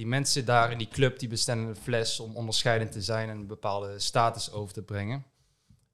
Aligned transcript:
die 0.00 0.08
mensen 0.08 0.44
daar 0.44 0.72
in 0.72 0.78
die 0.78 0.88
club 0.88 1.18
die 1.18 1.28
bestellen 1.28 1.66
een 1.66 1.76
fles 1.76 2.20
om 2.20 2.36
onderscheidend 2.36 2.92
te 2.92 3.02
zijn 3.02 3.28
en 3.28 3.36
een 3.36 3.46
bepaalde 3.46 3.98
status 3.98 4.52
over 4.52 4.74
te 4.74 4.82
brengen. 4.82 5.24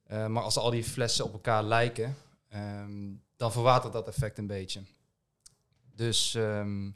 Eh, 0.04 0.26
maar 0.26 0.42
als 0.42 0.56
al 0.56 0.70
die 0.70 0.84
flessen 0.84 1.24
op 1.24 1.32
elkaar 1.32 1.62
lijken, 1.62 2.16
ehm, 2.48 2.90
dan 3.36 3.52
verwatert 3.52 3.92
dat 3.92 4.08
effect 4.08 4.38
een 4.38 4.46
beetje. 4.46 4.80
Dus 5.94 6.34
ehm, 6.34 6.90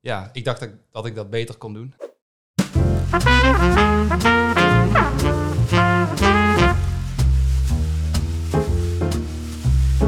ja, 0.00 0.30
ik 0.32 0.44
dacht 0.44 0.60
dat, 0.60 0.70
dat 0.90 1.06
ik 1.06 1.14
dat 1.14 1.30
beter 1.30 1.56
kon 1.56 1.72
doen. 1.72 1.94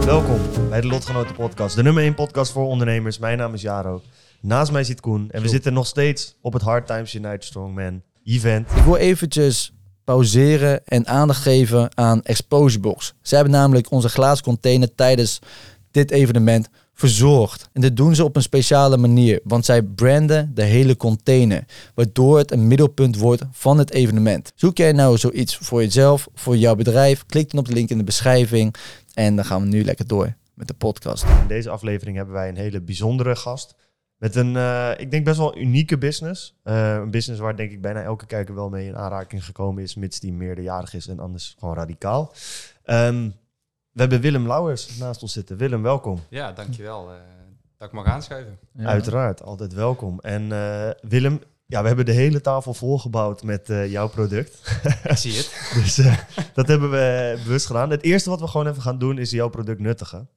Welkom 0.04 0.68
bij 0.68 0.80
de 0.80 0.86
Lotgenoten 0.86 1.34
Podcast, 1.34 1.76
de 1.76 1.82
nummer 1.82 2.02
1 2.02 2.14
podcast 2.14 2.52
voor 2.52 2.64
ondernemers. 2.64 3.18
Mijn 3.18 3.38
naam 3.38 3.54
is 3.54 3.62
Jaro. 3.62 4.02
Naast 4.42 4.72
mij 4.72 4.84
zit 4.84 5.00
Koen 5.00 5.30
en 5.30 5.42
we 5.42 5.48
zitten 5.48 5.72
nog 5.72 5.86
steeds 5.86 6.36
op 6.40 6.52
het 6.52 6.62
Hard 6.62 6.86
Times 6.86 7.14
United 7.14 7.44
Strongman 7.44 8.02
event. 8.24 8.70
Ik 8.70 8.82
wil 8.82 8.96
eventjes 8.96 9.72
pauzeren 10.04 10.84
en 10.84 11.06
aandacht 11.06 11.42
geven 11.42 11.96
aan 11.96 12.22
Exposurebox. 12.22 13.14
Zij 13.22 13.38
hebben 13.38 13.56
namelijk 13.56 13.90
onze 13.90 14.08
glazen 14.08 14.44
container 14.44 14.94
tijdens 14.94 15.38
dit 15.90 16.10
evenement 16.10 16.68
verzorgd. 16.94 17.68
En 17.72 17.80
dit 17.80 17.96
doen 17.96 18.14
ze 18.14 18.24
op 18.24 18.36
een 18.36 18.42
speciale 18.42 18.96
manier, 18.96 19.40
want 19.44 19.64
zij 19.64 19.82
branden 19.82 20.50
de 20.54 20.62
hele 20.62 20.96
container, 20.96 21.64
waardoor 21.94 22.38
het 22.38 22.52
een 22.52 22.68
middelpunt 22.68 23.16
wordt 23.16 23.42
van 23.50 23.78
het 23.78 23.92
evenement. 23.92 24.52
Zoek 24.54 24.76
jij 24.76 24.92
nou 24.92 25.18
zoiets 25.18 25.56
voor 25.56 25.82
jezelf, 25.82 26.28
voor 26.34 26.56
jouw 26.56 26.74
bedrijf? 26.74 27.26
Klik 27.26 27.50
dan 27.50 27.60
op 27.60 27.66
de 27.66 27.72
link 27.72 27.90
in 27.90 27.98
de 27.98 28.04
beschrijving 28.04 28.74
en 29.14 29.36
dan 29.36 29.44
gaan 29.44 29.62
we 29.62 29.68
nu 29.68 29.84
lekker 29.84 30.06
door 30.06 30.34
met 30.54 30.68
de 30.68 30.74
podcast. 30.74 31.24
In 31.24 31.48
deze 31.48 31.70
aflevering 31.70 32.16
hebben 32.16 32.34
wij 32.34 32.48
een 32.48 32.56
hele 32.56 32.80
bijzondere 32.80 33.36
gast. 33.36 33.74
Met 34.20 34.34
een, 34.34 34.56
eh, 34.56 34.90
ik 34.96 35.10
denk 35.10 35.24
best 35.24 35.38
wel 35.38 35.58
unieke 35.58 35.98
business. 35.98 36.58
Eh, 36.62 36.94
een 36.94 37.10
business 37.10 37.40
waar 37.40 37.56
denk 37.56 37.70
ik 37.70 37.80
bijna 37.80 38.02
elke 38.02 38.26
kijker 38.26 38.54
wel 38.54 38.68
mee 38.68 38.86
in 38.86 38.96
aanraking 38.96 39.44
gekomen 39.44 39.82
is, 39.82 39.94
mits 39.94 40.20
die 40.20 40.32
meerderjarig 40.32 40.94
is 40.94 41.08
en 41.08 41.18
anders 41.18 41.56
gewoon 41.58 41.74
radicaal. 41.74 42.32
Ehm, 42.84 43.28
we 43.90 44.00
hebben 44.00 44.20
Willem 44.20 44.46
Lauwers 44.46 44.96
naast 44.96 45.22
ons 45.22 45.32
zitten. 45.32 45.56
Willem, 45.56 45.82
welkom. 45.82 46.20
Ja, 46.28 46.52
dankjewel 46.52 47.10
uh, 47.10 47.16
dat 47.80 47.88
ik 47.88 47.94
mag 47.94 48.06
aanschuiven. 48.06 48.58
Ja. 48.72 48.84
Uiteraard, 48.84 49.42
altijd 49.42 49.72
welkom. 49.72 50.18
En 50.20 50.52
eh, 50.52 50.90
Willem, 51.00 51.40
ja, 51.66 51.80
we 51.80 51.86
hebben 51.86 52.04
de 52.04 52.12
hele 52.12 52.40
tafel 52.40 52.74
volgebouwd 52.74 53.42
met 53.42 53.70
eh, 53.70 53.90
jouw 53.90 54.08
product. 54.08 54.80
Ik 55.04 55.16
zie 55.16 55.36
het. 55.36 55.70
dus 55.84 55.98
eh, 55.98 56.18
dat 56.54 56.68
hebben 56.68 56.90
we 56.90 57.38
bewust 57.44 57.66
gedaan. 57.66 57.90
Het 57.90 58.02
eerste 58.02 58.30
wat 58.30 58.40
we 58.40 58.46
gewoon 58.46 58.66
even 58.66 58.82
gaan 58.82 58.98
doen 58.98 59.18
is 59.18 59.30
jouw 59.30 59.48
product 59.48 59.80
nuttigen. 59.80 60.28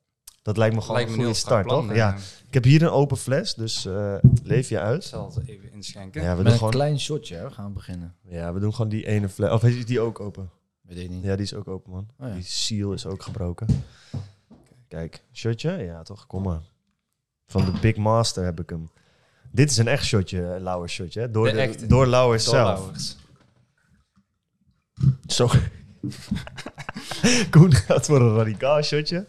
Dat 0.44 0.58
lijkt 0.58 0.76
me 0.76 0.82
gewoon 0.82 0.96
Lijkt 0.96 1.12
me 1.12 1.18
een 1.18 1.24
goede 1.24 1.38
start, 1.40 1.66
plan. 1.66 1.88
toch? 1.88 1.96
Ja. 1.96 2.14
eh, 2.16 2.22
Ik 2.48 2.54
heb 2.54 2.64
hier 2.64 2.82
een 2.82 2.90
open 2.90 3.18
fles, 3.18 3.54
dus 3.54 3.86
eh, 3.86 4.16
leef 4.44 4.70
je 4.70 4.76
Ik 4.76 4.82
uit. 4.82 5.04
zal 5.04 5.34
het 5.36 5.48
even 5.48 5.72
inschenken. 5.72 6.22
Ja, 6.22 6.30
we 6.30 6.36
Met 6.36 6.44
doen 6.44 6.52
een 6.52 6.58
gewoon, 6.58 6.74
klein 6.74 7.00
shotje 7.00 7.36
hè, 7.36 7.52
gaan 7.52 7.68
we 7.68 7.72
beginnen. 7.74 8.16
ja, 8.22 8.54
we 8.54 8.60
doen 8.60 8.74
gewoon 8.74 8.90
die 8.90 9.06
ene 9.08 9.30
fles. 9.30 9.52
Of 9.52 9.64
is 9.64 9.86
die 9.86 10.00
ook 10.00 10.20
open? 10.20 10.50
Weet 10.82 10.98
ik 10.98 11.10
niet. 11.10 11.24
Ja, 11.24 11.36
die 11.36 11.46
is 11.46 11.54
ook 11.54 11.68
open, 11.68 11.92
man. 11.92 12.08
Oh 12.20 12.28
ja. 12.28 12.34
Die 12.34 12.44
seal 12.44 12.94
is 12.94 13.06
ook 13.06 13.24
gebroken. 13.24 13.84
Kijk, 14.88 15.24
shotje? 15.34 15.72
Ja, 15.72 16.04
toch? 16.04 16.28
Kom 16.28 16.44
maar. 16.44 16.62
Van 17.48 17.66
de 17.66 17.72
Big 17.82 17.96
Master 17.96 18.44
heb 18.44 18.60
ik 18.60 18.70
hem. 18.70 18.90
Dit 19.52 19.70
is 19.72 19.78
een 19.78 19.88
echt 19.88 20.06
shotje, 20.06 20.54
eh, 20.54 20.62
Lauwers 20.62 20.94
shotje. 20.94 21.20
Hè? 21.20 21.32
Door, 21.32 21.46
De 21.46 21.52
de, 21.52 21.60
echte. 21.60 21.86
door 21.88 22.08
Lauwers 22.08 22.44
zelf. 22.44 22.92
Zo. 25.28 25.50
Koen 27.50 27.74
gaat 27.74 28.06
voor 28.06 28.22
een 28.22 28.36
radicaal 28.36 28.82
shotje. 28.82 29.26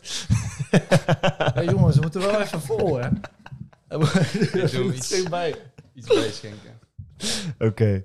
Hey, 1.54 1.64
jongens, 1.64 1.96
we 1.96 2.02
moeten 2.02 2.20
wel 2.20 2.40
even 2.40 2.60
vol 2.60 2.96
hè. 2.96 3.08
Ik 3.88 4.52
doe 4.52 4.60
Er 4.62 4.94
iets. 4.94 5.08
zit 5.08 5.30
bij. 5.30 5.54
Iets 5.94 6.06
bijschenken. 6.06 6.78
Oké. 7.58 8.04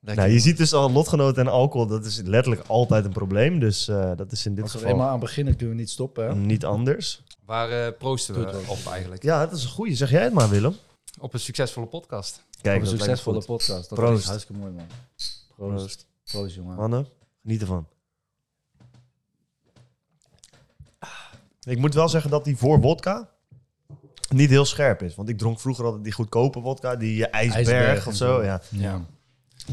Nou, 0.00 0.30
je 0.30 0.38
ziet 0.38 0.56
dus 0.56 0.72
al 0.72 0.90
lotgenoten 0.90 1.42
en 1.46 1.52
alcohol, 1.52 1.86
dat 1.86 2.04
is 2.04 2.20
letterlijk 2.24 2.66
altijd 2.66 3.04
een 3.04 3.12
probleem. 3.12 3.58
Dus 3.58 3.88
eh, 3.88 4.10
dat 4.16 4.32
is 4.32 4.46
in 4.46 4.54
dit 4.54 4.62
Als 4.62 4.72
we 4.72 4.78
geval 4.78 4.94
eenmaal 4.94 5.08
aan 5.10 5.20
beginnen, 5.20 5.56
kunnen 5.56 5.74
we 5.74 5.80
niet 5.80 5.90
stoppen. 5.90 6.26
Hè? 6.26 6.34
niet 6.34 6.64
anders. 6.64 7.22
Waar 7.44 7.70
eh, 7.86 7.92
proosten 7.98 8.34
we 8.34 8.62
op 8.66 8.78
eigenlijk? 8.92 9.22
Ja, 9.22 9.46
dat 9.46 9.56
is 9.58 9.64
een 9.64 9.70
goeie. 9.70 9.94
Zeg 9.96 10.10
jij 10.10 10.22
het 10.22 10.32
maar, 10.32 10.48
Willem. 10.48 10.76
Op 11.20 11.34
een 11.34 11.40
succesvolle 11.40 11.86
podcast. 11.86 12.44
Kijk, 12.60 12.82
Voor 12.82 12.92
een 12.92 12.98
succesvolle 12.98 13.44
podcast. 13.44 13.88
Dat 13.88 13.98
Proost. 13.98 14.22
is 14.22 14.28
hartstikke 14.28 14.60
mooi, 14.60 14.72
man. 14.72 14.86
Proost. 15.16 15.46
Proost, 15.56 16.06
Proost. 16.24 16.54
jongen. 16.54 16.76
Mannen, 16.76 17.06
geniet 17.42 17.60
ervan. 17.60 17.86
Ik 21.64 21.78
moet 21.78 21.94
wel 21.94 22.08
zeggen 22.08 22.30
dat 22.30 22.44
die 22.44 22.56
voor 22.56 22.80
wodka 22.80 23.28
niet 24.28 24.50
heel 24.50 24.64
scherp 24.64 25.02
is. 25.02 25.14
Want 25.14 25.28
ik 25.28 25.38
dronk 25.38 25.60
vroeger 25.60 25.84
altijd 25.84 26.04
die 26.04 26.12
goedkope 26.12 26.60
wodka, 26.60 26.96
die 26.96 27.26
eh, 27.26 27.40
ijsberg, 27.40 27.66
IJsberg 27.68 28.06
of 28.06 28.14
zo. 28.14 28.42
Ja. 28.42 28.60
Ja. 28.70 29.00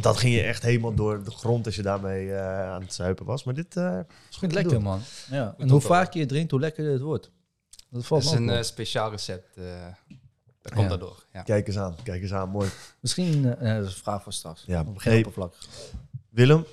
Dat 0.02 0.18
ging 0.18 0.34
je 0.34 0.42
echt 0.42 0.64
helemaal 0.64 0.94
door 0.94 1.24
de 1.24 1.32
grond 1.32 1.66
als 1.66 1.76
je 1.76 1.82
daarmee 1.82 2.34
eh, 2.34 2.70
aan 2.72 2.82
het 2.82 2.94
zuipen 2.94 3.26
was. 3.26 3.44
Maar 3.44 3.54
dit 3.54 3.78
eh, 3.78 4.00
is 4.30 4.38
goed 4.38 4.52
lekker, 4.54 4.74
doen. 4.74 4.84
man. 4.84 5.00
Ja. 5.30 5.56
En 5.58 5.68
hoe 5.70 5.78
op, 5.78 5.84
vaker 5.86 6.20
je 6.20 6.26
drinkt, 6.26 6.52
hoe 6.52 6.60
lekkerder 6.60 6.94
het 6.94 7.02
wordt. 7.02 7.32
Dat 7.90 8.06
valt 8.06 8.24
is 8.24 8.32
een 8.32 8.50
op. 8.50 8.56
eh, 8.56 8.62
speciaal 8.62 9.10
recept. 9.10 9.58
eh 9.58 9.64
dat 10.62 10.72
komt 10.74 10.84
Ja. 10.84 10.90
daardoor. 10.90 11.26
Ja. 11.34 11.42
Kijk 11.42 11.68
eens 11.68 11.78
aan, 11.78 11.96
kijk 12.04 12.22
eens 12.22 12.34
aan, 12.34 12.50
mooi. 12.50 12.70
Misschien, 13.00 13.56
eh, 13.58 13.76
dat 13.76 13.86
is 13.88 13.94
een 13.94 14.02
vraag 14.02 14.24
voor 14.24 14.34
straks. 14.34 14.64
Ja. 14.68 14.86
Hey. 14.98 15.18
oppervlakkig. 15.18 15.68
Willem, 16.30 16.66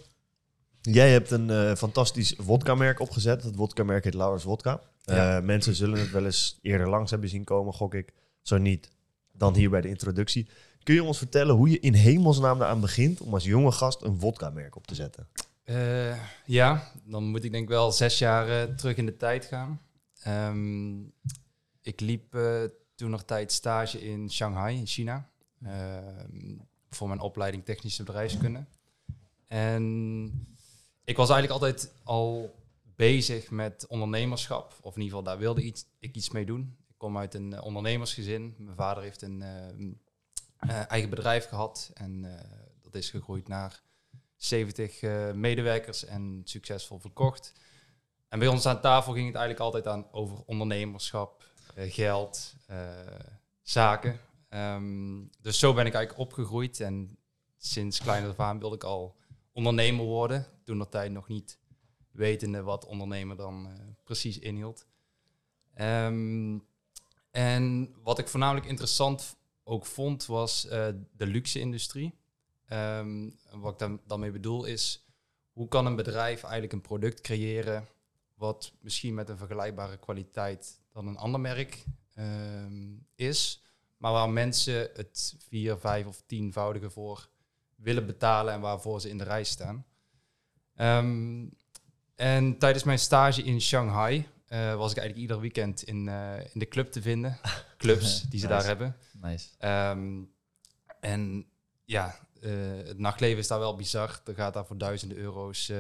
jij 0.81 1.11
hebt 1.13 1.31
een 1.31 1.51
eh, 1.51 1.75
fantastisch 1.75 2.35
vodka-merk 2.39 3.01
opgezet. 3.01 3.43
Het 3.43 3.57
vodka-merk 3.57 4.05
heet 4.05 4.15
Lauwers 4.15 4.43
Vodka. 4.43 4.81
Ja. 5.15 5.37
Eh, 5.37 5.45
mensen 5.45 5.75
zullen 5.75 5.99
het 5.99 6.11
wel 6.11 6.25
eens 6.25 6.59
eerder 6.63 6.89
langs 6.89 7.11
hebben 7.11 7.29
zien 7.29 7.45
komen, 7.45 7.73
gok 7.73 7.95
ik. 7.95 8.13
Zo 8.43 8.59
niet, 8.59 8.91
dan 9.33 9.55
hier 9.55 9.71
bij 9.71 9.81
de 9.81 9.89
introductie. 9.89 10.49
Kun 10.83 10.95
je 10.95 11.03
ons 11.03 11.19
vertellen 11.19 11.55
hoe 11.55 11.71
je 11.71 11.81
in 11.81 11.95
hemelsnaam 11.95 12.61
eraan 12.61 12.81
begint 12.81 13.21
om 13.21 13.35
als 13.35 13.45
jonge 13.45 13.73
gast 13.73 14.03
een 14.03 14.21
vodka-merk 14.21 14.77
op 14.77 14.87
te 14.87 14.95
zetten? 14.95 15.29
Eh, 15.65 16.17
ja, 16.45 16.91
dan 17.05 17.25
moet 17.25 17.45
ik 17.45 17.51
denk 17.51 17.63
ik 17.63 17.69
wel 17.69 17.93
zes 17.93 18.19
jaar 18.19 18.49
eh, 18.49 18.75
terug 18.75 18.97
in 18.97 19.07
de 19.07 19.17
tijd 19.17 19.45
gaan. 19.45 19.81
Ehm, 20.23 21.01
ik 21.83 22.01
liep 22.01 22.37
toen 22.95 23.11
nog 23.11 23.25
tijd 23.25 23.53
stage 23.53 24.01
in 24.01 24.31
Shanghai, 24.31 24.77
in 24.77 24.87
China. 24.87 25.29
Ehm, 25.65 26.57
voor 26.91 27.09
mijn 27.09 27.21
opleiding 27.21 27.65
technische 27.65 28.03
bedrijfskunde. 28.03 28.65
En 29.47 30.25
ik 31.05 31.17
was 31.17 31.31
eigenlijk 31.31 31.63
altijd 31.63 31.93
al 32.05 32.55
bezig 32.99 33.51
met 33.51 33.87
ondernemerschap. 33.87 34.79
Of 34.81 34.97
in 34.97 35.03
ieder 35.03 35.19
geval, 35.19 35.33
daar 35.33 35.43
wilde 35.43 35.63
iets, 35.63 35.87
ik 35.99 36.17
iets 36.17 36.31
mee 36.31 36.47
doen. 36.47 36.77
Ik 36.89 36.95
kom 36.97 37.19
uit 37.19 37.35
een 37.35 37.53
eh, 37.53 37.65
ondernemersgezin. 37.65 38.55
Mijn 38.59 38.77
vader 38.77 39.03
heeft 39.03 39.23
een 39.23 39.43
ehm, 39.43 39.93
eh, 40.59 40.91
eigen 40.91 41.11
bedrijf 41.11 41.49
gehad. 41.49 41.91
En 41.95 42.25
eh, 42.25 42.51
dat 42.83 42.95
is 42.95 43.11
gegroeid 43.11 43.49
naar 43.49 43.83
70 44.37 45.01
eh, 45.01 45.33
medewerkers 45.33 46.05
en 46.05 46.41
succesvol 46.45 46.99
verkocht. 46.99 47.53
En 48.29 48.39
bij 48.39 48.49
ons 48.49 48.67
aan 48.67 48.81
tafel 48.81 49.13
ging 49.13 49.27
het 49.27 49.37
eigenlijk 49.37 49.65
altijd 49.65 49.87
aan 49.95 50.13
over 50.13 50.43
ondernemerschap, 50.47 51.45
geld, 51.75 52.55
zaken. 53.63 54.21
Ehm, 54.49 55.25
dus 55.41 55.59
zo 55.59 55.75
ben 55.75 55.87
ik 55.87 55.95
eigenlijk 55.95 56.31
opgegroeid 56.31 56.81
en 56.81 57.19
sinds 57.57 58.01
klein 58.01 58.29
af 58.29 58.41
aan 58.41 58.59
wilde 58.59 58.75
ik 58.75 58.85
al 58.85 59.17
ondernemer 59.53 60.05
worden. 60.05 60.47
Toen 60.65 60.79
dat 60.79 60.91
tijd 60.91 61.13
nog 61.13 61.29
niet 61.29 61.59
wetende 62.19 62.63
wat 62.63 62.85
ondernemer 62.87 63.37
dan 63.37 63.67
eh, 63.67 63.73
precies 64.05 64.39
inhield. 64.39 64.87
Ehm, 65.75 66.59
en 67.31 67.95
wat 68.03 68.19
ik 68.19 68.29
voornamelijk 68.29 68.67
interessant 68.67 69.37
ook 69.65 69.87
vond 69.87 70.27
was 70.27 70.67
eh, 70.69 70.89
de 71.17 71.27
luxe-industrie. 71.27 72.15
Ehm, 72.67 73.31
wat 73.53 73.73
ik 73.73 73.79
dan, 73.79 74.01
dan 74.07 74.21
mee 74.21 74.31
bedoel 74.31 74.65
is, 74.65 75.07
hoe 75.53 75.69
kan 75.69 75.87
een 75.87 75.97
bedrijf 75.97 76.43
eigenlijk 76.43 76.73
een 76.73 76.81
product 76.81 77.21
creëren 77.21 77.89
wat 78.35 78.73
misschien 78.81 79.15
met 79.15 79.29
een 79.29 79.37
vergelijkbare 79.37 79.97
kwaliteit 79.97 80.81
dan 80.93 81.07
een 81.07 81.17
ander 81.17 81.41
merk 81.41 81.85
ehm, 82.15 82.97
is, 83.15 83.63
maar 83.97 84.13
waar 84.13 84.31
mensen 84.31 84.91
het 84.95 85.35
vier, 85.39 85.79
vijf 85.79 86.07
of 86.07 86.23
tienvoudige 86.27 86.91
voor 86.91 87.29
willen 87.75 88.07
betalen 88.07 88.55
en 88.55 88.61
waarvoor 88.61 89.01
ze 89.01 89.09
in 89.09 89.19
de 89.19 89.25
rij 89.25 89.45
staan. 89.45 89.87
Ehm, 90.75 91.47
en 92.19 92.59
tijdens 92.59 92.85
mijn 92.85 92.99
stage 92.99 93.43
in 93.43 93.61
Shanghai 93.61 94.27
eh, 94.49 94.75
was 94.75 94.91
ik 94.91 94.97
eigenlijk 94.97 95.17
ieder 95.17 95.41
weekend 95.41 95.83
in, 95.83 96.09
eh, 96.09 96.39
in 96.53 96.61
de 96.61 96.69
club 96.69 96.93
te 96.93 97.03
vinden. 97.03 97.39
Clubs 97.77 98.23
die 98.23 98.41
ze 98.41 98.47
Nice. 98.47 98.59
daar 98.59 98.67
hebben. 98.67 98.97
Nice. 99.13 99.49
Ehm, 99.59 100.23
en 101.01 101.47
ja, 101.85 102.19
eh, 102.41 102.51
het 102.85 102.99
nachtleven 102.99 103.39
is 103.39 103.47
daar 103.47 103.59
wel 103.59 103.77
bizar. 103.77 104.21
Er 104.25 104.35
gaat 104.35 104.55
daar 104.55 104.67
voor 104.67 104.79
duizenden 104.79 105.17
euro's 105.19 105.73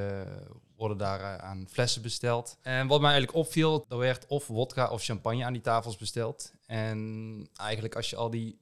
worden 0.76 0.99
daar 0.99 1.40
aan 1.40 1.67
flessen 1.70 2.02
besteld. 2.02 2.58
En 2.62 2.87
wat 2.87 3.00
mij 3.00 3.11
eigenlijk 3.11 3.38
opviel, 3.38 3.87
er 3.88 3.99
werd 3.99 4.26
of 4.26 4.46
wodka 4.46 4.91
of 4.91 5.05
champagne 5.05 5.44
aan 5.44 5.52
die 5.52 5.62
tafels 5.62 5.96
besteld. 5.96 6.52
En 6.67 7.49
eigenlijk 7.56 7.96
als 7.96 8.11
je 8.11 8.17
al 8.17 8.31
die 8.31 8.58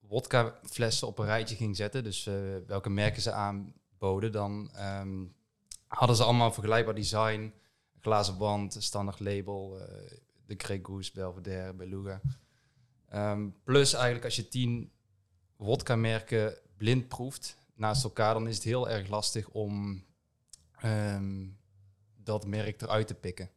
wodka 0.00 0.54
flessen 0.62 1.06
op 1.06 1.18
een 1.18 1.26
rijtje 1.26 1.56
ging 1.56 1.76
zetten, 1.76 2.04
dus 2.04 2.28
welke 2.66 2.90
merken 2.90 3.22
ze 3.22 3.32
aanboden, 3.32 4.32
dan 4.32 4.70
ehm, 4.74 5.24
hadden 5.90 6.16
ze 6.16 6.24
allemaal 6.24 6.52
vergelijkbaar 6.52 6.94
design. 6.94 7.52
Glazen 8.00 8.38
band, 8.38 8.76
standaard 8.78 9.20
label, 9.20 9.80
eh, 9.80 10.18
de 10.46 10.54
Grey 10.56 10.80
Goose, 10.82 11.10
Belvedere, 11.14 11.72
Beluga. 11.72 12.20
Ehm, 13.08 13.48
plus 13.64 13.92
eigenlijk 13.92 14.24
als 14.24 14.36
je 14.36 14.48
tien 14.48 14.92
wodka-merken 15.56 16.58
blind 16.76 17.08
proeft 17.08 17.56
naast 17.74 18.04
elkaar, 18.04 18.34
dan 18.34 18.48
is 18.48 18.54
het 18.54 18.64
heel 18.64 18.88
erg 18.88 19.08
lastig 19.08 19.48
om 19.48 20.04
ehm, 20.80 21.46
dat 22.16 22.46
merk 22.46 22.82
eruit 22.82 23.06
te 23.06 23.14
pikken. 23.14 23.50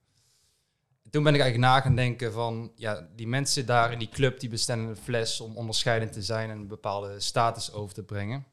Toen 1.09 1.23
ben 1.23 1.33
ik 1.33 1.41
eigenlijk 1.41 1.71
na 1.71 1.81
gaan 1.81 1.95
denken 1.95 2.33
van, 2.33 2.71
ja, 2.75 3.07
die 3.15 3.27
mensen 3.27 3.65
daar 3.65 3.91
in 3.91 3.99
die 3.99 4.09
club, 4.09 4.39
die 4.39 4.49
bestellen 4.49 4.85
een 4.85 4.95
fles 4.95 5.41
om 5.41 5.57
onderscheidend 5.57 6.13
te 6.13 6.21
zijn 6.21 6.49
en 6.49 6.57
een 6.57 6.67
bepaalde 6.67 7.19
status 7.19 7.71
over 7.71 7.93
te 7.93 8.03
brengen. 8.03 8.45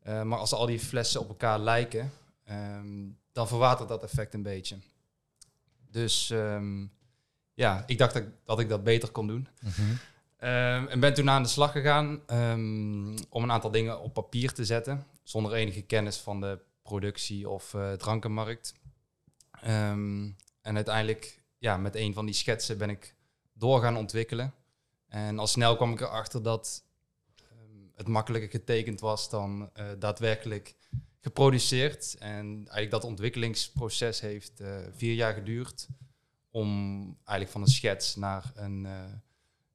Eh, 0.00 0.22
maar 0.22 0.38
als 0.38 0.52
al 0.52 0.66
die 0.66 0.78
flessen 0.78 1.20
op 1.20 1.28
elkaar 1.28 1.58
lijken, 1.58 2.12
ehm, 2.44 3.08
dan 3.32 3.48
verwatert 3.48 3.88
dat 3.88 4.02
effect 4.02 4.34
een 4.34 4.42
beetje. 4.42 4.78
Dus 5.90 6.30
ehm, 6.30 6.86
ja, 7.54 7.84
ik 7.86 7.98
dacht 7.98 8.14
dat, 8.14 8.24
dat 8.44 8.60
ik 8.60 8.68
dat 8.68 8.84
beter 8.84 9.10
kon 9.10 9.26
doen. 9.26 9.48
Ehm, 10.36 10.86
en 10.86 11.00
ben 11.00 11.14
toen 11.14 11.30
aan 11.30 11.42
de 11.42 11.48
slag 11.48 11.72
gegaan 11.72 12.20
om 13.28 13.42
een 13.42 13.52
aantal 13.52 13.70
dingen 13.70 14.00
op 14.00 14.14
papier 14.14 14.52
te 14.52 14.64
zetten, 14.64 15.06
zonder 15.22 15.52
enige 15.52 15.82
kennis 15.82 16.16
van 16.16 16.40
de 16.40 16.58
productie 16.82 17.48
of 17.48 17.74
eh, 17.74 17.92
drankenmarkt. 17.92 18.74
En 19.60 20.74
uiteindelijk, 20.74 21.40
ja, 21.58 21.76
met 21.76 21.94
een 21.96 22.14
van 22.14 22.26
die 22.26 22.34
schetsen 22.34 22.78
ben 22.78 22.90
ik 22.90 23.14
door 23.52 23.80
gaan 23.80 23.96
ontwikkelen. 23.96 24.54
En 25.08 25.38
al 25.38 25.46
snel 25.46 25.76
kwam 25.76 25.92
ik 25.92 26.00
erachter 26.00 26.42
dat 26.42 26.84
het 27.94 28.08
makkelijker 28.08 28.50
getekend 28.50 29.00
was 29.00 29.30
dan 29.30 29.70
eh, 29.72 29.86
daadwerkelijk 29.98 30.74
geproduceerd. 31.24 32.16
En 32.18 32.46
eigenlijk 32.46 32.90
dat 32.90 33.04
ontwikkelingsproces 33.04 34.20
heeft 34.20 34.60
eh, 34.60 34.76
vier 34.96 35.14
jaar 35.14 35.34
geduurd 35.34 35.88
om 36.50 37.04
eigenlijk 37.16 37.50
van 37.50 37.60
een 37.60 37.66
schets 37.66 38.16
naar 38.16 38.52
een 38.54 38.86
eh, 38.86 38.92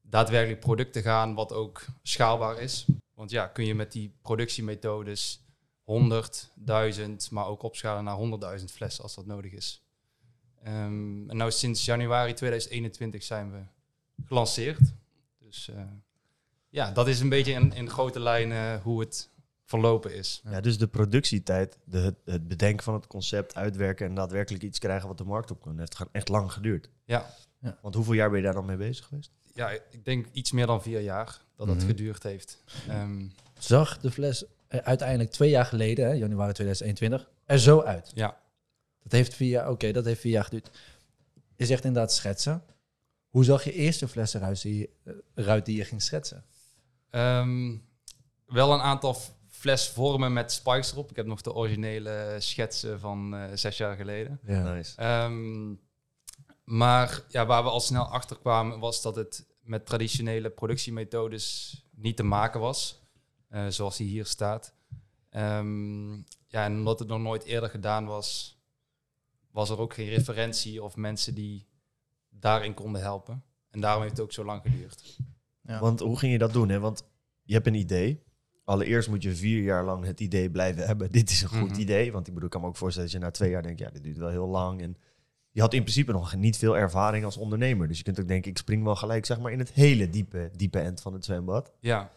daadwerkelijk 0.01 0.60
product 0.60 0.94
te 0.94 1.01
gaan 1.01 1.34
wat 1.34 1.54
ook 1.54 1.86
schaalbaar 2.04 2.60
is. 2.60 2.86
Want 3.13 3.31
ja, 3.31 3.48
kun 3.48 3.66
je 3.66 3.75
met 3.75 3.92
die 3.92 4.13
productiemethodes 4.22 5.42
100, 5.84 6.51
1000, 6.56 7.31
maar 7.31 7.48
ook 7.48 7.63
opschalen 7.63 8.04
naar 8.04 8.60
100.000 8.60 8.66
flessen 8.66 9.04
als 9.04 9.16
dat 9.16 9.25
nodig 9.25 9.52
is. 9.52 9.84
Ehm, 10.63 11.30
en 11.30 11.38
nou 11.38 11.52
sinds 11.52 11.86
januari 11.86 12.34
2021 12.34 13.24
zijn 13.24 13.52
we 13.52 13.62
gelanceerd. 14.25 14.94
Dus 15.40 15.69
eh, 15.69 15.81
ja, 16.69 16.92
dat 16.92 17.07
is 17.07 17.19
een 17.19 17.30
beetje 17.30 17.54
in, 17.54 17.74
in 17.74 17.90
grote 17.90 18.19
lijnen 18.19 18.81
hoe 18.81 19.00
het 19.00 19.30
verlopen 19.69 20.16
is. 20.16 20.42
Ja, 20.50 20.62
dus 20.62 20.77
de 20.77 20.88
productietijd, 20.88 21.77
de, 21.83 22.13
het- 22.25 22.48
bedenken 22.48 22.83
van 22.83 22.94
het 22.94 23.07
concept, 23.07 23.56
uitwerken 23.56 24.07
en 24.07 24.16
daadwerkelijk 24.16 24.63
iets 24.63 24.80
krijgen 24.80 25.07
wat 25.07 25.18
de 25.18 25.24
markt 25.24 25.51
op 25.51 25.62
kan, 25.62 25.80
heeft 25.80 25.98
echt 26.12 26.27
lang 26.27 26.51
geduurd. 26.51 26.89
Ja, 27.06 27.36
Want 27.81 27.95
hoeveel 27.95 28.13
jaar 28.13 28.30
ben 28.30 28.38
je 28.39 28.45
daar 28.45 28.54
dan 28.54 28.66
mee 28.66 28.77
bezig 28.77 29.06
geweest? 29.06 29.31
ja 29.54 29.69
ik 29.69 30.06
denk 30.06 30.27
iets 30.31 30.51
meer 30.51 30.66
dan 30.66 30.81
vier 30.81 31.00
jaar 31.01 31.42
dat 31.56 31.68
het 31.68 31.77
Mhm. 31.77 31.86
geduurd 31.88 32.24
heeft. 32.24 32.63
Ehm, 32.88 33.25
Zag 33.57 33.98
de 34.00 34.12
fles 34.12 34.45
er 34.68 34.81
uiteindelijk 34.83 35.31
twee 35.31 35.50
jaar 35.50 35.66
geleden, 35.66 36.06
hè, 36.06 36.12
januari 36.13 36.54
2021, 36.54 37.30
er 37.45 37.60
zo 37.60 37.81
uit. 37.81 38.12
ja, 38.16 38.38
Dat 39.04 39.12
heeft 39.12 39.33
vier 39.33 39.50
jaar, 39.50 39.69
oké, 39.69 39.92
dat 39.92 40.06
heeft 40.06 40.21
vier 40.21 40.31
jaar 40.31 40.44
geduurd. 40.44 40.69
Je 41.56 41.66
zegt 41.66 41.83
inderdaad 41.86 42.13
schetsen. 42.13 42.63
Hoe 43.30 43.44
zag 43.44 43.63
je 43.63 43.74
eerste 43.74 44.07
fles 44.07 44.33
eruit 44.33 44.62
die, 44.62 44.77
je- 44.80 44.89
eh, 45.04 45.13
eruit 45.36 45.66
die 45.66 45.75
je 45.77 45.86
ging 45.86 46.01
schetsen? 46.01 46.44
Ehm, 47.10 47.77
wel 48.45 48.74
een 48.74 48.81
aantal 48.81 49.18
f- 49.60 49.62
flesvormen 49.62 50.34
met 50.34 50.52
spikes 50.52 50.92
erop. 50.92 51.10
Ik 51.10 51.16
heb 51.16 51.26
nog 51.26 51.42
de 51.42 51.54
originele 51.54 52.36
schetsen 52.40 53.00
van 53.00 53.36
eh, 53.36 53.44
zes 53.54 53.78
jaar 53.78 53.96
geleden. 53.96 54.40
Ja. 54.44 54.74
Nice. 54.74 54.98
Ehm, 54.98 55.74
maar 56.64 57.24
ja, 57.28 57.46
waar 57.46 57.64
we 57.64 57.70
al 57.70 57.80
snel 57.80 58.06
achter 58.06 58.38
kwamen 58.40 58.80
was 58.80 59.02
dat 59.02 59.16
het 59.16 59.48
met 59.62 59.86
traditionele 59.86 60.50
productiemethodes 60.50 61.76
niet 61.92 62.16
te 62.18 62.24
maken 62.24 62.60
was, 62.60 63.02
eh, 63.50 63.68
zoals 63.68 63.98
die 63.98 64.08
hier 64.08 64.26
staat. 64.26 64.74
Ehm, 65.30 66.14
ja, 66.48 66.64
en 66.64 66.78
omdat 66.78 67.00
het 67.00 67.08
nog 67.08 67.20
nooit 67.20 67.44
eerder 67.44 67.70
gedaan 67.70 68.06
was, 68.06 68.58
was 69.52 69.70
er 69.70 69.80
ook 69.80 69.94
geen 69.94 70.10
referentie 70.10 70.84
of 70.84 70.96
mensen 70.96 71.34
die 71.36 71.68
daarin 72.30 72.74
konden 72.74 73.02
helpen. 73.02 73.44
En 73.72 73.80
daarom 73.82 74.02
heeft 74.02 74.18
het 74.18 74.26
ook 74.26 74.34
zo 74.34 74.46
lang 74.46 74.62
geduurd. 74.62 75.18
Ja. 75.62 75.80
Want 75.80 76.00
hoe 76.00 76.18
ging 76.20 76.32
je 76.32 76.38
dat 76.38 76.54
doen? 76.54 76.70
Hè? 76.70 76.80
Want 76.80 77.04
je 77.44 77.54
hebt 77.54 77.68
een 77.68 77.74
idee. 77.74 78.24
Allereerst 78.69 79.10
moet 79.10 79.24
je 79.24 79.36
vier 79.36 79.63
jaar 79.63 79.83
lang 79.86 80.06
het 80.06 80.19
idee 80.19 80.50
blijven 80.50 80.86
hebben. 80.86 81.12
Dit 81.19 81.30
is 81.30 81.42
een 81.42 81.50
goed 81.50 81.69
Mhm. 81.71 81.80
idee. 81.80 82.12
Want 82.12 82.27
ik 82.27 82.33
bedoel, 82.33 82.45
ik 82.48 82.51
kan 82.54 82.62
me 82.62 82.68
ook 82.68 82.75
voorstellen 82.77 83.10
dat 83.12 83.19
je 83.19 83.25
na 83.25 83.31
twee 83.31 83.50
jaar 83.50 83.63
denkt, 83.63 83.80
ja, 83.80 83.89
dit 83.89 84.04
duurt 84.04 84.18
wel 84.18 84.30
heel 84.30 84.48
lang. 84.48 84.81
En 84.81 84.98
je 85.51 85.62
had 85.62 85.74
in 85.74 85.81
principe 85.81 86.12
nog 86.12 86.36
niet 86.36 86.57
veel 86.57 86.77
ervaring 86.77 87.25
als 87.25 87.38
ondernemer. 87.38 87.88
Dus 87.88 87.98
je 87.98 88.04
kunt 88.04 88.19
ook 88.19 88.27
denken, 88.27 88.51
ik 88.51 88.57
spring 88.57 88.83
wel 88.83 88.95
gelijk 88.95 89.25
zeg 89.25 89.39
maar 89.39 89.51
in 89.51 89.60
het 89.60 89.71
hele 89.71 90.10
diepe, 90.10 90.51
diepe 90.56 90.80
end 90.80 91.01
van 91.01 91.13
het 91.13 91.25
zwembad. 91.25 91.71
Ja, 91.80 92.12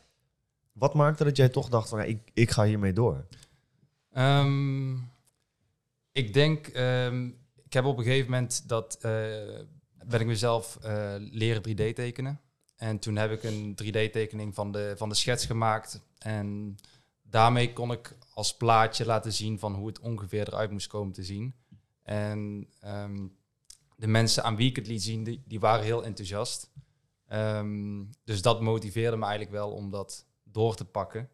Wat 0.73 0.95
maakte 0.95 1.25
dat 1.25 1.37
jij 1.37 1.49
toch 1.49 1.69
dacht 1.69 1.89
van, 1.89 1.99
ja, 1.99 2.05
ik, 2.05 2.19
ik 2.35 2.51
ga 2.51 2.65
hiermee 2.65 2.93
door? 2.93 3.27
Ehm, 4.13 4.93
ik 6.13 6.35
denk, 6.35 6.67
ehm, 6.67 7.27
ik 7.65 7.73
heb 7.73 7.85
op 7.85 7.99
een 7.99 8.05
gegeven 8.05 8.31
moment 8.31 8.69
dat 8.69 8.99
eh, 9.01 9.11
ben 10.07 10.21
ik 10.21 10.27
mezelf 10.27 10.79
eh, 10.83 11.15
leren 11.19 11.63
3D 11.63 11.95
tekenen. 11.95 12.41
En 12.83 12.99
toen 12.99 13.17
heb 13.17 13.31
ik 13.31 13.43
een 13.43 13.79
3D-tekening 13.85 14.55
van 14.55 14.73
de, 14.73 14.95
van 14.97 15.09
de 15.09 15.15
schets 15.15 15.47
gemaakt. 15.47 16.03
En 16.19 16.77
daarmee 17.23 17.73
kon 17.73 17.93
ik 17.93 18.17
als 18.35 18.57
plaatje 18.57 19.07
laten 19.07 19.33
zien 19.33 19.59
van 19.59 19.75
hoe 19.75 19.87
het 19.87 20.01
ongeveer 20.01 20.49
eruit 20.49 20.71
moest 20.71 20.87
komen 20.87 21.13
te 21.13 21.25
zien. 21.25 21.55
En 22.03 22.69
ehm, 22.81 23.27
de 23.97 24.07
mensen 24.07 24.45
aan 24.45 24.57
wie 24.57 24.69
ik 24.69 24.77
het 24.77 24.87
liet 24.87 25.03
zien, 25.03 25.25
die, 25.25 25.43
die 25.47 25.61
waren 25.61 25.85
heel 25.85 26.05
enthousiast. 26.05 26.71
Ehm, 27.27 28.05
dus 28.25 28.43
dat 28.43 28.61
motiveerde 28.61 29.17
me 29.17 29.23
eigenlijk 29.23 29.55
wel 29.55 29.71
om 29.71 29.91
dat 29.91 30.27
door 30.43 30.75
te 30.75 30.85
pakken. 30.85 31.31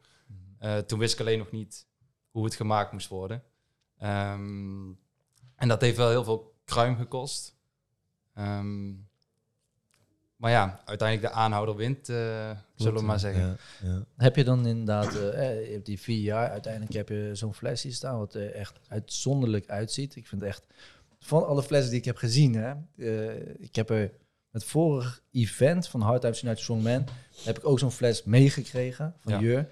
Eh, 0.58 0.78
toen 0.78 0.98
wist 0.98 1.14
ik 1.14 1.20
alleen 1.20 1.38
nog 1.38 1.50
niet 1.50 1.86
hoe 2.30 2.44
het 2.44 2.54
gemaakt 2.54 2.92
moest 2.92 3.08
worden. 3.08 3.42
Ehm, 3.96 4.92
en 5.54 5.68
dat 5.68 5.80
heeft 5.80 5.96
wel 5.96 6.10
heel 6.10 6.24
veel 6.24 6.54
kruim 6.64 6.96
gekost. 6.96 7.56
Ehm, 8.34 8.92
maar 10.38 10.50
ja, 10.50 10.80
uiteindelijk 10.84 11.32
de 11.32 11.38
aanhouder 11.40 11.76
wint, 11.76 12.08
eh, 12.08 12.50
zullen 12.74 13.00
we 13.00 13.06
maar 13.06 13.18
zeggen. 13.18 13.42
Ja, 13.42 13.56
ja. 13.82 14.04
Heb 14.16 14.36
je 14.36 14.44
dan 14.44 14.66
inderdaad, 14.66 15.14
eh, 15.14 15.66
je 15.66 15.72
hebt 15.72 15.86
die 15.86 16.00
vier 16.00 16.20
jaar, 16.22 16.50
uiteindelijk 16.50 16.92
heb 16.92 17.08
je 17.08 17.30
zo'n 17.32 17.54
fles 17.54 17.82
hier 17.82 17.92
staan 17.92 18.18
wat 18.18 18.34
er 18.34 18.52
echt 18.52 18.78
uitzonderlijk 18.88 19.68
uitziet. 19.68 20.16
Ik 20.16 20.26
vind 20.26 20.42
echt, 20.42 20.66
van 21.20 21.46
alle 21.46 21.62
flessen 21.62 21.90
die 21.90 21.98
ik 21.98 22.04
heb 22.04 22.16
gezien, 22.16 22.54
hè, 22.54 22.72
eh, 22.96 23.54
ik 23.58 23.74
heb 23.76 23.90
er 23.90 24.10
met 24.50 24.64
vorig 24.64 25.22
event 25.32 25.88
van 25.88 26.00
Hard 26.00 26.20
Times 26.20 26.42
United 26.42 26.62
Strong 26.62 26.82
Man, 26.82 27.04
heb 27.44 27.58
ik 27.58 27.66
ook 27.66 27.78
zo'n 27.78 27.90
fles 27.92 28.24
meegekregen 28.24 29.14
van 29.18 29.32
Ja. 29.32 29.40
Jur. 29.40 29.68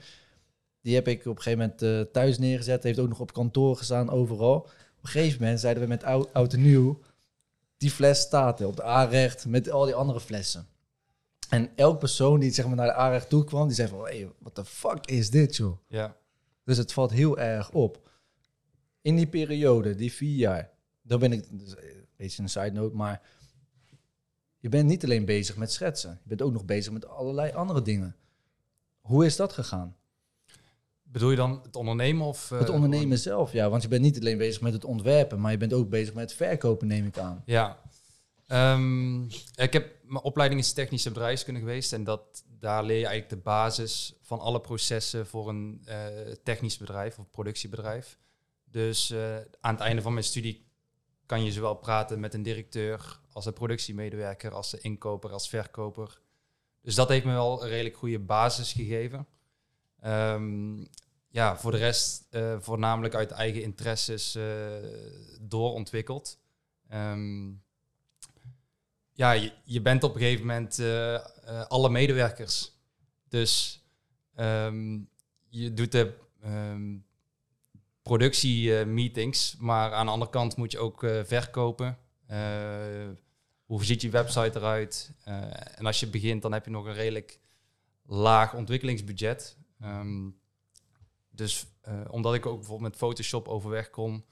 Die 0.81 0.95
heb 0.95 1.09
ik 1.09 1.27
op 1.27 1.37
een 1.37 1.43
gegeven 1.43 1.59
moment 1.59 1.83
eh, 1.83 2.13
thuis 2.13 2.39
neergezet, 2.39 2.83
heeft 2.83 2.99
ook 2.99 3.09
nog 3.09 3.21
op 3.21 3.33
kantoor 3.33 3.77
gestaan, 3.77 4.11
overal. 4.11 4.57
Op 4.57 5.03
een 5.03 5.09
gegeven 5.09 5.41
moment 5.41 5.61
zeiden 5.61 5.83
we 5.83 5.89
met 5.89 6.05
oud, 6.05 6.33
oud 6.33 6.53
en 6.53 6.63
nieuw, 6.63 7.01
die 7.77 7.91
fles 7.91 8.21
staat 8.21 8.61
er 8.61 8.67
op 8.67 8.77
de 8.77 8.85
A-recht 8.85 9.47
met 9.47 9.71
al 9.71 9.85
die 9.85 9.95
andere 9.95 10.21
flessen. 10.21 10.67
En 11.49 11.77
elk 11.77 11.99
persoon 11.99 12.41
die 12.41 12.51
zeg 12.51 12.67
maar, 12.67 12.77
naar 12.77 12.87
de 12.87 12.99
A-recht 12.99 13.29
toe 13.29 13.45
kwam, 13.45 13.67
die 13.67 13.77
zei 13.77 13.89
van, 13.89 14.01
hey, 14.01 14.33
what 14.39 14.55
the 14.55 14.65
fuck 14.65 15.07
is 15.07 15.31
dit, 15.31 15.57
joh? 15.57 15.79
Ja, 15.89 16.17
Dus 16.65 16.77
het 16.77 16.93
valt 16.93 17.11
heel 17.11 17.39
erg 17.39 17.71
op. 17.71 18.11
In 19.01 19.17
die 19.17 19.27
periode, 19.27 19.95
die 19.95 20.13
vier 20.13 20.37
jaar, 20.37 20.71
dan 21.03 21.19
ben 21.19 21.33
ik, 21.33 21.45
dus 21.51 21.71
een 21.71 22.07
beetje 22.17 22.43
een 22.43 22.49
side 22.49 22.71
note, 22.71 22.97
maar 22.97 23.23
je 24.59 24.69
bent 24.69 24.89
niet 24.89 25.05
alleen 25.05 25.25
bezig 25.25 25.57
met 25.57 25.73
schetsen. 25.73 26.11
Je 26.23 26.29
bent 26.29 26.43
ook 26.43 26.53
nog 26.53 26.65
bezig 26.65 26.93
met 26.93 27.07
allerlei 27.07 27.53
andere 27.53 27.83
dingen. 27.83 28.17
Hoe 29.01 29.25
is 29.25 29.37
dat 29.37 29.53
gegaan? 29.53 29.97
Bedoel 31.17 31.31
je 31.31 31.37
dan 31.37 31.61
het 31.63 31.77
ondernemen 31.77 32.27
of... 32.27 32.51
eh, 32.51 32.59
het 32.59 32.69
ondernemen 32.69 33.19
zelf, 33.19 33.53
ja. 33.53 33.71
Want 33.71 33.83
je 33.83 33.89
bent 33.89 34.03
niet 34.03 34.21
alleen 34.21 34.39
bezig 34.39 34.61
met 34.61 34.73
het 34.73 34.85
ontwerpen, 34.85 35.41
maar 35.41 35.51
je 35.51 35.57
bent 35.57 35.73
ook 35.73 35.89
bezig 35.89 36.15
met 36.15 36.23
het 36.23 36.33
verkopen, 36.33 36.87
neem 36.87 37.07
ik 37.07 37.19
aan. 37.19 37.43
Ja. 37.47 37.81
Ehm, 38.47 39.25
ik 39.55 39.73
heb 39.73 39.95
mijn 40.03 40.25
opleiding 40.25 40.61
is 40.61 40.73
technische 40.73 41.09
bedrijfskunde 41.09 41.61
geweest 41.61 41.93
en 41.93 42.05
dat, 42.05 42.45
daar 42.59 42.85
leer 42.85 42.99
je 42.99 43.07
eigenlijk 43.07 43.35
de 43.35 43.51
basis 43.51 44.15
van 44.23 44.41
alle 44.41 44.61
processen 44.61 45.27
voor 45.27 45.49
een 45.49 45.83
eh, 45.85 45.97
technisch 46.43 46.77
bedrijf 46.77 47.19
of 47.19 47.31
productiebedrijf. 47.31 48.19
Dus 48.65 49.11
eh, 49.11 49.37
aan 49.61 49.75
het 49.75 49.83
einde 49.83 50.03
van 50.03 50.13
mijn 50.13 50.25
studie 50.25 50.67
kan 51.27 51.45
je 51.45 51.53
zowel 51.53 51.75
praten 51.75 52.21
met 52.21 52.35
een 52.35 52.43
directeur 52.43 53.21
als 53.33 53.47
een 53.47 53.53
productiemedewerker, 53.53 54.55
als 54.55 54.71
de 54.71 54.79
inkoper, 54.81 55.33
als 55.33 55.49
verkoper. 55.49 56.21
Dus 56.83 56.95
dat 56.95 57.09
heeft 57.09 57.25
me 57.25 57.33
wel 57.33 57.63
een 57.63 57.69
redelijk 57.69 57.97
goede 57.97 58.19
basis 58.19 58.73
gegeven. 58.73 59.27
Ehm, 60.01 60.85
ja, 61.37 61.57
voor 61.57 61.71
de 61.71 61.77
rest 61.77 62.27
eh, 62.31 62.57
voornamelijk 62.59 63.15
uit 63.15 63.31
eigen 63.31 63.63
interesses 63.63 64.35
eh, 64.35 64.45
doorontwikkeld. 65.41 66.39
Ehm, 66.89 67.49
ja, 69.13 69.33
je, 69.33 69.53
je 69.65 69.83
bent 69.83 70.03
op 70.03 70.15
een 70.15 70.21
gegeven 70.21 70.47
moment 70.47 70.79
eh, 70.79 71.21
alle 71.69 71.91
medewerkers. 71.91 72.73
Dus 73.29 73.83
ehm, 74.35 74.99
je 75.49 75.75
doet 75.75 75.93
de 75.93 76.15
ehm 76.43 76.97
productiemeetings, 78.03 79.57
maar 79.59 79.93
aan 79.93 80.07
de 80.07 80.13
andere 80.13 80.31
kant 80.31 80.57
moet 80.57 80.73
je 80.73 80.79
ook 80.79 81.01
verkopen. 81.25 81.99
Hoe 83.65 83.85
ziet 83.85 84.03
je 84.03 84.11
website 84.11 84.59
eruit? 84.59 85.13
En 85.75 85.87
als 85.87 86.01
je 86.01 86.07
begint, 86.07 86.43
dan 86.43 86.53
heb 86.53 86.65
je 86.65 86.71
nog 86.71 86.87
een 86.87 86.95
redelijk 86.95 87.41
laag 88.05 88.55
ontwikkelingsbudget. 88.55 89.57
Dus 91.37 91.67
eh, 91.81 92.01
omdat 92.11 92.35
ik 92.35 92.47
ook 92.47 92.57
bijvoorbeeld 92.59 92.91
met 92.91 92.99
Photoshop 92.99 93.49
overweg 93.49 93.91
kon, 93.91 94.25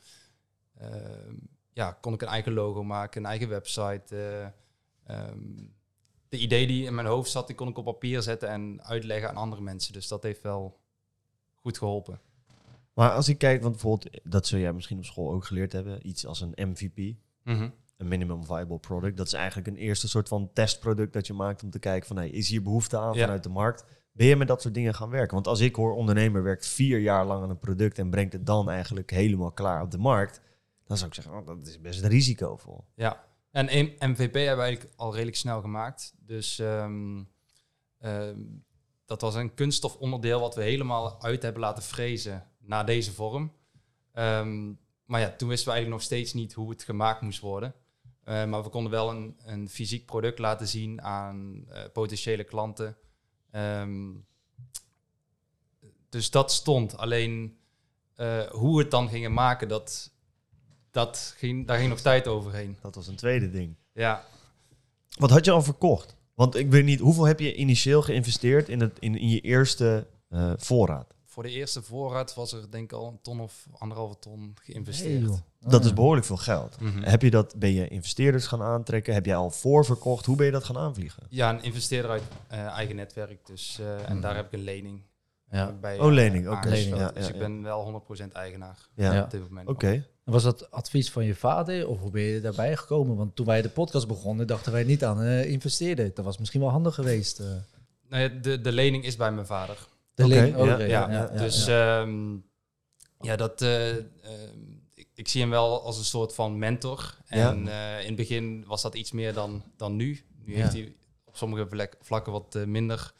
ehm, 0.78 1.34
ja, 1.72 1.92
kon 1.92 2.12
ik 2.12 2.22
een 2.22 2.28
eigen 2.28 2.52
logo 2.52 2.84
maken, 2.84 3.20
een 3.20 3.28
eigen 3.28 3.48
website. 3.48 4.16
eh, 4.16 5.18
ehm, 5.18 5.38
de 6.28 6.38
idee 6.38 6.66
die 6.66 6.84
in 6.86 6.94
mijn 6.94 7.06
hoofd 7.06 7.30
zat, 7.30 7.46
die 7.46 7.56
kon 7.56 7.68
ik 7.68 7.78
op 7.78 7.84
papier 7.84 8.22
zetten 8.22 8.48
en 8.48 8.82
uitleggen 8.84 9.28
aan 9.28 9.36
andere 9.36 9.62
mensen. 9.62 9.92
Dus 9.92 10.08
dat 10.08 10.22
heeft 10.22 10.42
wel 10.42 10.80
goed 11.54 11.78
geholpen. 11.78 12.20
Maar 12.94 13.10
als 13.10 13.28
ik 13.28 13.38
kijk, 13.38 13.60
want 13.62 13.72
bijvoorbeeld, 13.72 14.20
dat 14.24 14.46
zul 14.46 14.58
jij 14.58 14.72
misschien 14.72 14.98
op 14.98 15.04
school 15.04 15.32
ook 15.32 15.44
geleerd 15.44 15.72
hebben, 15.72 16.08
iets 16.08 16.26
als 16.26 16.40
een 16.40 16.52
MVP, 16.70 17.14
Mhm. 17.44 17.68
een 17.96 18.08
minimum 18.08 18.44
viable 18.44 18.78
product. 18.78 19.16
Dat 19.16 19.26
is 19.26 19.32
eigenlijk 19.32 19.66
een 19.68 19.76
eerste 19.76 20.08
soort 20.08 20.28
van 20.28 20.50
testproduct 20.52 21.12
dat 21.12 21.26
je 21.26 21.32
maakt 21.32 21.62
om 21.62 21.70
te 21.70 21.78
kijken 21.78 22.06
van, 22.06 22.16
hey, 22.16 22.28
is 22.28 22.48
hier 22.48 22.62
behoefte 22.62 22.98
aan 22.98 23.14
Ja. 23.14 23.20
vanuit 23.20 23.42
de 23.42 23.48
markt? 23.48 23.84
Ben 24.16 24.26
je 24.26 24.36
met 24.36 24.48
dat 24.48 24.62
soort 24.62 24.74
dingen 24.74 24.94
gaan 24.94 25.10
werken? 25.10 25.34
Want 25.34 25.46
als 25.46 25.60
ik 25.60 25.74
hoor, 25.74 25.94
ondernemer 25.94 26.42
werkt 26.42 26.66
vier 26.66 26.98
jaar 26.98 27.26
lang 27.26 27.42
aan 27.42 27.50
een 27.50 27.58
product 27.58 27.98
en 27.98 28.10
brengt 28.10 28.32
het 28.32 28.46
dan 28.46 28.70
eigenlijk 28.70 29.10
helemaal 29.10 29.52
klaar 29.52 29.82
op 29.82 29.90
de 29.90 29.98
markt, 29.98 30.40
dan 30.86 30.96
zou 30.96 31.08
ik 31.08 31.14
zeggen, 31.14 31.34
oh, 31.34 31.46
dat 31.46 31.66
is 31.66 31.80
best 31.80 32.04
risicovol. 32.04 32.84
Ja, 32.94 33.24
en 33.50 33.66
MVP 33.98 34.34
hebben 34.34 34.56
we 34.56 34.62
eigenlijk 34.62 34.92
al 34.96 35.12
redelijk 35.12 35.36
snel 35.36 35.60
gemaakt. 35.60 36.14
Dus 36.18 36.58
ehm, 36.58 37.22
ehm, 37.98 38.40
dat 39.06 39.20
was 39.20 39.34
een 39.34 39.54
kunststofonderdeel 39.54 40.40
wat 40.40 40.54
we 40.54 40.62
helemaal 40.62 41.22
uit 41.22 41.42
hebben 41.42 41.60
laten 41.60 41.82
frezen 41.82 42.46
naar 42.58 42.86
deze 42.86 43.12
vorm. 43.12 43.52
Ehm, 44.12 44.72
maar 45.04 45.20
ja, 45.20 45.34
toen 45.36 45.48
wisten 45.48 45.68
we 45.68 45.72
eigenlijk 45.72 45.88
nog 45.88 46.02
steeds 46.02 46.32
niet 46.32 46.52
hoe 46.52 46.70
het 46.70 46.82
gemaakt 46.82 47.20
moest 47.20 47.40
worden. 47.40 47.74
Eh, 48.24 48.44
maar 48.44 48.62
we 48.62 48.68
konden 48.68 48.92
wel 48.92 49.10
een, 49.10 49.36
een 49.44 49.68
fysiek 49.68 50.06
product 50.06 50.38
laten 50.38 50.68
zien 50.68 51.02
aan 51.02 51.64
eh, 51.68 51.82
potentiële 51.92 52.44
klanten. 52.44 52.96
Ehm, 53.54 54.10
dus 56.08 56.30
dat 56.30 56.52
stond. 56.52 56.96
Alleen 56.96 57.56
eh, 58.14 58.40
hoe 58.40 58.76
we 58.76 58.82
het 58.82 58.90
dan 58.90 59.08
gingen 59.08 59.32
maken, 59.32 59.68
dat, 59.68 60.10
dat 60.90 61.34
ging, 61.36 61.66
daar 61.66 61.78
ging 61.78 61.88
nog 61.88 62.00
tijd 62.00 62.26
overheen. 62.28 62.76
Dat 62.80 62.94
was 62.94 63.06
een 63.06 63.16
tweede 63.16 63.50
ding. 63.50 63.76
Ja, 63.92 64.24
Wat 65.18 65.30
had 65.30 65.44
je 65.44 65.50
al 65.50 65.62
verkocht? 65.62 66.16
Want 66.34 66.54
ik 66.54 66.70
weet 66.70 66.84
niet, 66.84 67.00
hoeveel 67.00 67.24
heb 67.24 67.40
je 67.40 67.54
initieel 67.54 68.02
geïnvesteerd 68.02 68.68
in, 68.68 68.80
het, 68.80 68.98
in, 68.98 69.18
in 69.18 69.28
je 69.28 69.40
eerste 69.40 70.06
eh, 70.28 70.52
voorraad? 70.56 71.14
Voor 71.34 71.42
de 71.42 71.50
eerste 71.50 71.82
voorraad 71.82 72.34
was 72.34 72.52
er 72.52 72.70
denk 72.70 72.84
ik 72.84 72.98
al 72.98 73.06
een 73.06 73.18
ton 73.22 73.40
of 73.40 73.66
anderhalve 73.78 74.18
ton 74.18 74.40
Hey, 74.40 74.52
geïnvesteerd. 74.64 75.42
Dat 75.60 75.84
is 75.84 75.92
behoorlijk 75.92 76.26
veel 76.26 76.36
geld. 76.36 76.80
Mhm. 76.80 77.02
Heb 77.02 77.22
je 77.22 77.30
dat, 77.30 77.54
ben 77.56 77.72
je 77.72 77.88
investeerders 77.88 78.46
gaan 78.46 78.62
aantrekken? 78.62 79.14
Heb 79.14 79.26
jij 79.26 79.36
al 79.36 79.50
voorverkocht? 79.50 80.26
Hoe 80.26 80.36
ben 80.36 80.46
je 80.46 80.52
dat 80.52 80.64
gaan 80.64 80.76
aanvliegen? 80.78 81.22
Ja, 81.28 81.50
een 81.50 81.62
investeerder 81.62 82.10
uit 82.10 82.22
eh, 82.48 82.58
eigen 82.66 82.96
netwerk. 82.96 83.46
Dus, 83.46 83.78
eh, 83.80 83.94
En 84.08 84.12
Mhm. 84.12 84.20
daar 84.20 84.36
heb 84.36 84.46
ik 84.46 84.52
een 84.52 84.64
lening. 84.64 85.02
Ja. 85.50 85.72
bij, 85.80 85.98
Oh, 85.98 86.06
eh, 86.06 86.12
lening, 86.12 86.48
oké. 86.48 86.74
ja, 86.74 87.10
dus 87.10 87.28
ik 87.28 87.38
ben 87.38 87.62
wel 87.62 87.82
100% 87.84 88.32
eigenaar 88.32 88.88
op 89.24 89.30
dit 89.30 89.40
moment. 89.48 89.68
oké. 89.68 89.86
En 90.24 90.32
Was 90.32 90.42
dat 90.42 90.70
advies 90.70 91.10
van 91.10 91.24
je 91.24 91.34
vader 91.34 91.88
of 91.88 92.00
hoe 92.00 92.10
ben 92.10 92.22
je 92.22 92.40
daarbij 92.40 92.76
gekomen? 92.76 93.16
Want 93.16 93.36
toen 93.36 93.46
wij 93.46 93.62
de 93.62 93.68
podcast 93.68 94.06
begonnen, 94.08 94.46
dachten 94.46 94.72
wij 94.72 94.84
niet 94.84 95.04
aan 95.04 95.20
eh 95.22 95.50
investeren. 95.50 96.10
Dat 96.14 96.24
was 96.24 96.38
misschien 96.38 96.60
wel 96.60 96.70
handig 96.70 96.94
geweest. 96.94 97.38
Nee, 97.38 98.28
Nou 98.28 98.40
de, 98.40 98.60
de 98.60 98.72
lening 98.72 99.04
is 99.04 99.16
bij 99.16 99.32
mijn 99.32 99.46
vader. 99.46 99.76
De 100.14 100.22
oh, 100.56 100.86
ja, 100.88 101.26
dus 101.26 101.64
ja. 101.66 102.00
ehm, 102.02 102.36
ja, 103.20 103.36
dat, 103.36 103.62
eh, 103.62 103.90
ehm, 103.96 104.02
ik, 104.94 105.08
ik 105.14 105.28
zie 105.28 105.40
hem 105.40 105.50
wel 105.50 105.82
als 105.82 105.98
een 105.98 106.04
soort 106.04 106.34
van 106.34 106.58
mentor. 106.58 107.16
En 107.26 107.68
eh, 107.68 108.00
in 108.00 108.06
het 108.06 108.16
begin 108.16 108.64
was 108.66 108.82
dat 108.82 108.94
iets 108.94 109.12
meer 109.12 109.32
dan, 109.32 109.62
dan 109.76 109.96
nu. 109.96 110.20
Nu 110.44 110.52
Ja. 110.56 110.60
heeft 110.60 110.72
hij 110.72 110.94
op 111.24 111.36
sommige 111.36 111.66
vlak- 111.68 111.96
vlakken 112.00 112.32
wat 112.32 112.54
eh, 112.54 112.64
minder 112.64 113.12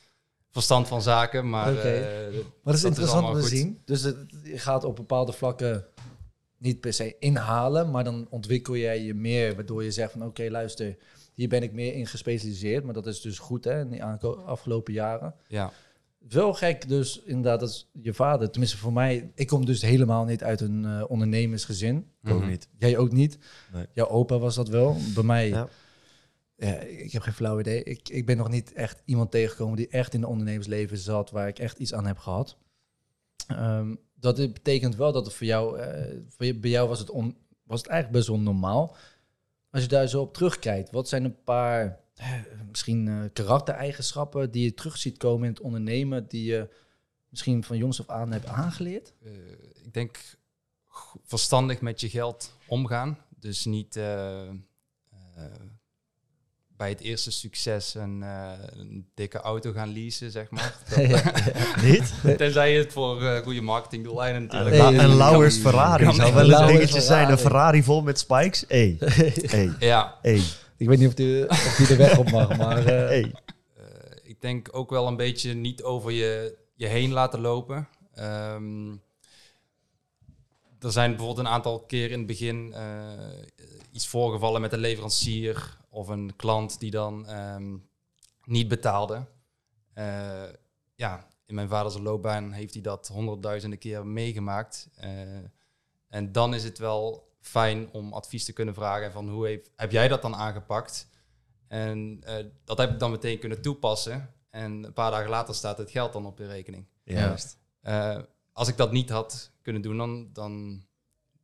verstand 0.50 0.88
van 0.88 1.02
zaken. 1.02 1.48
Maar 1.50 1.72
Oké. 1.72 1.80
eh, 1.80 2.32
Maar 2.34 2.42
dat 2.64 2.74
is 2.74 2.80
dat 2.80 2.90
interessant 2.90 3.26
om 3.26 3.40
te 3.40 3.48
zien. 3.48 3.82
Dus 3.84 4.02
het, 4.02 4.16
je 4.42 4.58
gaat 4.58 4.84
op 4.84 4.96
bepaalde 4.96 5.32
vlakken 5.32 5.86
niet 6.58 6.80
per 6.80 6.92
se 6.92 7.16
inhalen, 7.18 7.90
maar 7.90 8.04
dan 8.04 8.26
ontwikkel 8.30 8.76
jij 8.76 9.02
je 9.02 9.14
meer, 9.14 9.54
waardoor 9.54 9.84
je 9.84 9.90
zegt 9.90 10.12
van 10.12 10.24
oké, 10.24 10.48
luister, 10.50 10.96
hier 11.32 11.48
ben 11.48 11.62
ik 11.62 11.72
meer 11.72 11.94
in 11.94 12.06
gespecialiseerd. 12.06 12.84
Maar 12.84 12.94
dat 12.94 13.06
is 13.06 13.20
dus 13.20 13.38
goed 13.38 13.64
hè, 13.64 13.80
in 13.80 13.90
die 13.90 14.02
aanko- 14.02 14.42
afgelopen 14.46 14.92
jaren. 14.92 15.34
ja, 15.48 15.72
Wel 16.28 16.54
gek 16.54 16.88
dus 16.88 17.22
inderdaad 17.24 17.60
dat 17.60 17.86
je 17.92 18.14
vader, 18.14 18.50
tenminste 18.50 18.76
voor 18.78 18.92
mij, 18.92 19.30
ik 19.34 19.46
kom 19.46 19.64
dus 19.66 19.82
helemaal 19.82 20.24
niet 20.24 20.42
uit 20.42 20.60
een 20.60 20.84
eh, 20.84 21.04
ondernemersgezin. 21.08 22.06
Ik 22.22 22.30
ook 22.32 22.40
Mhm. 22.40 22.48
niet. 22.48 22.68
Jij 22.78 22.96
ook 22.98 23.12
niet. 23.12 23.38
Nee. 23.72 23.86
Jouw 23.92 24.08
opa 24.08 24.38
was 24.38 24.54
dat 24.54 24.68
wel. 24.68 24.96
Bij 25.14 25.22
mij, 25.24 25.48
Ja. 25.48 25.68
ja. 26.56 26.74
ik 26.80 27.12
heb 27.12 27.22
geen 27.22 27.32
flauw 27.34 27.60
idee. 27.60 27.82
Ik, 27.82 28.08
ik 28.08 28.26
ben 28.26 28.36
nog 28.36 28.48
niet 28.48 28.72
echt 28.72 29.02
iemand 29.04 29.30
tegengekomen 29.30 29.76
die 29.76 29.88
echt 29.88 30.14
in 30.14 30.20
het 30.20 30.30
ondernemersleven 30.30 30.98
zat, 30.98 31.30
waar 31.30 31.48
ik 31.48 31.58
echt 31.58 31.78
iets 31.78 31.94
aan 31.94 32.06
heb 32.06 32.18
gehad. 32.18 32.56
Ehm, 33.46 33.94
dat 34.14 34.36
betekent 34.36 34.96
wel 34.96 35.12
dat 35.12 35.24
het 35.26 35.34
voor 35.34 35.46
jou, 35.46 35.78
eh, 35.78 36.16
voor 36.28 36.46
je- 36.46 36.58
bij 36.58 36.70
jou 36.70 36.88
was 36.88 36.98
het, 36.98 37.10
on, 37.10 37.36
was 37.64 37.80
het 37.80 37.88
eigenlijk 37.90 38.18
best 38.18 38.28
wel 38.36 38.44
normaal. 38.44 38.96
Als 39.70 39.82
je 39.82 39.88
daar 39.88 40.06
zo 40.08 40.20
op 40.20 40.34
terugkijkt, 40.34 40.90
wat 40.90 41.08
zijn 41.08 41.24
een 41.24 41.42
paar 41.44 42.00
misschien 42.70 43.08
eh, 43.08 43.14
karaktereigenschappen 43.32 44.50
die 44.50 44.64
je 44.64 44.74
terug 44.74 44.96
ziet 44.96 45.16
komen 45.16 45.46
in 45.46 45.52
het 45.54 45.60
ondernemen, 45.62 46.26
die 46.28 46.44
je 46.44 46.68
misschien 47.28 47.64
van 47.64 47.76
jongs 47.76 48.00
af 48.00 48.08
aan 48.16 48.32
hebt 48.32 48.46
aangeleerd? 48.46 49.12
eh, 49.24 49.32
ik 49.84 49.92
denk 49.94 50.18
verstandig 51.24 51.80
met 51.80 52.00
je 52.00 52.08
geld 52.08 52.52
omgaan. 52.66 53.18
Dus 53.40 53.64
niet 53.64 53.96
eh, 53.96 54.48
eh, 54.48 54.54
bij 56.76 56.88
het 56.88 57.00
eerste 57.00 57.30
succes 57.30 57.94
een, 57.94 58.22
eh, 58.22 58.50
een 58.72 59.06
dikke 59.14 59.38
auto 59.38 59.72
gaan 59.72 59.92
leasen, 59.92 60.30
zeg 60.30 60.50
maar. 60.50 60.76
Niet? 61.84 62.14
Tenzij 62.38 62.72
je 62.72 62.78
het 62.78 62.92
voor 62.92 63.22
eh, 63.24 63.42
goede 63.42 63.60
marketingdoeleinden 63.60 64.42
Een, 64.42 64.48
natuurlijk. 64.48 64.82
Nee, 64.82 64.90
nee, 64.92 65.06
een 65.06 65.16
Lauwers 65.16 65.56
Ferrari 65.56 66.14
zou 66.14 66.34
wel 66.34 66.52
een 66.52 66.66
dingetje 66.66 67.00
zijn. 67.00 67.30
Een 67.30 67.38
Ferrari. 67.38 67.42
Ferrari 67.42 67.82
vol 67.82 68.02
met 68.02 68.18
spikes? 68.18 68.64
Hey, 68.68 68.96
hey, 69.00 69.72
Ja, 69.78 70.18
hey, 70.22 70.42
Ik 70.76 70.88
weet 70.88 70.98
niet 70.98 71.08
of 71.08 71.14
die, 71.14 71.48
of 71.48 71.74
die 71.76 71.86
de 71.86 71.96
weg 71.96 72.18
op 72.18 72.30
mag, 72.30 72.56
maar... 72.56 72.78
eh, 72.78 72.84
hey. 72.86 73.32
eh, 73.76 73.84
ik 74.22 74.40
denk 74.40 74.68
ook 74.72 74.90
wel 74.90 75.06
een 75.06 75.16
beetje 75.16 75.54
niet 75.54 75.82
over 75.82 76.10
je, 76.10 76.56
je 76.74 76.86
heen 76.86 77.12
laten 77.12 77.40
lopen. 77.40 77.88
Ehm, 78.14 78.90
er 80.80 80.92
zijn 80.92 81.10
bijvoorbeeld 81.10 81.46
een 81.46 81.52
aantal 81.52 81.80
keer 81.80 82.10
in 82.10 82.18
het 82.18 82.26
begin 82.26 82.72
eh, 82.72 83.12
iets 83.92 84.06
voorgevallen 84.06 84.60
met 84.60 84.72
een 84.72 84.78
leverancier 84.78 85.78
of 85.88 86.08
een 86.08 86.36
klant 86.36 86.80
die 86.80 86.90
dan 86.90 87.26
ehm, 87.26 87.76
niet 88.44 88.68
betaalde. 88.68 89.26
Eh, 89.92 90.42
ja, 90.94 91.28
in 91.46 91.54
mijn 91.54 91.68
vaders 91.68 91.98
loopbaan 91.98 92.52
heeft 92.52 92.72
hij 92.74 92.82
dat 92.82 93.08
honderdduizenden 93.08 93.78
keer 93.78 94.06
meegemaakt. 94.06 94.88
Eh, 94.94 95.10
en 96.08 96.32
dan 96.32 96.54
is 96.54 96.64
het 96.64 96.78
wel 96.78 97.32
fijn 97.46 97.88
om 97.92 98.12
advies 98.12 98.44
te 98.44 98.52
kunnen 98.52 98.74
vragen 98.74 99.12
van 99.12 99.28
hoe 99.28 99.46
heeft, 99.46 99.70
heb 99.76 99.92
jij 99.92 100.08
dat 100.08 100.22
dan 100.22 100.34
aangepakt? 100.34 101.08
En 101.68 102.20
eh, 102.24 102.44
dat 102.64 102.78
heb 102.78 102.90
ik 102.90 102.98
dan 102.98 103.10
meteen 103.10 103.38
kunnen 103.38 103.62
toepassen. 103.62 104.34
En 104.50 104.84
een 104.84 104.92
paar 104.92 105.10
dagen 105.10 105.30
later 105.30 105.54
staat 105.54 105.78
het 105.78 105.90
geld 105.90 106.12
dan 106.12 106.26
op 106.26 106.38
je 106.38 106.46
rekening. 106.46 106.86
Juist. 107.02 107.58
Eh, 107.80 108.18
als 108.52 108.68
ik 108.68 108.76
dat 108.76 108.92
niet 108.92 109.10
had 109.10 109.50
kunnen 109.62 109.82
doen, 109.82 109.96
dan, 109.96 110.28
dan 110.32 110.84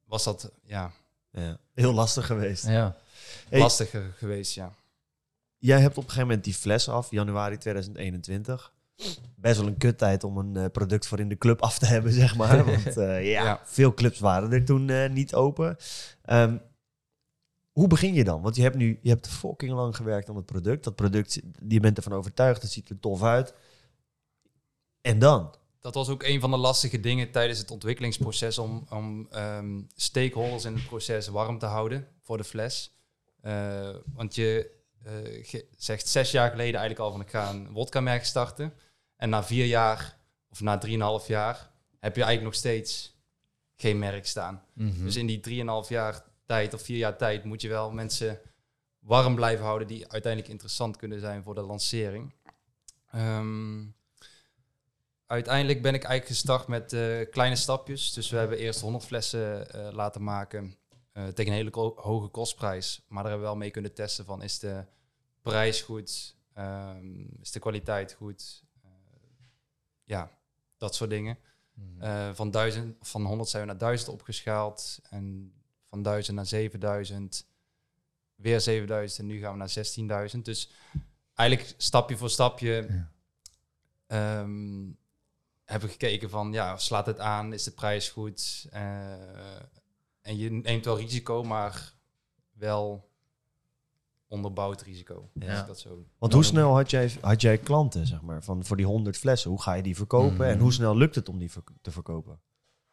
was 0.05 0.25
dat 0.25 0.53
ja, 0.63 0.93
Ja. 1.31 1.59
Heel 1.75 1.93
lastig 1.93 2.27
geweest. 2.27 2.67
ja. 2.67 2.97
Hey. 3.49 3.59
lastiger 3.59 4.13
geweest. 4.17 4.55
Ja. 4.55 4.73
Jij 5.59 5.81
hebt 5.81 5.97
op 5.97 6.03
een 6.03 6.09
gegeven 6.09 6.27
moment 6.27 6.45
die 6.45 6.55
fles 6.55 6.89
af, 6.89 7.11
januari 7.11 7.57
2021. 7.57 8.73
Best 9.37 9.59
wel 9.59 9.67
een 9.67 9.77
kuttijd 9.77 10.25
om 10.25 10.39
een 10.39 10.57
eh, 10.57 10.65
product 10.73 11.07
voor 11.07 11.19
in 11.21 11.29
de 11.29 11.39
club 11.39 11.63
af 11.63 11.79
te 11.79 11.87
hebben, 11.95 12.13
zeg 12.13 12.37
maar. 12.37 12.65
Want 12.71 12.97
eh, 12.97 13.31
ja, 13.31 13.43
Ja. 13.45 13.61
veel 13.65 13.95
clubs 13.95 14.19
waren 14.19 14.53
er 14.53 14.65
toen 14.65 14.91
eh, 14.91 15.11
niet 15.11 15.35
open. 15.35 15.77
Ehm, 16.23 16.57
hoe 17.73 17.87
begin 17.87 18.15
je 18.15 18.25
dan? 18.25 18.43
Want 18.43 18.57
je 18.57 18.63
hebt 18.63 18.77
nu 18.77 18.99
je 19.03 19.09
hebt 19.09 19.29
fucking 19.29 19.73
lang 19.73 19.97
gewerkt 19.97 20.29
aan 20.29 20.37
het 20.37 20.47
product. 20.47 20.85
Dat 20.85 20.95
product, 20.97 21.41
je 21.69 21.81
bent 21.81 21.97
ervan 21.97 22.13
overtuigd, 22.13 22.63
het 22.63 22.71
ziet 22.71 22.89
er 22.89 23.01
tof 23.01 23.23
uit. 23.23 23.55
En 25.01 25.19
dan? 25.19 25.55
Dat 25.81 25.95
was 25.95 26.09
ook 26.09 26.23
een 26.23 26.41
van 26.41 26.51
de 26.51 26.57
lastige 26.57 27.01
dingen 27.01 27.31
tijdens 27.31 27.59
het 27.59 27.71
ontwikkelingsproces 27.71 28.59
om, 28.59 28.87
om 28.91 29.27
ehm, 29.31 29.81
stakeholders 29.95 30.65
in 30.65 30.75
het 30.75 30.87
proces 30.87 31.29
warm 31.29 31.59
te 31.59 31.67
houden 31.67 32.07
voor 32.23 32.37
de 32.37 32.45
fles. 32.45 32.95
Eh, 33.41 33.89
want 34.15 34.35
je 34.35 34.71
eh, 35.05 35.13
ge- 35.43 35.67
zegt 35.77 36.09
zes 36.09 36.31
jaar 36.31 36.51
geleden 36.51 36.81
eigenlijk 36.81 37.01
al 37.01 37.11
van 37.13 37.21
ik 37.21 37.31
ga 37.31 37.51
een 37.51 37.73
wodka-merk 37.73 38.25
starten. 38.25 38.73
En 39.21 39.29
na 39.29 39.45
vier 39.45 39.67
jaar 39.67 40.17
of 40.51 40.61
na 40.61 40.79
drieënhalf 40.79 41.27
jaar 41.27 41.71
heb 41.99 42.17
je 42.17 42.23
eigenlijk 42.23 42.43
nog 42.43 42.55
steeds 42.55 43.19
geen 43.77 43.99
merk 43.99 44.27
staan. 44.27 44.65
Mhm. 44.73 45.05
Dus 45.05 45.17
in 45.17 45.27
die 45.27 45.41
drieënhalf 45.41 45.89
jaar 45.89 46.25
tijd 46.47 46.75
of 46.75 46.83
vier 46.83 46.97
jaar 46.97 47.17
tijd 47.17 47.45
moet 47.45 47.61
je 47.61 47.69
wel 47.69 47.91
mensen 47.91 48.41
warm 48.99 49.35
blijven 49.35 49.65
houden 49.65 49.89
die 49.89 50.09
uiteindelijk 50.09 50.53
interessant 50.53 50.97
kunnen 50.97 51.21
zijn 51.21 51.43
voor 51.43 51.55
de 51.55 51.61
lancering. 51.61 52.35
Ehm, 53.11 53.85
uiteindelijk 55.27 55.83
ben 55.83 55.95
ik 55.95 56.03
eigenlijk 56.03 56.35
gestart 56.35 56.67
met 56.67 56.93
eh, 56.93 57.31
kleine 57.31 57.57
stapjes. 57.57 58.13
Dus 58.13 58.31
we 58.31 58.37
hebben 58.37 58.59
eerst 58.59 58.81
100 58.81 59.05
flessen 59.05 59.73
eh, 59.73 59.93
laten 59.93 60.23
maken 60.23 60.77
eh, 61.13 61.27
tegen 61.27 61.53
een 61.53 61.59
hele 61.59 61.93
hoge 61.97 62.29
kostprijs. 62.29 63.05
Maar 63.09 63.23
daar 63.23 63.33
hebben 63.33 63.49
we 63.49 63.53
wel 63.53 63.63
mee 63.63 63.71
kunnen 63.71 63.95
testen 63.95 64.25
van 64.25 64.43
is 64.43 64.59
de 64.59 64.85
prijs 65.43 65.83
goed, 65.83 66.35
Ehm, 66.61 67.41
is 67.41 67.51
de 67.51 67.59
kwaliteit 67.59 68.13
goed. 68.13 68.63
Ja, 70.11 70.31
dat 70.79 70.95
soort 70.95 71.11
dingen. 71.11 71.39
Mhm. 71.75 72.03
Eh, 72.03 72.31
van, 72.35 72.51
1000, 72.51 72.97
van 73.01 73.25
100 73.25 73.49
zijn 73.49 73.63
we 73.63 73.69
naar 73.69 73.79
1000 73.79 74.11
opgeschaald. 74.11 75.01
En 75.11 75.53
van 75.89 76.03
1000 76.03 76.37
naar 76.37 76.47
7000. 76.47 77.47
Weer 78.35 78.61
7000 78.61 79.21
en 79.21 79.27
nu 79.27 79.39
gaan 79.41 79.53
we 79.53 79.59
naar 79.59 79.69
16.000. 79.69 80.45
Dus 80.45 80.71
eigenlijk 81.35 81.75
stapje 81.77 82.17
voor 82.17 82.31
stapje 82.31 82.87
Ja. 82.89 83.11
ehm, 84.07 84.89
hebben 85.65 85.89
we 85.89 85.95
gekeken 85.95 86.31
van, 86.31 86.53
ja, 86.53 86.77
slaat 86.77 87.07
het 87.07 87.19
aan? 87.19 87.53
Is 87.53 87.65
de 87.65 87.71
prijs 87.71 88.09
goed? 88.09 88.67
Eh, 88.71 89.61
en 90.21 90.37
je 90.37 90.51
neemt 90.51 90.85
wel 90.85 90.99
risico, 90.99 91.43
maar 91.43 91.93
wel 92.53 93.10
onderbouwd 94.31 94.83
risico. 94.83 95.31
Ja. 95.35 95.63
Dat 95.63 95.79
zo 95.79 96.05
Want 96.19 96.33
hoe 96.33 96.45
snel 96.45 96.75
had 96.75 96.91
jij, 96.91 97.13
had 97.21 97.41
jij 97.41 97.59
klanten, 97.59 98.07
zeg 98.07 98.21
maar, 98.23 98.43
van, 98.43 98.65
voor 98.65 98.77
die 98.77 98.87
100 98.87 99.17
flessen? 99.17 99.51
Hoe 99.51 99.63
ga 99.63 99.73
je 99.75 99.83
die 99.83 99.97
verkopen 99.97 100.35
Mhm. 100.35 100.43
en 100.43 100.59
hoe 100.59 100.73
snel 100.73 100.97
lukt 100.97 101.15
het 101.15 101.29
om 101.29 101.39
die 101.39 101.51
te 101.83 101.91
verkopen? 101.91 102.41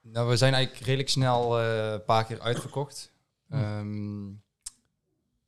Nou, 0.01 0.29
we 0.29 0.37
zijn 0.37 0.53
eigenlijk 0.53 0.85
redelijk 0.85 1.09
snel 1.09 1.59
eh, 1.59 1.91
een 1.91 2.03
paar 2.03 2.25
keer 2.25 2.39
uitverkocht. 2.39 3.13
Hm. 3.47 3.53
Ehm, 3.53 4.27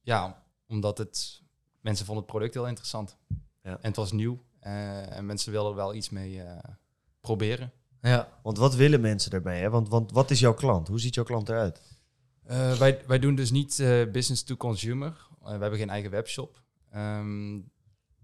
ja, 0.02 0.44
omdat 0.68 0.98
het 0.98 1.42
mensen 1.82 2.06
vonden 2.06 2.24
het 2.24 2.34
product 2.34 2.54
heel 2.54 2.68
interessant. 2.68 3.18
Ja. 3.64 3.72
En 3.72 3.78
het 3.82 3.96
was 3.96 4.12
nieuw 4.12 4.44
eh, 4.60 5.18
en 5.18 5.26
mensen 5.26 5.52
wilden 5.52 5.72
er 5.72 5.78
wel 5.78 5.94
iets 5.94 6.10
mee 6.10 6.42
eh, 6.42 6.64
proberen. 7.22 7.72
Ja. 8.02 8.40
Want 8.44 8.58
wat 8.58 8.76
willen 8.76 9.02
mensen 9.02 9.32
ermee? 9.32 9.62
Hè? 9.62 9.70
Want, 9.70 9.90
want 9.90 10.12
wat 10.12 10.32
is 10.32 10.40
jouw 10.40 10.54
klant? 10.54 10.88
Hoe 10.88 11.00
ziet 11.00 11.16
jouw 11.16 11.24
klant 11.24 11.50
eruit? 11.50 11.82
Eh, 12.44 12.74
wij, 12.74 13.02
wij 13.08 13.20
doen 13.20 13.36
dus 13.36 13.52
niet 13.52 13.80
eh, 13.80 14.12
business 14.12 14.44
to 14.44 14.56
consumer. 14.56 15.28
Eh, 15.50 15.56
we 15.56 15.62
hebben 15.62 15.80
geen 15.80 15.90
eigen 15.90 16.12
webshop. 16.12 16.62
Ehm, 16.92 17.60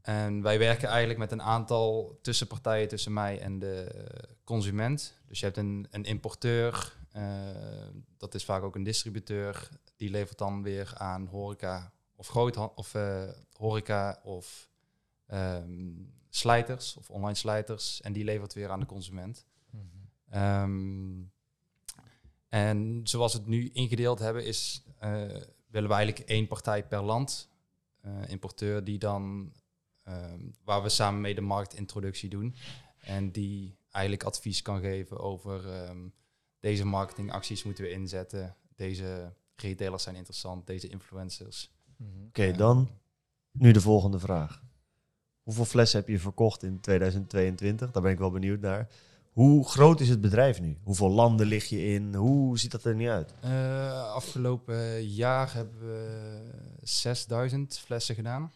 en 0.02 0.42
wij 0.42 0.60
werken 0.60 0.88
eigenlijk 0.88 1.20
met 1.20 1.32
een 1.32 1.42
aantal 1.42 2.20
tussenpartijen 2.22 2.88
tussen 2.88 3.14
mij 3.14 3.40
en 3.40 3.60
de 3.60 4.06
consument. 4.44 5.20
Dus 5.28 5.40
je 5.40 5.46
hebt 5.46 5.58
een, 5.58 5.88
een 5.92 6.04
importeur, 6.04 6.98
eh, 7.12 7.88
dat 8.18 8.34
is 8.34 8.46
vaak 8.46 8.64
ook 8.64 8.76
een 8.76 8.84
distributeur. 8.84 9.70
Die 9.96 10.10
levert 10.10 10.38
dan 10.38 10.64
weer 10.64 10.94
aan 10.98 11.26
horeca 11.28 11.94
of 12.16 12.28
grootha- 12.28 12.72
of 12.76 12.94
eh, 12.94 13.30
horeca 13.58 14.20
of 14.24 14.70
ehm, 15.28 15.94
slijters 16.30 16.96
of 16.98 17.10
online 17.10 17.36
slijters. 17.36 18.02
En 18.02 18.14
die 18.14 18.24
levert 18.24 18.54
weer 18.54 18.70
aan 18.70 18.80
de 18.80 18.86
consument. 18.86 19.46
Ehm, 20.30 21.24
en 22.50 23.00
zoals 23.04 23.34
we 23.34 23.40
het 23.40 23.48
nu 23.48 23.70
ingedeeld 23.74 24.20
hebben, 24.20 24.46
is, 24.46 24.84
willen 25.76 25.90
we 25.90 25.96
eigenlijk 25.96 26.30
één 26.30 26.48
partij 26.48 26.88
per 26.88 27.02
land. 27.02 27.54
eh, 28.02 28.30
importeur 28.30 28.84
die 28.84 28.98
dan, 28.98 29.54
ehm, 30.04 30.40
waar 30.64 30.84
we 30.84 30.90
samen 30.90 31.22
mee 31.22 31.36
de 31.36 31.42
marktintroductie 31.42 32.30
doen. 32.30 32.56
En 33.00 33.32
die 33.32 33.78
eigenlijk 33.92 34.24
advies 34.24 34.62
kan 34.62 34.80
geven 34.80 35.20
over 35.20 35.70
ehm, 35.70 36.08
deze 36.60 36.86
marketingacties 36.86 37.64
moeten 37.64 37.84
we 37.84 37.90
inzetten. 37.90 38.56
Deze 38.76 39.34
retailers 39.56 40.04
zijn 40.04 40.16
interessant, 40.16 40.68
deze 40.68 40.88
influencers. 40.88 41.72
Oké, 42.28 42.52
dan 42.52 42.90
nu 43.52 43.72
de 43.72 43.82
volgende 43.82 44.20
vraag. 44.20 44.64
Hoeveel 45.44 45.66
flessen 45.66 46.00
heb 46.00 46.08
je 46.08 46.20
verkocht 46.20 46.64
in 46.64 46.80
2022? 46.80 47.92
Daar 47.92 48.02
ben 48.02 48.12
ik 48.12 48.18
wel 48.20 48.32
benieuwd 48.32 48.60
naar. 48.60 48.88
Hoe 49.36 49.68
groot 49.68 50.00
is 50.00 50.10
het 50.10 50.22
bedrijf 50.22 50.62
nu? 50.62 50.78
Hoeveel 50.84 51.10
landen 51.10 51.46
lig 51.48 51.66
je 51.70 51.84
in? 51.86 52.14
Hoe 52.16 52.60
ziet 52.60 52.72
dat 52.72 52.84
er 52.84 52.96
nu 52.96 53.10
uit? 53.10 53.34
Eh, 53.42 54.14
afgelopen 54.14 55.06
jaar 55.08 55.54
hebben 55.54 55.80
we 55.80 56.40
6000 56.82 57.78
flessen 57.78 58.16
gedaan. 58.16 58.52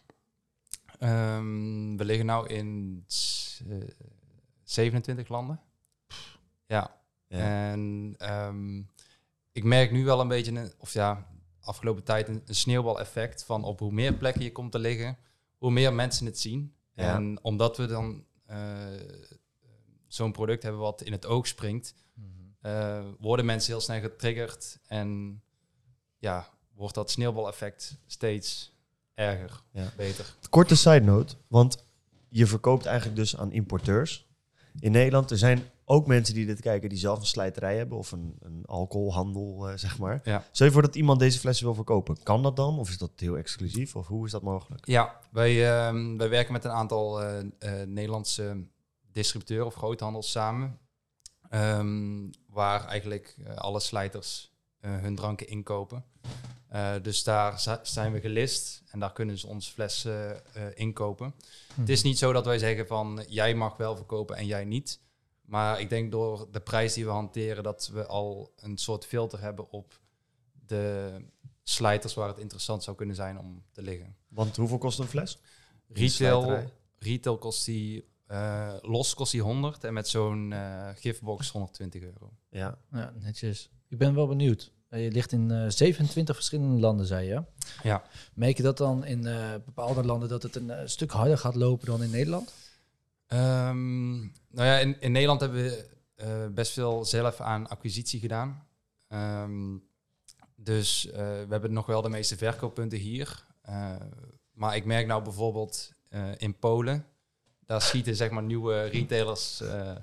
Ehm, 0.98 1.96
we 1.96 2.04
liggen 2.04 2.26
nu 2.26 2.46
in 2.46 3.02
s- 3.06 3.62
eh, 3.68 3.76
27 4.62 5.28
landen. 5.28 5.60
Ja. 6.66 6.96
Ja. 7.26 7.70
En 7.70 8.14
ehm, 8.18 8.78
ik 9.52 9.64
merk 9.64 9.90
nu 9.90 10.04
wel 10.04 10.20
een 10.20 10.28
beetje, 10.28 10.52
een, 10.52 10.72
of 10.78 10.92
ja, 10.92 11.26
afgelopen 11.60 12.02
tijd 12.04 12.28
een, 12.28 12.42
een 12.46 12.54
sneeuwbaleffect 12.54 13.44
van 13.44 13.64
op 13.64 13.78
hoe 13.78 13.92
meer 13.92 14.14
plekken 14.14 14.42
je 14.42 14.52
komt 14.52 14.72
te 14.72 14.78
liggen, 14.78 15.16
hoe 15.58 15.70
meer 15.70 15.92
mensen 15.94 16.26
het 16.26 16.38
zien. 16.38 16.74
Ja. 16.94 17.14
En 17.14 17.38
omdat 17.42 17.76
we 17.76 17.86
dan 17.86 18.24
eh, 18.46 18.58
zo'n 20.12 20.32
product 20.32 20.62
hebben 20.62 20.80
wat 20.80 21.02
in 21.02 21.12
het 21.12 21.26
oog 21.26 21.46
springt, 21.46 21.94
eh, 22.60 23.04
worden 23.18 23.44
mensen 23.44 23.72
heel 23.72 23.80
snel 23.80 24.00
getriggerd 24.00 24.78
en 24.86 25.40
ja, 26.18 26.48
wordt 26.74 26.94
dat 26.94 27.10
sneeuwbaleffect 27.10 27.96
steeds 28.06 28.72
erger, 29.14 29.62
Ja. 29.72 29.92
beter. 29.96 30.34
Korte 30.50 30.76
side 30.76 31.00
note, 31.00 31.34
want 31.48 31.84
je 32.28 32.46
verkoopt 32.46 32.86
eigenlijk 32.86 33.16
dus 33.16 33.36
aan 33.36 33.52
importeurs. 33.52 34.28
In 34.78 34.92
Nederland, 34.92 35.30
er 35.30 35.38
zijn 35.38 35.62
ook 35.84 36.06
mensen 36.06 36.34
die 36.34 36.46
dit 36.46 36.60
kijken 36.60 36.88
die 36.88 36.98
zelf 36.98 37.18
een 37.18 37.26
slijterij 37.26 37.76
hebben 37.76 37.98
of 37.98 38.12
een, 38.12 38.36
een 38.40 38.62
alcoholhandel, 38.66 39.68
eh, 39.68 39.76
zeg 39.76 39.98
maar. 39.98 40.20
Ja. 40.24 40.44
Stel 40.52 40.66
je 40.66 40.72
voor 40.72 40.82
dat 40.82 40.94
iemand 40.96 41.18
deze 41.18 41.38
flessen 41.38 41.64
wil 41.66 41.74
verkopen. 41.74 42.22
Kan 42.22 42.42
dat 42.42 42.56
dan? 42.56 42.78
Of 42.78 42.88
is 42.88 42.98
dat 42.98 43.10
heel 43.16 43.36
exclusief? 43.36 43.96
Of 43.96 44.06
hoe 44.06 44.26
is 44.26 44.32
dat 44.32 44.42
mogelijk? 44.42 44.86
Ja, 44.86 45.20
wij, 45.30 45.70
ehm, 45.76 46.16
wij 46.16 46.28
werken 46.28 46.52
met 46.52 46.64
een 46.64 46.70
aantal 46.70 47.22
eh, 47.22 47.42
Nederlandse 47.86 48.64
distributeuren 49.12 49.66
of 49.66 49.74
groothandels 49.74 50.30
samen. 50.30 50.78
ehm, 51.50 52.30
waar 52.46 52.86
eigenlijk 52.86 53.36
eh, 53.44 53.54
alle 53.56 53.80
slijters 53.80 54.52
eh, 54.80 54.98
hun 55.00 55.14
dranken 55.14 55.48
inkopen. 55.48 56.04
Eh, 56.68 56.94
dus 57.02 57.22
daar 57.22 57.78
zijn 57.82 58.12
we 58.12 58.20
gelist 58.20 58.82
en 58.90 58.98
daar 58.98 59.12
kunnen 59.12 59.38
ze 59.38 59.46
ons 59.46 59.68
flessen 59.68 60.54
eh, 60.54 60.62
inkopen. 60.74 61.34
Het 61.74 61.88
is 61.88 62.02
niet 62.02 62.18
zo 62.18 62.32
dat 62.32 62.44
wij 62.44 62.58
zeggen 62.58 62.86
van 62.86 63.24
jij 63.28 63.54
mag 63.54 63.76
wel 63.76 63.96
verkopen 63.96 64.36
en 64.36 64.46
jij 64.46 64.64
niet. 64.64 65.00
Maar 65.40 65.80
ik 65.80 65.88
denk 65.88 66.10
door 66.10 66.48
de 66.50 66.60
prijs 66.60 66.94
die 66.94 67.04
we 67.04 67.10
hanteren 67.10 67.62
dat 67.62 67.90
we 67.92 68.06
al 68.06 68.52
een 68.56 68.78
soort 68.78 69.06
filter 69.06 69.40
hebben 69.40 69.70
op 69.70 70.00
de 70.66 71.14
slijters 71.62 72.14
waar 72.14 72.28
het 72.28 72.38
interessant 72.38 72.82
zou 72.84 72.96
kunnen 72.96 73.16
zijn 73.16 73.38
om 73.38 73.64
te 73.72 73.82
liggen. 73.82 74.16
Want 74.28 74.56
hoeveel 74.56 74.78
kost 74.78 74.98
een 74.98 75.06
fles? 75.06 75.38
Retail, 75.88 76.70
retail 76.98 77.38
kost 77.38 77.64
die, 77.64 78.08
eh, 78.30 78.74
los 78.82 79.14
kost 79.14 79.32
die 79.32 79.40
100 79.42 79.84
en 79.84 79.92
met 79.92 80.08
zo'n 80.08 80.52
eh 80.52 80.88
giftbox 80.94 81.50
120 81.50 82.02
euro. 82.02 82.30
Ja. 82.50 82.78
Ja, 82.92 83.12
netjes. 83.20 83.70
Ik 83.88 83.98
ben 83.98 84.14
wel 84.14 84.26
benieuwd. 84.26 84.72
Eh, 84.88 85.04
Je 85.04 85.10
ligt 85.10 85.32
in 85.32 85.50
eh, 85.50 85.64
27 85.68 86.34
verschillende 86.34 86.80
landen, 86.80 87.06
zei 87.06 87.26
je. 87.28 87.42
Ja. 87.82 88.02
Merk 88.34 88.56
je 88.56 88.62
dat 88.62 88.76
dan 88.76 89.04
in 89.04 89.26
eh, 89.26 89.50
bepaalde 89.64 90.04
landen 90.04 90.28
dat 90.28 90.42
het 90.42 90.56
een 90.56 90.88
stuk 90.88 91.10
harder 91.10 91.38
gaat 91.38 91.54
lopen 91.54 91.86
dan 91.86 92.02
in 92.02 92.10
Nederland? 92.10 92.52
Ehm, 93.26 94.18
nou 94.20 94.66
ja, 94.66 94.78
in, 94.78 95.00
in 95.00 95.12
Nederland 95.12 95.40
hebben 95.40 95.62
we 95.62 95.86
eh, 96.14 96.46
best 96.54 96.72
veel 96.72 97.04
zelf 97.04 97.40
aan 97.40 97.68
acquisitie 97.68 98.20
gedaan. 98.20 98.66
Ehm, 99.08 99.76
dus 100.56 101.10
eh, 101.10 101.18
we 101.18 101.46
hebben 101.48 101.72
nog 101.72 101.86
wel 101.86 102.02
de 102.02 102.08
meeste 102.08 102.36
verkooppunten 102.36 102.98
hier. 102.98 103.44
Eh, 103.62 103.94
maar 104.52 104.76
ik 104.76 104.84
merk 104.84 105.06
nou 105.06 105.22
bijvoorbeeld 105.22 105.92
eh, 106.08 106.28
in 106.36 106.58
Polen, 106.58 107.04
daar 107.70 107.80
schieten 107.82 108.16
zeg 108.16 108.30
maar 108.30 108.42
nieuwe 108.42 108.82
retailers 108.84 109.60
eh, 109.60 109.96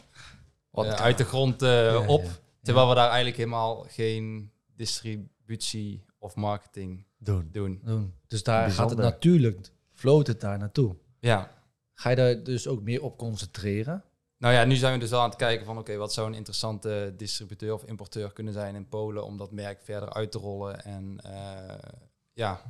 Wat- 0.70 0.86
eh, 0.86 0.94
uit 0.94 1.18
de 1.18 1.24
grond 1.24 1.62
eh, 1.62 1.70
Ja, 1.92 2.08
op. 2.08 2.24
ja. 2.24 2.30
Terwijl 2.62 2.90
we 2.90 2.96
daar 2.96 3.08
eigenlijk 3.08 3.38
helemaal 3.38 3.86
geen 3.90 4.52
distributie 4.76 6.06
of 6.18 6.36
marketing 6.36 7.06
Doen. 7.18 7.50
doen. 7.52 7.80
Doen. 7.84 8.14
Dus 8.28 8.44
daar 8.44 8.72
gaat 8.72 8.90
het 8.90 9.00
natuurlijk, 9.00 9.72
floot 9.94 10.28
het 10.28 10.42
daar 10.42 10.58
naartoe. 10.58 10.96
Ja, 11.20 11.56
Ga 11.94 12.10
je 12.10 12.16
daar 12.16 12.44
dus 12.44 12.68
ook 12.68 12.82
meer 12.82 13.02
op 13.02 13.18
concentreren? 13.18 14.04
Nou 14.38 14.54
ja, 14.54 14.64
nu 14.64 14.76
zijn 14.76 14.94
we 14.94 15.00
dus 15.00 15.10
wel 15.10 15.22
aan 15.22 15.30
het 15.30 15.38
kijken 15.38 15.66
van 15.66 15.78
oké, 15.78 15.96
wat 15.96 16.14
zou 16.14 16.28
een 16.28 16.34
interessante 16.34 17.14
distributeur 17.18 17.74
of 17.74 17.84
importeur 17.84 18.34
kunnen 18.34 18.54
zijn 18.54 18.76
in 18.76 18.88
Polen 18.88 19.26
om 19.26 19.38
dat 19.38 19.52
merk 19.52 19.82
verder 19.82 20.14
uit 20.14 20.32
te 20.32 20.38
rollen 20.38 20.84
en 20.84 21.20
eh, 21.24 21.92
ja, 22.34 22.62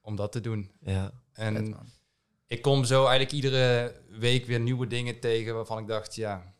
om 0.00 0.16
dat 0.16 0.32
te 0.32 0.40
doen. 0.40 0.70
Ja. 0.80 1.10
En. 1.32 1.76
Ik 2.46 2.62
kom 2.62 2.84
zo 2.84 3.00
eigenlijk 3.00 3.32
iedere 3.32 3.94
week 4.08 4.46
weer 4.46 4.60
nieuwe 4.60 4.86
dingen 4.86 5.20
tegen 5.20 5.54
waarvan 5.54 5.78
ik 5.78 5.86
dacht, 5.86 6.14
ja, 6.14 6.54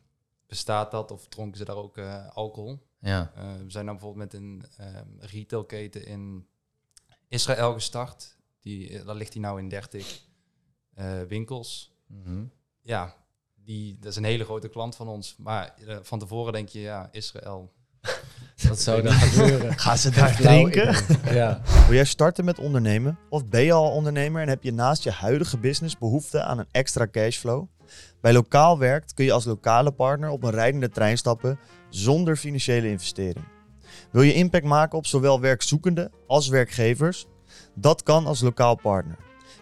bestaat 0.47 0.91
dat 0.91 1.11
of 1.11 1.29
dronken 1.29 1.59
ze 1.59 1.65
daar 1.65 1.77
ook 1.77 1.97
eh, 1.97 2.29
alcohol? 2.29 2.87
Ja. 2.99 3.33
Eh, 3.35 3.57
we 3.57 3.71
zijn 3.71 3.85
nou 3.85 3.99
bijvoorbeeld 3.99 4.33
met 4.33 4.41
een 4.43 4.65
ehm, 4.77 5.09
retailketen 5.19 6.07
in 6.07 6.47
Israël 7.29 7.73
gestart. 7.73 8.37
Die, 8.61 8.99
eh, 8.99 9.07
daar 9.07 9.15
ligt 9.15 9.33
hij 9.33 9.43
nou 9.43 9.59
in 9.59 9.69
30 9.69 10.27
eh, 10.95 11.23
winkels 11.23 11.95
Mhm. 12.07 12.45
ja, 12.81 13.17
die, 13.55 13.99
dat 13.99 14.11
is 14.11 14.17
een 14.17 14.25
hele 14.25 14.45
grote 14.45 14.69
klant 14.69 14.97
van 14.97 15.09
ons. 15.09 15.37
Maar 15.37 15.75
eh, 15.87 15.99
van 16.03 16.19
tevoren 16.19 16.53
denk 16.53 16.69
je, 16.69 16.81
ja, 16.81 17.09
Israël. 17.13 17.73
Wat 18.69 18.81
zou 18.81 19.03
daar 19.03 19.13
gebeuren? 19.13 19.79
Gaan 19.79 19.99
ze 19.99 20.11
daar 20.11 20.37
drinken? 20.37 20.95
Ja. 21.33 21.61
Wil 21.87 21.95
jij 21.95 22.05
starten 22.05 22.45
met 22.45 22.59
ondernemen? 22.59 23.19
Of 23.29 23.47
ben 23.47 23.63
je 23.63 23.73
al 23.73 23.91
ondernemer 23.91 24.43
en 24.43 24.49
heb 24.49 24.63
je 24.63 24.73
naast 24.73 25.03
je 25.03 25.11
huidige 25.11 25.59
business 25.59 25.99
behoefte 25.99 26.43
aan 26.43 26.59
een 26.59 26.69
extra 26.71 27.07
cashflow? 27.11 27.67
Bij 28.21 28.33
Lokaal 28.33 28.79
Werkt 28.79 29.15
kun 29.15 29.25
je 29.25 29.33
als 29.33 29.45
lokale 29.45 29.91
partner 29.91 30.31
op 30.31 30.43
een 30.43 30.51
rijdende 30.51 30.89
trein 30.89 31.19
stappen 31.19 31.59
zonder 31.89 32.37
financiële 32.37 32.91
investering. 32.91 33.45
Wil 34.11 34.23
je 34.23 34.35
impact 34.35 34.65
maken 34.65 34.99
op 34.99 35.07
zowel 35.07 35.41
werkzoekenden 35.41 36.11
als 36.27 36.49
werkgevers? 36.49 37.27
Dat 37.75 38.03
kan 38.03 38.27
als 38.27 38.41
lokaal 38.41 38.75
partner. 38.75 39.17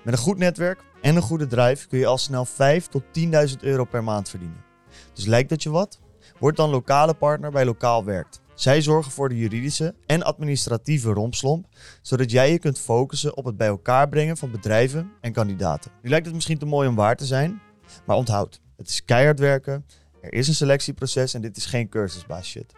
Met 0.05 0.15
een 0.15 0.21
goed 0.21 0.39
netwerk 0.39 0.85
en 1.01 1.17
een 1.17 1.23
goede 1.23 1.47
drive 1.47 1.89
kun 1.89 1.99
je 1.99 2.07
al 2.07 2.19
snel 2.19 2.45
5 2.45 2.87
tot 2.87 3.03
10.000 3.51 3.57
euro 3.61 3.85
per 3.85 4.05
maand 4.05 4.29
verdienen. 4.29 4.65
Dus 5.13 5.27
lijkt 5.27 5.49
dat 5.49 5.63
je 5.63 5.71
wat? 5.71 6.01
Word 6.39 6.57
dan 6.57 6.71
lokale 6.71 7.15
partner 7.15 7.51
bij 7.51 7.65
Lokaal 7.65 8.05
Werkt. 8.05 8.42
Zij 8.63 8.83
zorgen 8.83 9.13
voor 9.13 9.29
de 9.29 9.37
juridische 9.37 9.95
en 10.07 10.23
administratieve 10.23 11.13
rompslomp, 11.13 11.67
zodat 12.03 12.31
jij 12.31 12.53
je 12.53 12.59
kunt 12.59 12.79
focussen 12.79 13.37
op 13.37 13.45
het 13.45 13.57
bij 13.57 13.67
elkaar 13.67 14.09
brengen 14.09 14.37
van 14.37 14.51
bedrijven 14.51 15.13
en 15.21 15.33
kandidaten. 15.33 15.91
Nu 16.03 16.11
lijkt 16.11 16.27
het 16.27 16.35
misschien 16.35 16.59
te 16.59 16.67
mooi 16.67 16.89
om 16.89 16.95
waar 16.95 17.17
te 17.17 17.27
zijn, 17.27 17.61
maar 18.07 18.17
onthoud, 18.17 18.61
het 18.77 18.89
is 18.89 19.05
keihard 19.05 19.39
werken, 19.39 19.87
er 20.21 20.33
is 20.33 20.49
een 20.49 20.55
selectieproces 20.55 21.35
en 21.35 21.43
dit 21.43 21.57
is 21.57 21.67
geen 21.67 21.89
cursusbaas 21.89 22.49
shit. 22.49 22.73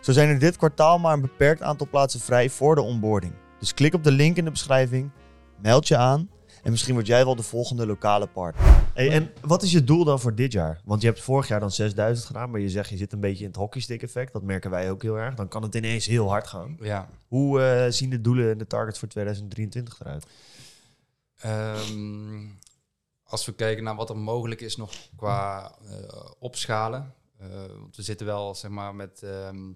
Zo 0.00 0.12
zijn 0.12 0.28
er 0.28 0.38
dit 0.38 0.56
kwartaal 0.56 0.98
maar 0.98 1.12
een 1.12 1.20
beperkt 1.20 1.62
aantal 1.62 1.88
plaatsen 1.90 2.20
vrij 2.20 2.50
voor 2.50 2.74
de 2.74 2.82
onboarding. 2.82 3.32
Dus 3.58 3.74
klik 3.74 3.94
op 3.94 4.04
de 4.04 4.12
link 4.12 4.36
in 4.36 4.44
de 4.44 4.50
beschrijving, 4.50 5.10
meld 5.62 5.88
je 5.88 5.96
aan 5.96 6.28
en 6.62 6.70
misschien 6.70 6.94
word 6.94 7.06
jij 7.06 7.24
wel 7.24 7.36
de 7.36 7.42
volgende 7.42 7.86
lokale 7.86 8.26
partner. 8.26 8.64
Hey, 8.94 9.10
en 9.10 9.32
wat 9.40 9.62
is 9.62 9.72
je 9.72 9.84
doel 9.84 10.04
dan 10.04 10.20
voor 10.20 10.34
dit 10.34 10.52
jaar? 10.52 10.80
Want 10.84 11.00
je 11.00 11.06
hebt 11.06 11.20
vorig 11.20 11.48
jaar 11.48 11.60
dan 11.60 11.70
6000 11.70 12.26
gedaan, 12.26 12.50
maar 12.50 12.60
je 12.60 12.68
zegt 12.68 12.88
je 12.88 12.96
zit 12.96 13.12
een 13.12 13.20
beetje 13.20 13.42
in 13.44 13.48
het 13.50 13.58
hockeystick 13.58 14.02
effect. 14.02 14.32
Dat 14.32 14.42
merken 14.42 14.70
wij 14.70 14.90
ook 14.90 15.02
heel 15.02 15.18
erg. 15.18 15.34
Dan 15.34 15.48
kan 15.48 15.62
het 15.62 15.74
ineens 15.74 16.06
heel 16.06 16.28
hard 16.28 16.46
gaan. 16.46 16.76
Ja. 16.80 17.08
Hoe 17.28 17.62
eh, 17.62 17.90
zien 17.92 18.10
de 18.10 18.20
doelen 18.20 18.50
en 18.50 18.58
de 18.58 18.66
targets 18.66 18.98
voor 18.98 19.08
2023 19.08 20.00
eruit? 20.00 20.26
Ehm, 21.40 22.48
als 23.22 23.44
we 23.46 23.52
kijken 23.52 23.84
naar 23.84 23.94
wat 23.94 24.10
er 24.10 24.16
mogelijk 24.16 24.60
is 24.60 24.76
nog 24.76 24.92
qua 25.16 25.74
eh, 25.88 26.30
opschalen. 26.38 27.14
eh, 27.38 27.48
want 27.66 27.96
we 27.96 28.02
zitten 28.02 28.26
wel 28.26 28.54
zeg 28.54 28.70
maar, 28.70 28.94
met 28.94 29.22
ehm, 29.22 29.72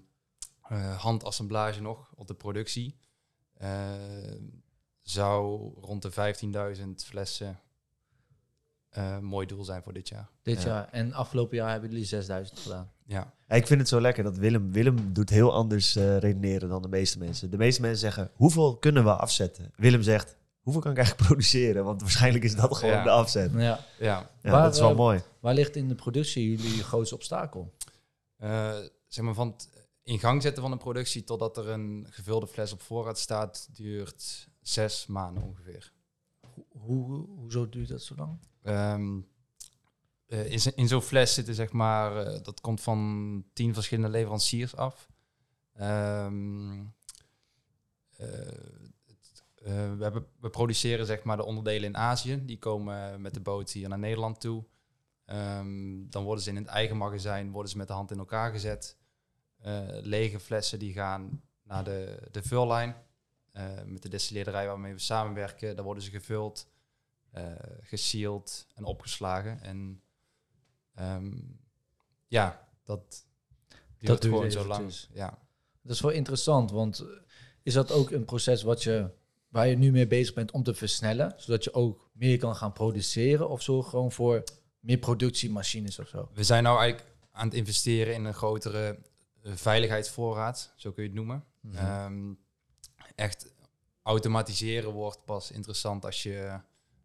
eh, 0.61 0.99
handassemblage 1.01 1.81
nog 1.81 2.11
op 2.15 2.27
de 2.27 2.33
productie. 2.33 2.97
Zou 5.09 5.71
rond 5.81 6.01
de 6.01 6.11
15.000 6.77 6.83
flessen 7.05 7.59
eh, 8.89 9.11
een 9.13 9.23
mooi 9.25 9.47
doel 9.47 9.63
zijn 9.63 9.83
voor 9.83 9.93
dit 9.93 10.07
jaar. 10.09 10.29
Dit 10.41 10.61
Ja. 10.61 10.67
jaar. 10.67 10.89
En 10.91 11.13
afgelopen 11.13 11.57
jaar 11.57 11.71
hebben 11.71 11.89
jullie 11.89 12.05
6000 12.05 12.59
gedaan. 12.59 12.91
Ja, 13.05 13.33
Ja, 13.47 13.55
ik 13.55 13.67
vind 13.67 13.79
het 13.79 13.89
zo 13.89 14.01
lekker 14.01 14.23
dat 14.23 14.37
Willem, 14.37 14.71
Willem 14.71 15.13
doet 15.13 15.29
heel 15.29 15.53
anders 15.53 15.95
eh, 15.95 16.17
redeneren 16.17 16.69
dan 16.69 16.81
de 16.81 16.87
meeste 16.87 17.17
mensen. 17.19 17.51
De 17.51 17.57
meeste 17.57 17.81
mensen 17.81 17.99
zeggen, 17.99 18.31
hoeveel 18.35 18.77
kunnen 18.77 19.03
we 19.03 19.15
afzetten? 19.15 19.71
Willem 19.75 20.01
zegt, 20.01 20.37
hoeveel 20.59 20.81
kan 20.81 20.91
ik 20.91 20.97
eigenlijk 20.97 21.27
produceren? 21.31 21.83
Want 21.83 22.01
waarschijnlijk 22.01 22.43
is 22.43 22.55
dat 22.55 22.75
gewoon 22.77 22.95
Ja. 22.95 23.03
de 23.03 23.09
afzet. 23.09 23.51
Ja. 23.51 23.59
ja. 23.59 23.79
Ja, 23.99 24.29
Waar, 24.51 24.63
dat 24.63 24.73
is 24.73 24.79
wel 24.79 24.89
eh, 24.89 24.95
mooi. 24.97 25.21
Waar 25.39 25.53
ligt 25.53 25.75
in 25.75 25.87
de 25.87 25.95
productie 25.95 26.49
jullie 26.55 26.83
grootste 26.83 27.15
obstakel? 27.15 27.73
Eh, 28.37 28.75
zeg 29.07 29.25
maar 29.25 29.33
van 29.33 29.47
het 29.47 29.69
in 30.03 30.19
gang 30.19 30.41
zetten 30.41 30.61
van 30.61 30.71
een 30.71 30.77
productie 30.77 31.23
totdat 31.23 31.57
er 31.57 31.69
een 31.69 32.07
gevulde 32.09 32.47
fles 32.47 32.73
op 32.73 32.81
voorraad 32.81 33.19
staat, 33.19 33.67
duurt 33.71 34.47
zes 34.67 35.05
maanden 35.07 35.43
ongeveer. 35.43 35.93
Hoe, 36.69 37.27
hoezo 37.27 37.69
duurt 37.69 37.89
dat 37.89 38.01
zo 38.03 38.15
lang? 38.15 38.39
Ehm, 38.61 39.19
eh, 40.27 40.51
in, 40.51 40.75
in 40.75 40.87
zo'n 40.87 41.01
fles 41.01 41.33
zitten 41.33 41.55
zeg 41.55 41.71
maar, 41.71 42.17
eh, 42.17 42.43
dat 42.43 42.61
komt 42.61 42.81
van 42.81 43.43
tien 43.53 43.73
verschillende 43.73 44.09
leveranciers 44.11 44.75
af. 44.75 45.09
Ehm, 45.73 46.79
eh, 48.09 48.27
het- 49.05 49.43
we, 49.97 50.03
hebben, 50.03 50.25
we 50.39 50.49
produceren 50.49 51.05
zeg 51.05 51.23
maar 51.23 51.37
de 51.37 51.45
onderdelen 51.45 51.89
in 51.89 51.97
Azië. 51.97 52.45
Die 52.45 52.59
komen 52.59 53.21
met 53.21 53.33
de 53.33 53.41
boot 53.41 53.71
hier 53.71 53.89
naar 53.89 53.99
Nederland 53.99 54.39
toe. 54.41 54.65
Ehm, 55.25 56.09
dan 56.09 56.23
worden 56.23 56.43
ze 56.43 56.49
in 56.49 56.55
het 56.55 56.67
eigen 56.67 56.97
magazijn 56.97 57.51
worden 57.51 57.71
ze 57.71 57.77
met 57.77 57.87
de 57.87 57.93
hand 57.93 58.11
in 58.11 58.17
elkaar 58.17 58.51
gezet. 58.51 58.97
Lege 60.01 60.39
flessen 60.39 60.79
die 60.79 60.93
gaan 60.93 61.41
naar 61.63 61.83
de, 61.83 62.27
de 62.31 62.43
vullijn. 62.43 62.95
Eh, 63.55 63.63
met 63.85 64.01
de 64.01 64.09
destilleerderij 64.09 64.67
waarmee 64.67 64.93
we 64.93 64.99
samenwerken, 64.99 65.75
daar 65.75 65.85
worden 65.85 66.03
ze 66.03 66.09
gevuld 66.09 66.67
eh 67.31 67.43
gesealed 67.81 68.67
en 68.73 68.83
opgeslagen. 68.83 69.61
En 69.61 70.01
ehm, 70.95 71.33
ja, 72.27 72.67
dat 72.83 73.25
duurt 73.97 74.21
duurt 74.21 74.25
gewoon 74.25 74.51
zo 74.51 74.65
lang. 74.65 74.93
Ja. 75.13 75.39
Dat 75.81 75.95
is 75.95 76.01
wel 76.01 76.11
interessant, 76.11 76.71
want 76.71 77.05
is 77.63 77.73
dat 77.73 77.91
ook 77.91 78.11
een 78.11 78.25
proces 78.25 78.63
wat 78.63 78.83
je, 78.83 79.09
waar 79.47 79.67
je 79.67 79.77
nu 79.77 79.91
mee 79.91 80.07
bezig 80.07 80.33
bent 80.33 80.51
om 80.51 80.63
te 80.63 80.73
versnellen? 80.73 81.33
Zodat 81.37 81.63
je 81.63 81.73
ook 81.73 82.09
meer 82.13 82.37
kan 82.37 82.55
gaan 82.55 82.73
produceren 82.73 83.49
of 83.49 83.61
zo 83.61 83.81
gewoon 83.81 84.11
voor 84.11 84.43
meer 84.79 84.97
productiemachines 84.97 85.99
of 85.99 86.07
zo? 86.07 86.29
We 86.33 86.43
zijn 86.43 86.63
nou 86.63 86.79
eigenlijk 86.79 87.11
aan 87.31 87.45
het 87.45 87.55
investeren 87.55 88.13
in 88.13 88.25
een 88.25 88.33
grotere 88.33 88.99
eh, 89.41 89.51
veiligheidsvoorraad, 89.53 90.73
zo 90.75 90.91
kun 90.91 91.03
je 91.03 91.09
het 91.09 91.17
noemen. 91.17 91.43
Mhm. 91.61 91.75
Ehm, 91.75 92.33
echt 93.15 93.53
automatiseren 94.03 94.91
wordt 94.91 95.25
pas 95.25 95.51
interessant 95.51 96.05
als 96.05 96.23
je 96.23 96.59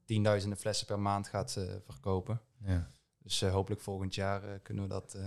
tienduizenden 0.04 0.58
flessen 0.58 0.86
per 0.86 0.98
maand 1.00 1.28
gaat 1.28 1.56
eh, 1.56 1.64
verkopen. 1.88 2.40
Ja. 2.64 2.88
Dus 3.22 3.42
eh, 3.42 3.52
hopelijk 3.52 3.80
volgend 3.82 4.14
jaar 4.14 4.42
eh, 4.44 4.50
kunnen 4.62 4.82
we 4.84 4.88
dat... 4.90 5.14
eh, 5.14 5.22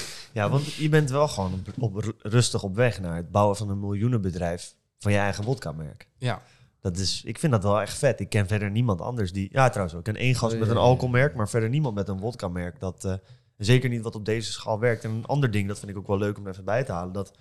Ja, 0.32 0.48
want 0.50 0.72
je 0.72 0.88
bent 0.88 1.10
wel 1.10 1.28
gewoon 1.28 1.52
op, 1.52 1.82
op 1.82 1.94
ru- 1.96 2.12
rustig 2.18 2.62
op 2.62 2.74
weg 2.74 3.00
naar 3.00 3.16
het 3.16 3.30
bouwen 3.30 3.56
van 3.56 3.68
een 3.68 3.80
miljoenenbedrijf 3.80 4.74
van 4.98 5.12
je 5.12 5.18
eigen 5.18 5.44
wodka-merk. 5.44 6.08
ja, 6.18 6.42
Dat 6.80 6.96
is, 6.96 7.22
ik 7.24 7.38
vind 7.38 7.52
dat 7.52 7.62
wel 7.62 7.80
echt 7.80 7.98
vet. 7.98 8.20
Ik 8.20 8.28
ken 8.28 8.46
verder 8.46 8.70
niemand 8.70 9.00
anders 9.00 9.32
die... 9.32 9.48
Ja, 9.52 9.68
trouwens 9.68 9.96
ook. 9.96 10.06
Ik 10.06 10.12
ken 10.14 10.22
één 10.22 10.34
gast 10.34 10.58
met 10.58 10.68
een 10.68 10.76
alcoholmerk, 10.76 11.34
maar 11.34 11.48
verder 11.48 11.68
niemand 11.68 11.94
met 11.94 12.08
een 12.08 12.18
wodka-merk. 12.20 12.80
Dat 12.80 13.04
eh, 13.04 13.14
zeker 13.56 13.88
niet 13.88 14.02
wat 14.02 14.14
op 14.14 14.24
deze 14.24 14.52
schaal 14.52 14.78
werkt. 14.78 15.04
En 15.04 15.10
een 15.10 15.26
ander 15.26 15.50
ding, 15.50 15.68
dat 15.68 15.78
vind 15.78 15.90
ik 15.90 15.96
ook 15.96 16.06
wel 16.06 16.18
leuk 16.18 16.38
om 16.38 16.46
even 16.48 16.64
bij 16.64 16.84
te 16.84 16.92
halen. 16.92 17.12
Dat 17.12 17.32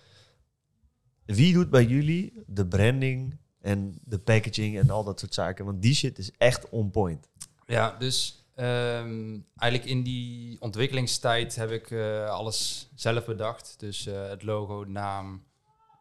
wie 1.26 1.54
doet 1.54 1.70
bij 1.70 1.86
jullie 1.86 2.44
de 2.48 2.68
branding 2.68 3.38
en 3.62 4.00
de 4.04 4.20
packaging 4.20 4.78
en 4.78 4.90
al 4.90 5.04
dat 5.04 5.20
soort 5.20 5.34
zaken? 5.34 5.66
Want 5.66 5.82
die 5.82 5.96
shit 5.96 6.18
is 6.18 6.32
echt 6.38 6.70
on 6.70 6.92
point. 6.92 7.30
Ja, 7.66 7.96
dus 8.00 8.46
ehm, 8.56 9.40
eigenlijk 9.58 9.92
in 9.92 10.04
die 10.04 10.62
ontwikkelingstijd 10.62 11.56
heb 11.56 11.72
ik 11.72 11.92
eh, 11.92 12.30
alles 12.30 12.90
zelf 12.96 13.26
bedacht. 13.26 13.76
Dus 13.78 14.06
eh, 14.06 14.28
het 14.28 14.44
logo, 14.44 14.84
naam, 14.88 15.44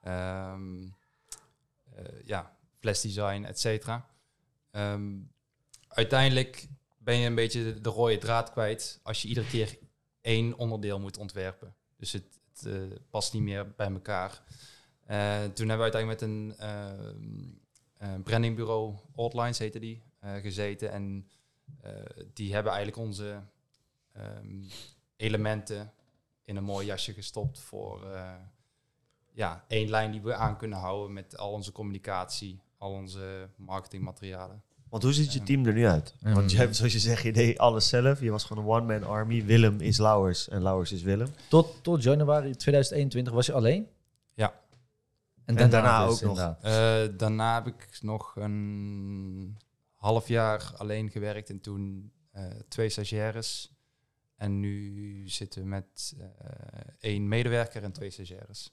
ehm, 0.03 0.83
eh, 1.95 2.05
ja, 2.25 2.57
flesdesign, 2.79 3.45
et 3.45 3.61
cetera. 3.61 4.07
Ehm, 4.71 5.13
uiteindelijk 5.89 6.69
ben 6.99 7.17
je 7.17 7.27
een 7.27 7.35
beetje 7.35 7.65
de, 7.65 7.81
de 7.81 7.91
rode 7.91 8.19
draad 8.19 8.51
kwijt 8.51 9.01
als 9.03 9.23
je 9.23 9.29
iedere 9.29 9.47
keer 9.47 9.79
één 10.21 10.57
onderdeel 10.57 11.01
moet 11.01 11.17
ontwerpen. 11.17 11.75
Dus 11.97 12.13
het, 12.13 12.39
het 12.63 13.11
past 13.11 13.33
niet 13.33 13.43
meer 13.43 13.75
bij 13.77 13.91
elkaar. 13.91 14.43
Eh, 15.07 15.45
toen 15.45 15.69
hebben 15.69 15.87
we 15.87 15.93
uiteindelijk 15.93 16.21
met 16.21 16.31
een 16.31 16.55
ehm, 16.59 17.43
eh, 17.97 18.23
brandingbureau, 18.23 18.95
Outlines 19.15 19.59
heette 19.59 19.79
die, 19.79 20.03
eh, 20.25 20.35
gezeten. 20.35 20.91
En 20.91 21.29
eh, 21.81 21.93
die 22.35 22.53
hebben 22.53 22.73
eigenlijk 22.73 23.07
onze 23.07 23.43
ehm, 24.13 24.63
elementen 25.17 25.93
in 26.45 26.57
een 26.57 26.65
mooi 26.65 26.87
jasje 26.87 27.13
gestopt 27.13 27.61
voor 27.61 28.13
eh, 28.13 28.33
ja, 29.33 29.65
één 29.69 29.91
lijn 29.91 30.11
die 30.11 30.23
we 30.23 30.35
aan 30.35 30.57
kunnen 30.57 30.79
houden 30.79 31.13
met 31.13 31.37
al 31.37 31.53
onze 31.53 31.73
communicatie, 31.73 32.61
al 32.79 32.91
onze 32.91 33.49
marketingmaterialen. 33.57 34.63
Want 34.89 35.03
hoe 35.03 35.13
ziet 35.13 35.33
je 35.33 35.43
team 35.43 35.67
er 35.67 35.73
nu 35.73 35.87
uit? 35.87 36.15
Ja. 36.21 36.33
Want 36.33 36.51
je 36.51 36.57
hebt, 36.57 36.77
zoals 36.77 36.93
je 36.93 36.99
zegt, 36.99 37.23
je 37.23 37.33
deed 37.33 37.59
alles 37.59 37.89
zelf. 37.89 38.21
Je 38.21 38.31
was 38.31 38.45
gewoon 38.45 38.65
een 38.65 38.71
one-man 38.71 39.05
army. 39.05 39.45
Willem 39.45 39.81
is 39.81 39.99
Lauwers 39.99 40.49
en 40.49 40.63
Lauwers 40.63 40.93
is 40.93 41.03
Willem. 41.03 41.29
Tot, 41.49 41.83
tot 41.83 42.03
januari 42.03 42.57
2021 42.57 43.33
was 43.33 43.47
je 43.47 43.53
alleen? 43.53 43.89
Ja. 44.35 44.55
En 45.45 45.57
En 45.57 45.71
daarna, 45.71 46.07
dus 46.07 46.15
ook 46.15 46.21
nog. 46.21 46.31
inderdaad. 46.31 46.65
Eh, 47.11 47.19
daarna 47.19 47.55
heb 47.55 47.67
ik 47.67 47.99
nog 48.01 48.37
een 48.37 49.59
half 49.95 50.29
jaar 50.29 50.73
alleen 50.77 51.11
gewerkt 51.11 51.51
en 51.51 51.61
toen 51.61 52.13
eh, 52.31 52.45
twee 52.69 52.89
stagiaires. 52.89 53.73
En 54.37 54.61
nu 54.61 55.23
zitten 55.29 55.63
we 55.63 55.69
met 55.69 56.15
eh, 56.19 56.27
één 56.99 57.29
medewerker 57.29 57.83
en 57.83 57.93
twee 57.93 58.11
stagiaires. 58.11 58.73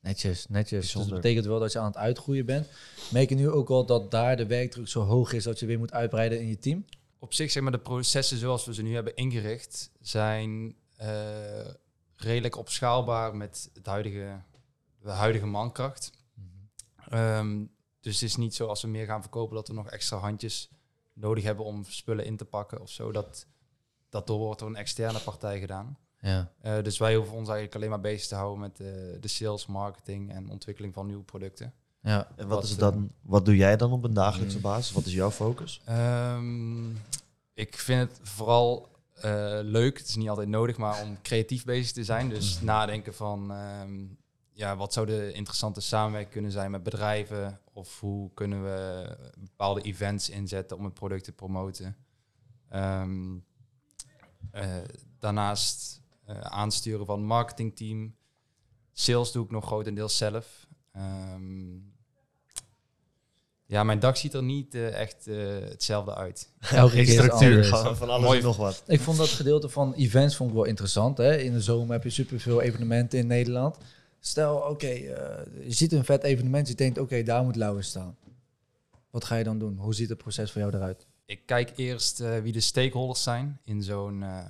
Netjes, 0.00 0.46
netjes. 0.46 0.92
Dus 0.92 1.06
dat 1.06 1.14
betekent 1.14 1.46
wel 1.46 1.58
dat 1.58 1.72
je 1.72 1.78
aan 1.78 1.86
het 1.86 1.96
uitgroeien 1.96 2.46
bent. 2.46 2.68
Merk 3.10 3.28
je 3.28 3.34
nu 3.34 3.50
ook 3.50 3.68
al 3.68 3.86
dat 3.86 4.10
daar 4.10 4.36
de 4.36 4.46
werkdruk 4.46 4.88
zo 4.88 5.02
hoog 5.02 5.32
is 5.32 5.44
dat 5.44 5.58
je 5.58 5.66
weer 5.66 5.78
moet 5.78 5.92
uitbreiden 5.92 6.40
in 6.40 6.46
je 6.46 6.58
team? 6.58 6.84
Op 7.18 7.32
zich, 7.32 7.50
zeg 7.50 7.62
maar, 7.62 7.72
de 7.72 7.78
processen 7.78 8.38
zoals 8.38 8.64
we 8.64 8.74
ze 8.74 8.82
nu 8.82 8.94
hebben 8.94 9.16
ingericht, 9.16 9.90
zijn 10.00 10.76
eh, 10.96 11.70
redelijk 12.16 12.56
opschaalbaar 12.56 13.36
met 13.36 13.70
het 13.74 13.86
huidige, 13.86 14.42
de 15.06 15.12
huidige 15.12 15.46
mankracht. 15.46 16.10
Ehm, 17.08 17.64
dus 18.00 18.14
het 18.20 18.22
is 18.30 18.36
niet 18.36 18.54
zo 18.54 18.66
als 18.66 18.82
we 18.82 18.88
meer 18.88 19.06
gaan 19.06 19.20
verkopen 19.20 19.56
dat 19.56 19.68
we 19.68 19.74
nog 19.74 19.88
extra 19.90 20.16
handjes 20.16 20.70
nodig 21.12 21.44
hebben 21.44 21.64
om 21.64 21.84
spullen 21.84 22.24
in 22.24 22.36
te 22.36 22.44
pakken 22.44 22.80
of 22.80 22.90
zo. 22.90 23.12
Dat, 23.12 23.46
dat 24.08 24.26
door 24.26 24.38
wordt 24.38 24.60
door 24.60 24.68
een 24.68 24.76
externe 24.76 25.18
partij 25.18 25.58
gedaan. 25.60 25.98
Ja. 26.20 26.52
Eh, 26.60 26.82
dus 26.82 26.98
wij 26.98 27.14
hoeven 27.14 27.34
ons 27.34 27.46
eigenlijk 27.48 27.76
alleen 27.76 27.90
maar 27.90 28.00
bezig 28.00 28.28
te 28.28 28.34
houden 28.34 28.60
met 28.60 28.80
eh, 28.80 28.86
de 29.20 29.28
sales, 29.28 29.66
marketing 29.66 30.32
en 30.32 30.50
ontwikkeling 30.50 30.94
van 30.94 31.06
nieuwe 31.06 31.22
producten. 31.24 31.72
ja. 32.00 32.28
En 32.36 32.48
wat, 32.48 32.56
Wat, 32.56 32.64
is 32.64 32.72
eh, 32.72 32.78
dan, 32.78 33.10
wat 33.22 33.44
doe 33.44 33.56
jij 33.56 33.76
dan 33.76 33.92
op 33.92 34.04
een 34.04 34.14
dagelijkse 34.14 34.56
Mm. 34.56 34.62
basis? 34.62 34.92
Wat 34.92 35.06
is 35.06 35.12
jouw 35.12 35.30
focus? 35.30 35.80
Ehm, 35.84 36.90
ik 37.54 37.78
vind 37.78 38.10
het 38.10 38.20
vooral 38.28 38.88
eh, 39.14 39.58
leuk, 39.62 39.98
het 39.98 40.08
is 40.08 40.16
niet 40.16 40.28
altijd 40.28 40.48
nodig, 40.48 40.76
maar 40.76 41.02
om 41.02 41.22
creatief 41.22 41.64
bezig 41.64 41.92
te 41.92 42.04
zijn. 42.04 42.28
Dus 42.28 42.60
nadenken 42.60 43.14
van, 43.14 43.52
ehm, 43.52 44.04
ja, 44.56 44.76
wat 44.76 44.92
zou 44.92 45.06
de 45.06 45.32
interessante 45.32 45.80
samenwerking 45.80 46.32
kunnen 46.32 46.50
zijn 46.50 46.70
met 46.70 46.82
bedrijven? 46.82 47.60
Of 47.72 48.00
hoe 48.00 48.30
kunnen 48.34 48.62
we 48.62 49.08
bepaalde 49.38 49.80
events 49.80 50.28
inzetten 50.30 50.76
om 50.76 50.84
het 50.84 50.94
product 50.94 51.24
te 51.24 51.32
promoten? 51.32 51.96
Ehm, 52.68 53.34
Eh, 54.50 54.76
daarnaast 55.18 56.00
eh, 56.26 56.40
aansturen 56.40 57.06
van 57.06 57.18
het 57.18 57.26
marketingteam. 57.26 58.14
Sales 58.92 59.32
doe 59.32 59.44
ik 59.44 59.50
nog 59.50 59.64
grotendeels 59.66 60.16
zelf. 60.16 60.66
Ehm, 60.92 61.74
ja, 63.66 63.84
mijn 63.84 63.98
dag 63.98 64.16
ziet 64.16 64.34
er 64.34 64.42
niet 64.42 64.74
eh, 64.74 65.00
echt 65.00 65.24
hetzelfde 65.70 66.14
uit. 66.14 66.50
Elke 66.70 67.06
structuur, 67.06 67.64
van 67.64 68.08
alles 68.08 68.24
Mooi. 68.26 68.38
en 68.38 68.44
nog 68.44 68.56
wat. 68.56 68.82
Ik 68.86 69.00
vond 69.00 69.18
dat 69.18 69.28
gedeelte 69.28 69.68
van 69.68 69.94
events 69.94 70.36
vond 70.36 70.50
ik 70.50 70.56
wel 70.56 70.64
interessant. 70.64 71.18
Hè? 71.18 71.36
In 71.36 71.52
de 71.52 71.60
zomer 71.62 71.92
heb 71.92 72.02
je 72.02 72.10
superveel 72.10 72.60
evenementen 72.60 73.18
in 73.18 73.26
Nederland. 73.26 73.78
Stel, 74.20 74.56
oké, 74.56 74.86
eh, 74.86 75.64
je 75.64 75.72
ziet 75.72 75.92
een 75.92 76.04
vet 76.04 76.22
evenement, 76.22 76.68
je 76.68 76.74
denkt, 76.74 76.98
oké, 76.98 77.22
daar 77.22 77.44
moet 77.44 77.56
Lauwe 77.56 77.82
staan. 77.82 78.16
Wat 79.10 79.24
ga 79.24 79.36
je 79.36 79.44
dan 79.44 79.58
doen? 79.58 79.76
Hoe 79.78 79.94
ziet 79.94 80.08
het 80.08 80.18
proces 80.18 80.52
voor 80.52 80.60
jou 80.60 80.74
eruit? 80.74 81.06
Ik 81.24 81.46
kijk 81.46 81.72
eerst 81.76 82.20
eh, 82.20 82.38
wie 82.38 82.52
de 82.52 82.60
stakeholders 82.60 83.22
zijn 83.22 83.60
in 83.64 83.82
zo'n 83.82 84.22
eh, 84.22 84.48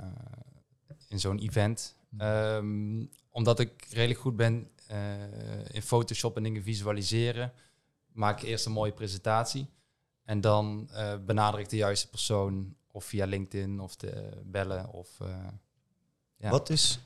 in 1.08 1.20
zo'n 1.20 1.38
event. 1.38 1.94
Ehm, 2.18 3.04
omdat 3.30 3.60
ik 3.60 3.86
redelijk 3.90 4.20
goed 4.20 4.36
ben 4.36 4.70
in 5.72 5.82
Photoshop 5.82 6.36
en 6.36 6.42
dingen 6.42 6.62
visualiseren, 6.62 7.52
maak 8.12 8.42
ik 8.42 8.48
eerst 8.48 8.66
een 8.66 8.72
mooie 8.72 8.92
presentatie. 8.92 9.66
En 10.24 10.40
dan 10.40 10.90
benader 11.26 11.60
ik 11.60 11.68
de 11.68 11.76
juiste 11.76 12.08
persoon 12.08 12.76
of 12.92 13.04
via 13.04 13.26
LinkedIn 13.26 13.80
of 13.80 13.96
te 13.96 14.40
bellen. 14.44 14.92
Of, 14.92 15.08
ja. 16.36 16.50
Wat 16.50 16.70
is... 16.70 16.98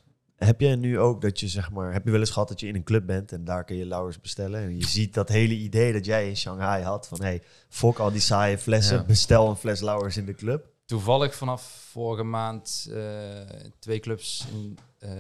Heb 0.45 0.61
jij 0.61 0.77
nu 0.77 0.99
ook 0.99 1.21
dat 1.21 1.41
je, 1.41 1.49
zeg 1.49 1.71
maar... 1.71 1.93
Heb 1.93 2.05
je 2.05 2.11
wel 2.11 2.21
eens 2.21 2.31
gehad 2.31 2.49
dat 2.49 2.61
je 2.61 2.67
in 2.67 2.75
een 2.75 2.83
club 2.83 3.07
bent 3.07 3.33
en 3.33 3.45
daar 3.45 3.65
kun 3.65 3.77
je 3.77 3.87
lauwers 3.87 4.21
bestellen? 4.21 4.61
En 4.61 4.77
je 4.77 4.87
ziet 4.87 5.15
dat 5.15 5.29
hele 5.29 5.55
idee 5.55 5.93
dat 5.93 6.05
jij 6.05 6.29
in 6.29 6.37
Shanghai 6.37 6.83
had 6.83 7.09
van... 7.09 7.23
Hey, 7.23 7.43
fok 7.69 7.99
al 7.99 8.11
die 8.11 8.21
saaie 8.21 8.59
flessen, 8.59 8.97
Ja. 8.97 9.05
bestel 9.05 9.49
een 9.49 9.57
fles 9.57 9.81
lauwers 9.81 10.17
in 10.17 10.25
de 10.27 10.35
club. 10.35 10.67
Toevallig 10.85 11.35
vanaf 11.35 11.63
vorige 11.91 12.23
maand 12.23 12.89
eh, 12.91 13.01
twee 13.79 14.01
clubs 14.01 14.47
in 14.53 14.79
eh, 14.99 15.11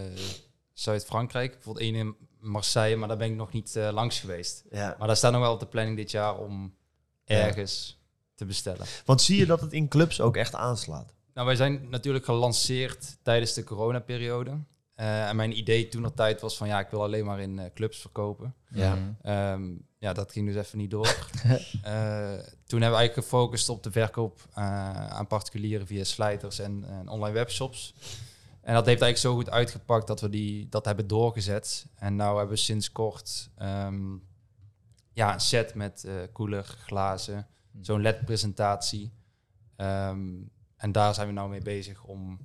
Zuid-Frankrijk. 0.72 1.52
Bijvoorbeeld 1.52 1.84
één 1.84 1.94
in 1.94 2.16
Marseille, 2.38 2.96
maar 2.96 3.08
daar 3.08 3.16
ben 3.16 3.30
ik 3.30 3.36
nog 3.36 3.52
niet 3.52 3.76
eh, 3.76 3.88
langs 3.92 4.20
geweest. 4.20 4.64
Ja. 4.70 4.94
Maar 4.98 5.06
daar 5.06 5.16
staat 5.16 5.32
nog 5.32 5.40
wel 5.40 5.52
op 5.52 5.60
de 5.60 5.66
planning 5.66 5.96
dit 5.96 6.10
jaar 6.10 6.38
om 6.38 6.74
ergens 7.24 7.98
te 8.34 8.44
bestellen. 8.44 8.86
Want 9.04 9.22
zie 9.22 9.38
je 9.38 9.46
dat 9.46 9.60
het 9.60 9.72
in 9.72 9.88
clubs 9.88 10.20
ook 10.20 10.36
echt 10.36 10.54
aanslaat? 10.54 11.14
Nou, 11.34 11.46
wij 11.46 11.56
zijn 11.56 11.86
natuurlijk 11.90 12.24
gelanceerd 12.24 13.16
tijdens 13.22 13.54
de 13.54 13.64
coronaperiode. 13.64 14.58
Eh 15.00 15.28
en 15.28 15.36
mijn 15.36 15.58
idee 15.58 15.88
toen 15.88 16.02
dat 16.02 16.16
tijd 16.16 16.40
was 16.40 16.56
van 16.56 16.68
ja, 16.68 16.80
ik 16.80 16.90
wil 16.90 17.02
alleen 17.02 17.24
maar 17.24 17.40
in 17.40 17.58
eh, 17.58 17.70
clubs 17.74 17.98
verkopen. 17.98 18.54
Ja. 18.68 19.16
Ehm, 19.22 19.72
ja, 19.98 20.12
dat 20.12 20.32
ging 20.32 20.46
dus 20.46 20.56
even 20.56 20.78
niet 20.78 20.90
door. 20.90 21.08
Eh, 21.82 22.38
toen 22.66 22.80
hebben 22.80 22.98
we 22.98 23.04
eigenlijk 23.04 23.14
gefocust 23.14 23.68
op 23.68 23.82
de 23.82 23.90
verkoop 23.90 24.40
eh, 24.54 25.06
aan 25.06 25.26
particulieren 25.26 25.86
via 25.86 26.04
slijters 26.04 26.58
en, 26.58 26.84
en 26.84 27.08
online 27.08 27.34
webshops. 27.34 27.94
En 28.60 28.74
dat 28.74 28.86
heeft 28.86 29.02
eigenlijk 29.02 29.16
zo 29.16 29.34
goed 29.34 29.50
uitgepakt 29.50 30.06
dat 30.06 30.20
we 30.20 30.28
die, 30.28 30.68
dat 30.68 30.84
hebben 30.84 31.06
doorgezet. 31.06 31.86
En 31.94 32.16
nu 32.16 32.22
hebben 32.22 32.48
we 32.48 32.56
sinds 32.56 32.92
kort 32.92 33.50
ehm, 33.56 34.16
ja, 35.12 35.32
een 35.32 35.40
set 35.40 35.74
met 35.74 36.04
eh 36.04 36.14
koeler, 36.32 36.64
glazen, 36.64 37.46
zo'n 37.80 38.02
LED-presentatie. 38.02 39.12
Ehm, 39.76 40.28
en 40.76 40.92
daar 40.92 41.14
zijn 41.14 41.26
we 41.26 41.32
nou 41.32 41.50
mee 41.50 41.62
bezig 41.62 42.04
om 42.04 42.38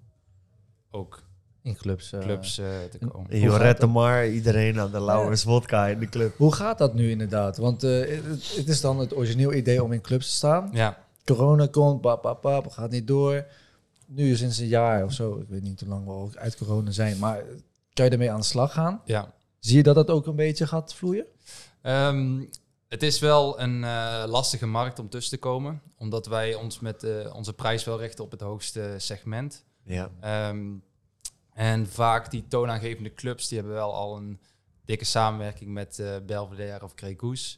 ook 0.89 1.24
In 1.65 1.75
clubs. 1.75 2.13
eh. 2.13 2.19
clubs 2.19 2.57
eh, 2.57 2.65
te 2.91 2.97
en- 2.99 3.07
komen. 3.11 3.77
Dat? 3.79 3.89
maar 3.89 4.27
iedereen 4.27 4.79
aan 4.79 4.91
de 4.91 5.01
lauwers 5.01 5.43
vodka 5.43 5.87
in 5.87 5.99
de 5.99 6.09
club. 6.09 6.37
Hoe 6.37 6.53
gaat 6.53 6.77
dat 6.77 6.93
nu 6.93 7.09
inderdaad? 7.09 7.57
Want 7.57 7.83
eh, 7.83 7.99
het, 7.99 8.55
het 8.55 8.67
is 8.67 8.81
dan 8.81 8.99
het 8.99 9.15
origineel 9.15 9.53
idee 9.53 9.83
om 9.83 9.91
in 9.91 10.01
clubs 10.01 10.29
te 10.29 10.35
staan. 10.35 10.69
Ja, 10.73 10.97
Corona 11.23 11.67
komt, 11.67 12.01
pap, 12.01 12.21
pap, 12.21 12.41
pap, 12.41 12.67
gaat 12.67 12.91
niet 12.91 13.07
door. 13.07 13.45
Nu 14.05 14.35
sinds 14.35 14.57
een 14.57 14.67
jaar 14.67 15.03
of 15.03 15.11
zo, 15.11 15.37
ik 15.39 15.47
weet 15.49 15.61
niet 15.61 15.79
hoe 15.79 15.89
lang 15.89 16.05
we 16.05 16.11
ook 16.11 16.35
uit 16.35 16.57
corona 16.57 16.91
zijn, 16.91 17.17
maar 17.19 17.43
kan 17.93 18.05
je 18.05 18.11
ermee 18.11 18.31
aan 18.31 18.39
de 18.39 18.45
slag 18.45 18.73
gaan? 18.73 19.01
ja. 19.05 19.33
Zie 19.59 19.77
je 19.77 19.83
dat 19.83 19.95
dat 19.95 20.09
ook 20.09 20.27
een 20.27 20.35
beetje 20.35 20.67
gaat 20.67 20.93
vloeien? 20.93 21.25
Ehm, 21.81 22.41
het 22.87 23.03
is 23.03 23.19
wel 23.19 23.59
een 23.59 23.83
eh, 23.83 24.23
lastige 24.27 24.65
markt 24.65 24.99
om 24.99 25.09
tussen 25.09 25.31
te 25.31 25.43
komen, 25.43 25.81
omdat 25.97 26.25
wij 26.25 26.53
ons 26.55 26.79
met 26.79 27.03
eh, 27.03 27.35
onze 27.35 27.53
prijs 27.53 27.83
wel 27.83 27.99
richten 27.99 28.23
op 28.23 28.31
het 28.31 28.41
hoogste 28.41 28.93
segment. 28.97 29.63
Ja. 29.83 30.09
Ehm, 30.19 30.65
en 31.55 31.87
vaak 31.87 32.31
die 32.31 32.47
toonaangevende 32.47 33.13
clubs, 33.13 33.47
die 33.47 33.57
hebben 33.57 33.75
wel 33.75 33.93
al 33.93 34.17
een 34.17 34.39
dikke 34.85 35.05
samenwerking 35.05 35.71
met 35.73 35.99
eh 35.99 36.15
Belvedere 36.25 36.83
of 36.83 36.91
Grey 36.95 37.13
Goose. 37.17 37.57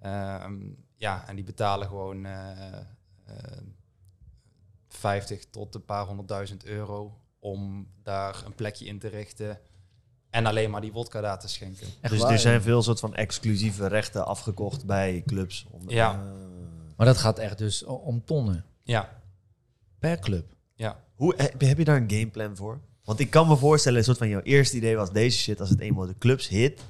Ehm, 0.00 0.56
ja, 0.96 1.28
en 1.28 1.36
die 1.36 1.44
betalen 1.44 1.88
gewoon 1.88 2.24
eh, 2.26 2.78
eh, 3.24 3.62
50 4.88 5.44
tot 5.50 5.74
een 5.74 5.84
paar 5.84 6.06
honderdduizend 6.06 6.64
euro 6.64 7.20
om 7.38 7.88
daar 8.02 8.42
een 8.44 8.54
plekje 8.54 8.84
in 8.84 8.98
te 8.98 9.08
richten 9.08 9.58
en 10.30 10.46
alleen 10.46 10.70
maar 10.70 10.80
die 10.80 10.92
wodka 10.92 11.20
daar 11.20 11.38
te 11.40 11.48
schenken. 11.48 11.86
Echt 12.00 12.12
dus 12.12 12.22
waar, 12.22 12.32
er 12.32 12.38
zijn 12.38 12.62
veel 12.62 12.82
soort 12.82 13.00
van 13.00 13.14
exclusieve 13.14 13.86
rechten 13.86 14.26
afgekocht 14.26 14.86
bij 14.86 15.22
clubs. 15.26 15.66
Om, 15.70 15.90
Ja. 15.90 16.34
Maar 16.96 17.06
dat 17.06 17.16
gaat 17.16 17.38
echt 17.38 17.58
dus 17.58 17.82
om 17.84 18.24
tonnen 18.24 18.64
Ja, 18.82 19.22
per 19.98 20.18
club. 20.18 20.54
ja. 20.74 21.04
Hoe, 21.14 21.34
heb, 21.36 21.60
je- 21.60 21.66
heb 21.66 21.78
je 21.78 21.84
daar 21.84 21.96
een 21.96 22.10
gameplan 22.10 22.56
voor? 22.56 22.80
Want 23.06 23.20
ik 23.20 23.30
kan 23.30 23.48
me 23.48 23.56
voorstellen, 23.56 23.98
een 23.98 24.04
soort 24.04 24.18
van 24.18 24.28
jouw 24.28 24.40
eerste 24.40 24.76
idee 24.76 24.96
was 24.96 25.12
deze 25.12 25.38
shit, 25.38 25.60
als 25.60 25.68
het 25.68 25.80
eenmaal 25.80 26.06
de 26.06 26.18
clubs 26.18 26.48
hit, 26.48 26.80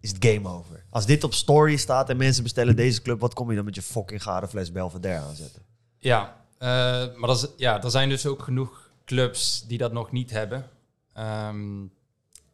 is 0.00 0.10
het 0.10 0.24
game 0.24 0.48
over. 0.48 0.84
Als 0.90 1.06
dit 1.06 1.24
op 1.24 1.34
story 1.34 1.76
staat 1.76 2.08
en 2.10 2.16
mensen 2.16 2.42
bestellen 2.42 2.76
deze 2.76 3.02
club, 3.02 3.20
wat 3.20 3.34
kom 3.34 3.48
je 3.50 3.56
dan 3.56 3.64
met 3.64 3.74
je 3.74 3.82
fucking 3.82 4.22
gare 4.22 4.48
fles 4.48 4.72
Belvedere 4.72 5.18
aanzetten? 5.18 5.62
Ja, 5.98 6.36
eh, 6.58 6.68
maar 7.16 7.28
dat 7.28 7.36
is, 7.36 7.48
ja, 7.56 7.82
er 7.82 7.90
zijn 7.90 8.08
dus 8.08 8.26
ook 8.26 8.42
genoeg 8.42 8.90
clubs 9.04 9.64
die 9.66 9.78
dat 9.78 9.92
nog 9.92 10.12
niet 10.12 10.30
hebben. 10.30 10.68
Ehm, 11.12 11.84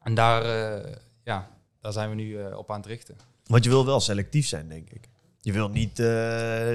en 0.03 0.15
daar, 0.15 0.45
eh, 0.45 0.93
ja, 1.25 1.49
daar 1.81 1.93
zijn 1.93 2.09
we 2.09 2.15
nu 2.15 2.39
eh, 2.39 2.59
op 2.59 2.71
aan 2.71 2.77
het 2.77 2.87
richten. 2.87 3.17
Want 3.47 3.65
je 3.65 3.71
wil 3.71 3.87
wel 3.87 4.01
selectief 4.01 4.47
zijn, 4.47 4.69
denk 4.69 4.91
ik. 4.91 5.09
Je 5.45 5.53
wil 5.53 5.69
niet, 5.69 5.99
eh 5.99 6.07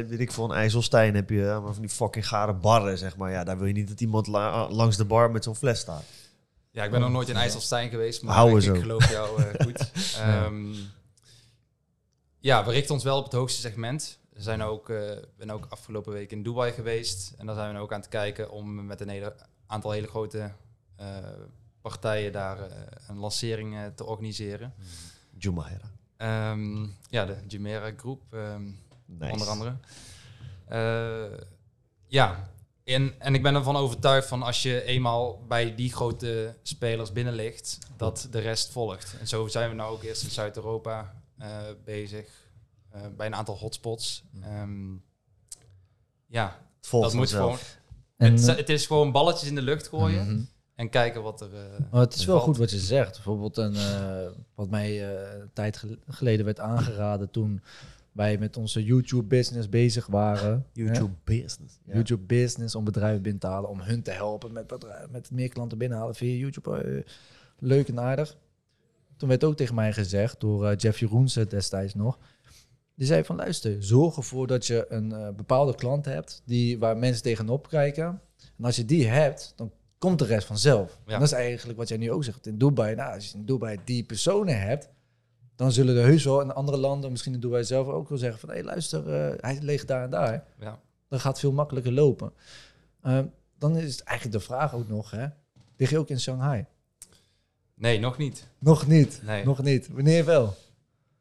weet 0.07 0.19
ik 0.19 0.31
een 0.37 0.51
IJsselstein 0.51 1.15
heb 1.15 1.29
je, 1.29 1.59
maar 1.63 1.73
van 1.73 1.81
die 1.81 1.89
fucking 1.89 2.27
gare 2.27 2.53
barren, 2.53 2.97
zeg 2.97 3.17
maar. 3.17 3.31
Ja, 3.31 3.43
daar 3.43 3.57
wil 3.57 3.67
je 3.67 3.73
niet 3.73 3.87
dat 3.87 4.01
iemand 4.01 4.27
la- 4.27 4.69
langs 4.69 4.97
de 4.97 5.05
bar 5.05 5.31
met 5.31 5.43
zo'n 5.43 5.55
fles 5.55 5.79
staat. 5.79 6.03
Ja, 6.71 6.83
ik 6.83 6.91
ben 6.91 6.99
nog 6.99 7.09
nooit 7.11 7.29
in 7.29 7.35
IJsselstein 7.35 7.89
geweest, 7.89 8.21
maar 8.23 8.35
Houden 8.35 8.57
ik, 8.57 8.63
zo. 8.63 8.81
geloof 8.81 9.11
jou 9.11 9.41
eh, 9.43 9.49
goed. 9.65 9.91
Ehm, 10.17 10.73
ja, 12.39 12.65
we 12.65 12.71
richten 12.71 12.93
ons 12.93 13.03
wel 13.03 13.17
op 13.17 13.23
het 13.23 13.33
hoogste 13.33 13.61
segment. 13.61 14.19
We 14.33 14.41
zijn 14.41 14.61
ook, 14.61 14.89
eh 14.89 15.11
ben 15.37 15.49
ook 15.49 15.65
afgelopen 15.69 16.13
week 16.13 16.31
in 16.31 16.43
Dubai 16.43 16.71
geweest. 16.71 17.33
En 17.37 17.45
daar 17.45 17.55
zijn 17.55 17.73
we 17.73 17.79
ook 17.79 17.93
aan 17.93 17.99
het 17.99 18.09
kijken 18.09 18.51
om 18.51 18.85
met 18.85 19.01
een 19.01 19.09
hele, 19.09 19.35
aantal 19.67 19.91
hele 19.91 20.07
grote 20.07 20.51
partijen 21.81 22.31
daar 22.31 22.57
een 23.07 23.17
lancering 23.17 23.75
te 23.95 24.03
organiseren. 24.05 24.73
Jumeirah. 25.37 25.89
Ehm, 26.17 26.85
ja, 27.09 27.25
de 27.25 27.37
Jumeirah 27.47 27.97
Groep, 27.97 28.33
ehm, 28.33 28.63
Nice. 29.05 29.31
onder 29.31 29.47
andere. 29.47 29.75
Eh, 30.67 31.39
ja, 32.07 32.49
en, 32.83 33.13
en 33.19 33.35
ik 33.35 33.43
ben 33.43 33.55
ervan 33.55 33.75
overtuigd 33.75 34.27
van 34.27 34.43
als 34.43 34.61
je 34.61 34.83
eenmaal 34.83 35.45
bij 35.47 35.75
die 35.75 35.93
grote 35.93 36.55
spelers 36.61 37.11
binnen 37.11 37.33
ligt, 37.33 37.79
dat 37.97 38.27
de 38.31 38.39
rest 38.39 38.71
volgt. 38.71 39.15
En 39.19 39.27
zo 39.27 39.47
zijn 39.47 39.69
we 39.69 39.75
nou 39.75 39.91
ook 39.91 40.03
eerst 40.03 40.23
in 40.23 40.29
Zuid-Europa 40.29 41.21
eh, 41.37 41.57
bezig, 41.83 42.29
eh, 42.89 43.01
bij 43.17 43.25
een 43.25 43.35
aantal 43.35 43.57
hotspots. 43.57 44.23
Ehm, 44.41 44.93
ja, 46.27 46.65
Het 46.77 46.87
volgt 46.87 47.07
dat 47.07 47.15
moet 47.15 47.31
gewoon. 47.31 47.57
Het, 48.17 48.45
het 48.45 48.69
is 48.69 48.85
gewoon 48.85 49.11
balletjes 49.11 49.49
in 49.49 49.55
de 49.55 49.61
lucht 49.61 49.87
gooien 49.87 50.33
mhm. 50.33 50.43
En 50.77 50.89
kijken 50.89 51.21
wat 51.23 51.41
er. 51.41 51.49
eh, 51.53 51.79
Maar 51.91 52.01
het 52.01 52.13
is 52.13 52.25
wel 52.25 52.35
valt. 52.35 52.47
goed 52.47 52.57
wat 52.57 52.71
je 52.71 52.77
zegt. 52.79 53.13
Bijvoorbeeld 53.13 53.57
een, 53.57 53.75
eh, 53.75 54.27
wat 54.55 54.69
mij 54.69 55.09
eh, 55.15 55.39
een 55.39 55.49
tijd 55.53 55.77
gel- 55.77 55.95
geleden 56.07 56.45
werd 56.45 56.59
aangeraden 56.59 57.31
toen 57.31 57.61
wij 58.11 58.37
met 58.37 58.57
onze 58.57 58.83
YouTube-business 58.83 59.69
bezig 59.69 60.05
waren. 60.07 60.65
YouTube 60.73 61.13
business. 61.23 61.79
YouTube 61.85 62.23
business 62.23 62.75
om 62.75 62.83
bedrijven 62.83 63.21
binnen 63.21 63.41
te 63.41 63.47
halen, 63.47 63.69
om 63.69 63.79
hun 63.81 64.01
te 64.01 64.11
helpen 64.11 64.51
met, 64.53 64.67
bedrijven, 64.67 65.11
met 65.11 65.31
meer 65.31 65.49
klanten 65.49 65.77
binnenhalen 65.77 66.15
via 66.15 66.35
YouTube. 66.37 66.77
eh, 66.83 67.03
leuk 67.59 67.87
en 67.87 67.99
aardig. 67.99 68.37
Toen 69.17 69.29
werd 69.29 69.43
ook 69.43 69.55
tegen 69.55 69.75
mij 69.75 69.93
gezegd 69.93 70.39
door 70.39 70.65
eh, 70.67 70.77
Jeff 70.77 70.99
Jeroense 70.99 71.47
destijds 71.47 71.93
nog. 71.93 72.17
Die 72.95 73.07
zei 73.07 73.23
van 73.23 73.35
luister, 73.35 73.83
zorg 73.83 74.15
ervoor 74.17 74.47
dat 74.47 74.65
je 74.67 74.85
een 74.89 75.11
eh, 75.11 75.29
bepaalde 75.35 75.75
klant 75.75 76.05
hebt 76.05 76.41
die, 76.45 76.79
waar 76.79 76.97
mensen 76.97 77.23
tegenop 77.23 77.67
kijken. 77.69 78.21
En 78.57 78.65
als 78.65 78.75
je 78.75 78.85
die 78.85 79.07
hebt, 79.07 79.53
dan 79.55 79.71
komt 79.97 80.19
de 80.19 80.25
rest 80.25 80.47
vanzelf. 80.47 80.99
Ja. 81.05 81.13
En 81.13 81.19
dat 81.19 81.27
is 81.27 81.33
eigenlijk 81.33 81.77
wat 81.77 81.87
jij 81.87 81.97
nu 81.97 82.11
ook 82.11 82.23
zegt. 82.23 82.47
In 82.47 82.57
Dubai, 82.57 82.95
nou, 82.95 83.13
als 83.13 83.31
je 83.31 83.37
in 83.37 83.45
Dubai 83.45 83.79
die 83.83 84.03
personen 84.03 84.61
hebt, 84.61 84.89
dan 85.55 85.71
zullen 85.71 85.97
er 85.97 86.05
heus 86.05 86.23
wel 86.23 86.41
in 86.41 86.53
andere 86.53 86.77
landen, 86.77 87.11
misschien 87.11 87.33
in 87.33 87.39
Dubai 87.39 87.63
zelf 87.63 87.87
ook 87.87 88.09
wel 88.09 88.17
zeggen 88.17 88.39
van 88.39 88.49
hé 88.49 88.55
hey, 88.55 88.63
luister, 88.63 89.13
eh, 89.13 89.37
hij 89.41 89.57
ligt 89.61 89.87
daar 89.87 90.03
en 90.03 90.09
daar 90.09 90.43
ja. 90.59 90.79
dan 91.07 91.19
gaat 91.19 91.31
het 91.31 91.39
veel 91.39 91.51
makkelijker 91.51 91.91
lopen. 91.91 92.33
Ehm, 93.01 93.25
dan 93.57 93.77
is 93.77 93.91
het 93.91 94.03
eigenlijk 94.03 94.39
de 94.39 94.45
vraag 94.45 94.73
ook 94.73 94.87
nog, 94.87 95.11
hè? 95.11 95.27
Lig 95.77 95.89
je 95.89 95.97
ook 95.97 96.09
in 96.09 96.19
Shanghai? 96.19 96.65
Nee, 97.73 97.99
nog 97.99 98.17
niet. 98.17 98.47
Nog 98.59 98.87
niet. 98.87 99.21
Nee. 99.23 99.45
Nog 99.45 99.63
niet. 99.63 99.89
Wanneer 99.91 100.25
wel? 100.25 100.55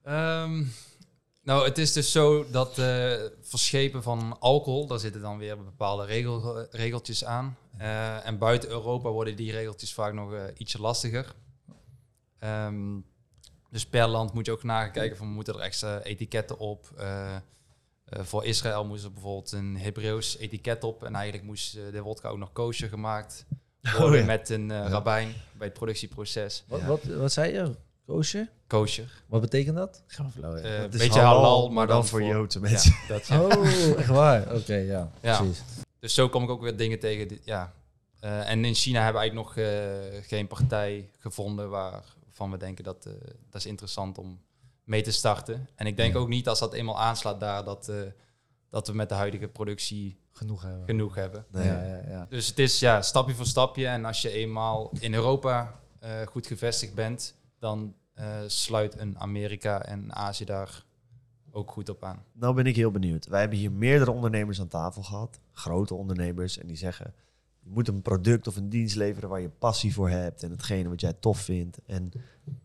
Ehm, 0.02 0.64
Nou, 1.46 1.64
het 1.64 1.78
is 1.78 1.92
dus 1.92 2.12
zo 2.12 2.46
dat 2.50 2.78
eh 2.78 3.14
verschepen 3.40 4.02
van 4.02 4.36
alcohol, 4.40 4.86
daar 4.86 4.98
zitten 4.98 5.20
dan 5.20 5.38
weer 5.38 5.56
bepaalde 5.64 6.04
regel, 6.04 6.66
regeltjes 6.70 7.24
aan. 7.24 7.56
Eh, 7.78 8.26
en 8.26 8.38
buiten 8.38 8.68
Europa 8.68 9.10
worden 9.10 9.36
die 9.36 9.52
regeltjes 9.52 9.94
vaak 9.94 10.12
nog 10.12 10.32
eh, 10.32 10.42
ietsje 10.56 10.80
lastiger. 10.80 11.34
Ehm, 12.38 12.98
dus 13.70 13.86
per 13.86 14.06
land 14.08 14.32
moet 14.32 14.46
je 14.46 14.52
ook 14.52 14.62
nakijken 14.62 15.16
van 15.16 15.26
moeten 15.26 15.54
er 15.54 15.60
extra 15.60 16.02
etiketten 16.02 16.58
op. 16.58 16.90
Eh, 16.96 17.34
eh, 17.36 17.40
voor 18.22 18.44
Israël 18.44 18.84
moest 18.84 19.04
er 19.04 19.12
bijvoorbeeld 19.12 19.52
een 19.52 19.76
Hebreeuws 19.76 20.36
etiket 20.38 20.84
op. 20.84 21.04
En 21.04 21.14
eigenlijk 21.14 21.44
moest 21.46 21.72
de 21.92 22.00
wodka 22.02 22.28
ook 22.28 22.38
nog 22.38 22.52
kosher 22.52 22.88
gemaakt 22.88 23.46
worden 23.82 24.08
Oh 24.12 24.16
ja. 24.18 24.24
met 24.24 24.48
een 24.48 24.70
eh, 24.70 24.76
Ja. 24.76 24.88
rabbijn 24.88 25.34
bij 25.52 25.66
het 25.66 25.76
productieproces. 25.76 26.64
Wat, 26.68 26.80
Ja. 26.80 26.86
wat, 26.86 27.04
wat 27.04 27.32
zei 27.32 27.52
je? 27.52 27.74
Koosje? 28.06 28.48
Kosher. 28.66 29.22
Wat 29.26 29.40
betekent 29.40 29.76
dat? 29.76 30.02
Ik 30.08 30.12
ga 30.14 30.20
even 30.24 30.32
flauw. 30.40 30.54
Eh, 30.54 30.82
Een 30.82 30.90
beetje 30.90 31.20
halal, 31.20 31.70
maar 31.70 31.86
dan 31.86 32.06
voor 32.06 32.20
voor 32.20 32.28
Joodse 32.28 32.60
mensen. 32.60 32.90
Ja, 33.08 33.14
dat, 33.14 33.26
ja. 33.26 33.40
Oh, 33.42 33.66
echt 33.98 34.06
waar? 34.08 34.54
Oké, 34.54 34.74
ja. 34.74 35.10
Ja. 35.20 35.36
Precies. 35.38 35.62
Dus 35.98 36.14
zo 36.14 36.28
kom 36.28 36.42
ik 36.42 36.50
ook 36.50 36.60
weer 36.62 36.76
dingen 36.76 36.98
tegen. 36.98 37.28
die- 37.28 37.40
Ja. 37.44 37.72
Eh, 38.20 38.50
en 38.50 38.64
in 38.64 38.74
China 38.74 39.02
hebben 39.02 39.22
we 39.22 39.28
eigenlijk 39.28 39.56
nog 39.56 39.64
eh, 39.66 40.26
geen 40.28 40.46
partij 40.46 41.08
gevonden 41.18 41.70
waarvan 41.70 42.50
we 42.50 42.56
denken 42.56 42.84
dat 42.84 43.06
eh, 43.06 43.12
dat 43.50 43.60
is 43.60 43.66
interessant 43.66 44.18
om 44.18 44.40
mee 44.84 45.02
te 45.02 45.10
starten. 45.10 45.68
En 45.74 45.86
ik 45.86 45.96
denk 45.96 46.12
Ja. 46.14 46.18
ook 46.20 46.28
niet 46.28 46.48
als 46.48 46.58
dat 46.58 46.74
eenmaal 46.74 47.00
aanslaat 47.00 47.40
daar 47.40 47.64
dat, 47.64 47.88
eh, 47.88 47.96
dat 48.70 48.86
we 48.86 48.92
met 48.94 49.08
de 49.08 49.14
huidige 49.14 49.48
productie 49.48 50.18
Genoeg 50.32 50.62
hebben. 50.62 50.84
genoeg 50.86 51.14
hebben. 51.14 51.44
Nee. 51.50 51.66
Ja, 51.66 51.82
ja, 51.84 52.02
ja. 52.08 52.26
Dus 52.28 52.46
het 52.46 52.58
is 52.58 52.78
ja, 52.78 53.02
stapje 53.02 53.34
voor 53.34 53.46
stapje. 53.46 53.86
En 53.86 54.04
als 54.04 54.22
je 54.22 54.30
eenmaal 54.30 54.90
in 55.00 55.14
Europa 55.14 55.80
eh, 56.00 56.10
goed 56.26 56.46
gevestigd 56.46 56.94
bent, 56.94 57.34
dan 57.58 57.94
eh, 58.14 58.40
sluit 58.46 58.98
een 58.98 59.18
Amerika 59.18 59.82
en 59.84 60.14
Azië 60.14 60.44
daar 60.44 60.84
ook 61.50 61.70
goed 61.70 61.88
op 61.88 62.04
aan. 62.04 62.22
Nou 62.32 62.54
ben 62.54 62.66
ik 62.66 62.76
heel 62.76 62.90
benieuwd. 62.90 63.26
Wij 63.26 63.40
hebben 63.40 63.58
hier 63.58 63.72
meerdere 63.72 64.10
ondernemers 64.10 64.60
aan 64.60 64.68
tafel 64.68 65.02
gehad. 65.02 65.40
Grote 65.52 65.94
ondernemers. 65.94 66.58
En 66.58 66.66
die 66.66 66.76
zeggen, 66.76 67.14
je 67.60 67.70
moet 67.70 67.88
een 67.88 68.02
product 68.02 68.46
of 68.46 68.56
een 68.56 68.68
dienst 68.68 68.96
leveren 68.96 69.28
waar 69.28 69.40
je 69.40 69.48
passie 69.48 69.94
voor 69.94 70.08
hebt. 70.10 70.42
En 70.42 70.50
hetgene 70.50 70.88
wat 70.88 71.00
jij 71.00 71.12
tof 71.12 71.38
vindt. 71.38 71.78
En 71.86 72.10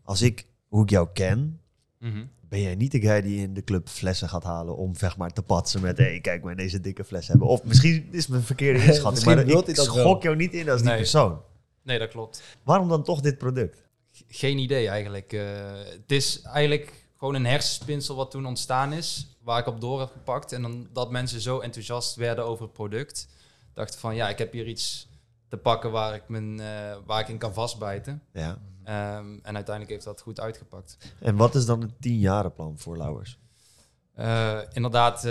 als 0.02 0.22
ik, 0.22 0.46
hoe 0.68 0.82
ik 0.82 0.90
jou 0.90 1.08
ken, 1.12 1.56
Mhm. 1.98 2.24
ben 2.48 2.60
jij 2.60 2.74
niet 2.74 2.92
de 2.92 3.00
guy 3.00 3.20
die 3.22 3.40
in 3.40 3.54
de 3.54 3.64
club 3.64 3.88
flessen 3.88 4.28
gaat 4.28 4.44
halen 4.44 4.76
om 4.76 4.94
zeg 4.96 5.16
maar 5.16 5.30
te 5.30 5.42
patsen 5.42 5.80
met, 5.80 5.98
hé, 5.98 6.18
kijk 6.20 6.42
maar 6.42 6.56
deze 6.56 6.80
dikke 6.80 7.04
fles 7.04 7.28
hebben. 7.28 7.46
Of 7.48 7.64
misschien 7.64 8.08
is 8.10 8.26
mijn 8.26 8.42
verkeerde 8.42 8.84
inschatting, 8.86 9.24
maar 9.24 9.38
ik 9.68 9.76
schok 9.76 10.22
jou 10.22 10.36
niet 10.36 10.52
in 10.52 10.70
als 10.70 10.82
die 10.82 10.96
persoon. 10.96 11.40
Nee, 11.82 11.98
dat 11.98 12.08
klopt. 12.08 12.42
Waarom 12.62 12.88
dan 12.88 13.02
toch 13.02 13.20
dit 13.20 13.38
product? 13.38 13.82
Geen 14.12 14.58
idee 14.58 14.88
eigenlijk. 14.88 15.32
Eh, 15.32 15.42
het 15.84 16.12
is 16.12 16.42
eigenlijk 16.42 17.06
gewoon 17.18 17.34
een 17.34 17.46
hersenspinsel 17.46 18.16
wat 18.16 18.30
toen 18.30 18.46
ontstaan 18.46 18.92
is, 18.92 19.36
waar 19.42 19.58
ik 19.58 19.66
op 19.66 19.80
door 19.80 20.00
heb 20.00 20.10
gepakt. 20.10 20.52
En 20.52 20.62
dan 20.62 20.88
dat 20.92 21.10
mensen 21.10 21.40
zo 21.40 21.58
enthousiast 21.58 22.14
werden 22.14 22.44
over 22.44 22.64
het 22.64 22.72
product, 22.72 23.28
dachten 23.74 24.00
van 24.00 24.14
ja, 24.14 24.28
ik 24.28 24.38
heb 24.38 24.52
hier 24.52 24.66
iets 24.66 25.08
te 25.48 25.56
pakken 25.56 25.90
waar 25.90 26.14
ik, 26.14 26.28
mijn, 26.28 26.60
eh, 26.60 26.96
waar 27.06 27.20
ik 27.20 27.28
in 27.28 27.38
kan 27.38 27.54
vastbijten. 27.54 28.22
Ja. 28.32 28.58
Ehm, 28.84 29.38
en 29.42 29.54
uiteindelijk 29.54 29.90
heeft 29.90 30.04
dat 30.04 30.20
goed 30.20 30.40
uitgepakt. 30.40 30.96
En 31.18 31.36
wat 31.36 31.54
is 31.54 31.66
dan 31.66 31.80
het 31.80 32.00
tienjarenplan 32.00 32.78
voor 32.78 32.96
Lauwers? 32.96 33.38
Eh, 34.14 34.58
inderdaad, 34.72 35.22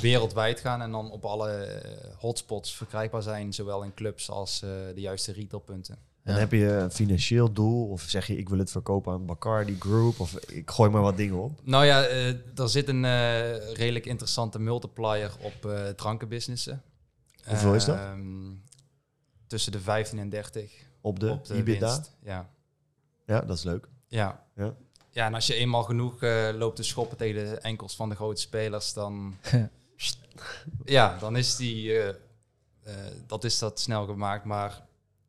wereldwijd 0.00 0.60
gaan 0.60 0.82
en 0.82 0.90
dan 0.90 1.10
op 1.10 1.24
alle 1.24 1.82
hotspots 2.18 2.76
verkrijgbaar 2.76 3.22
zijn, 3.22 3.52
zowel 3.52 3.82
in 3.82 3.94
clubs 3.94 4.30
als 4.30 4.60
de 4.60 5.00
juiste 5.00 5.32
retailpunten. 5.32 5.98
En 6.26 6.34
heb 6.34 6.52
je 6.52 6.66
een 6.66 6.90
financieel 6.90 7.52
doel? 7.52 7.88
Of 7.88 8.02
zeg 8.02 8.26
je, 8.26 8.36
ik 8.36 8.48
wil 8.48 8.58
het 8.58 8.70
verkopen 8.70 9.12
aan 9.12 9.26
Bacardi 9.26 9.76
Group? 9.78 10.20
Of 10.20 10.34
ik 10.34 10.70
gooi 10.70 10.90
maar 10.90 11.02
wat 11.02 11.16
dingen 11.16 11.36
op? 11.42 11.60
Nou 11.62 11.84
ja, 11.84 12.02
eh, 12.04 12.58
er 12.58 12.68
zit 12.68 12.88
een 12.88 13.04
eh, 13.04 13.72
redelijk 13.72 14.06
interessante 14.06 14.58
multiplier 14.58 15.32
op 15.40 15.66
eh 15.66 15.88
drankenbusinessen. 15.88 16.82
Hoeveel 17.44 17.74
is 17.74 17.84
dat? 17.84 17.96
Ehm, 17.96 18.52
tussen 19.46 19.72
de 19.72 19.80
15 19.80 20.18
en 20.18 20.28
30 20.28 20.72
Op 21.00 21.20
de, 21.20 21.30
op 21.30 21.46
de 21.46 21.54
EBITDA? 21.54 21.94
winst. 21.94 22.16
Ja. 22.22 22.50
Ja, 23.26 23.40
dat 23.40 23.56
is 23.56 23.62
leuk. 23.62 23.88
Ja. 24.08 24.44
Ja. 24.56 24.74
ja, 25.10 25.26
en 25.26 25.34
als 25.34 25.46
je 25.46 25.54
eenmaal 25.54 25.82
genoeg 25.82 26.20
loopt 26.54 26.76
te 26.76 26.82
schoppen 26.82 27.16
tegen 27.16 27.44
de 27.44 27.58
enkels 27.58 27.96
van 27.96 28.08
de 28.08 28.14
grote 28.14 28.40
spelers, 28.40 28.92
dan, 28.92 29.36
ja, 30.84 31.18
dan 31.18 31.36
is 31.36 31.56
die, 31.56 32.00
dat 33.26 33.44
is 33.44 33.58
dat 33.58 33.80
snel 33.80 34.06
gemaakt. 34.06 34.44
Maar 34.44 34.86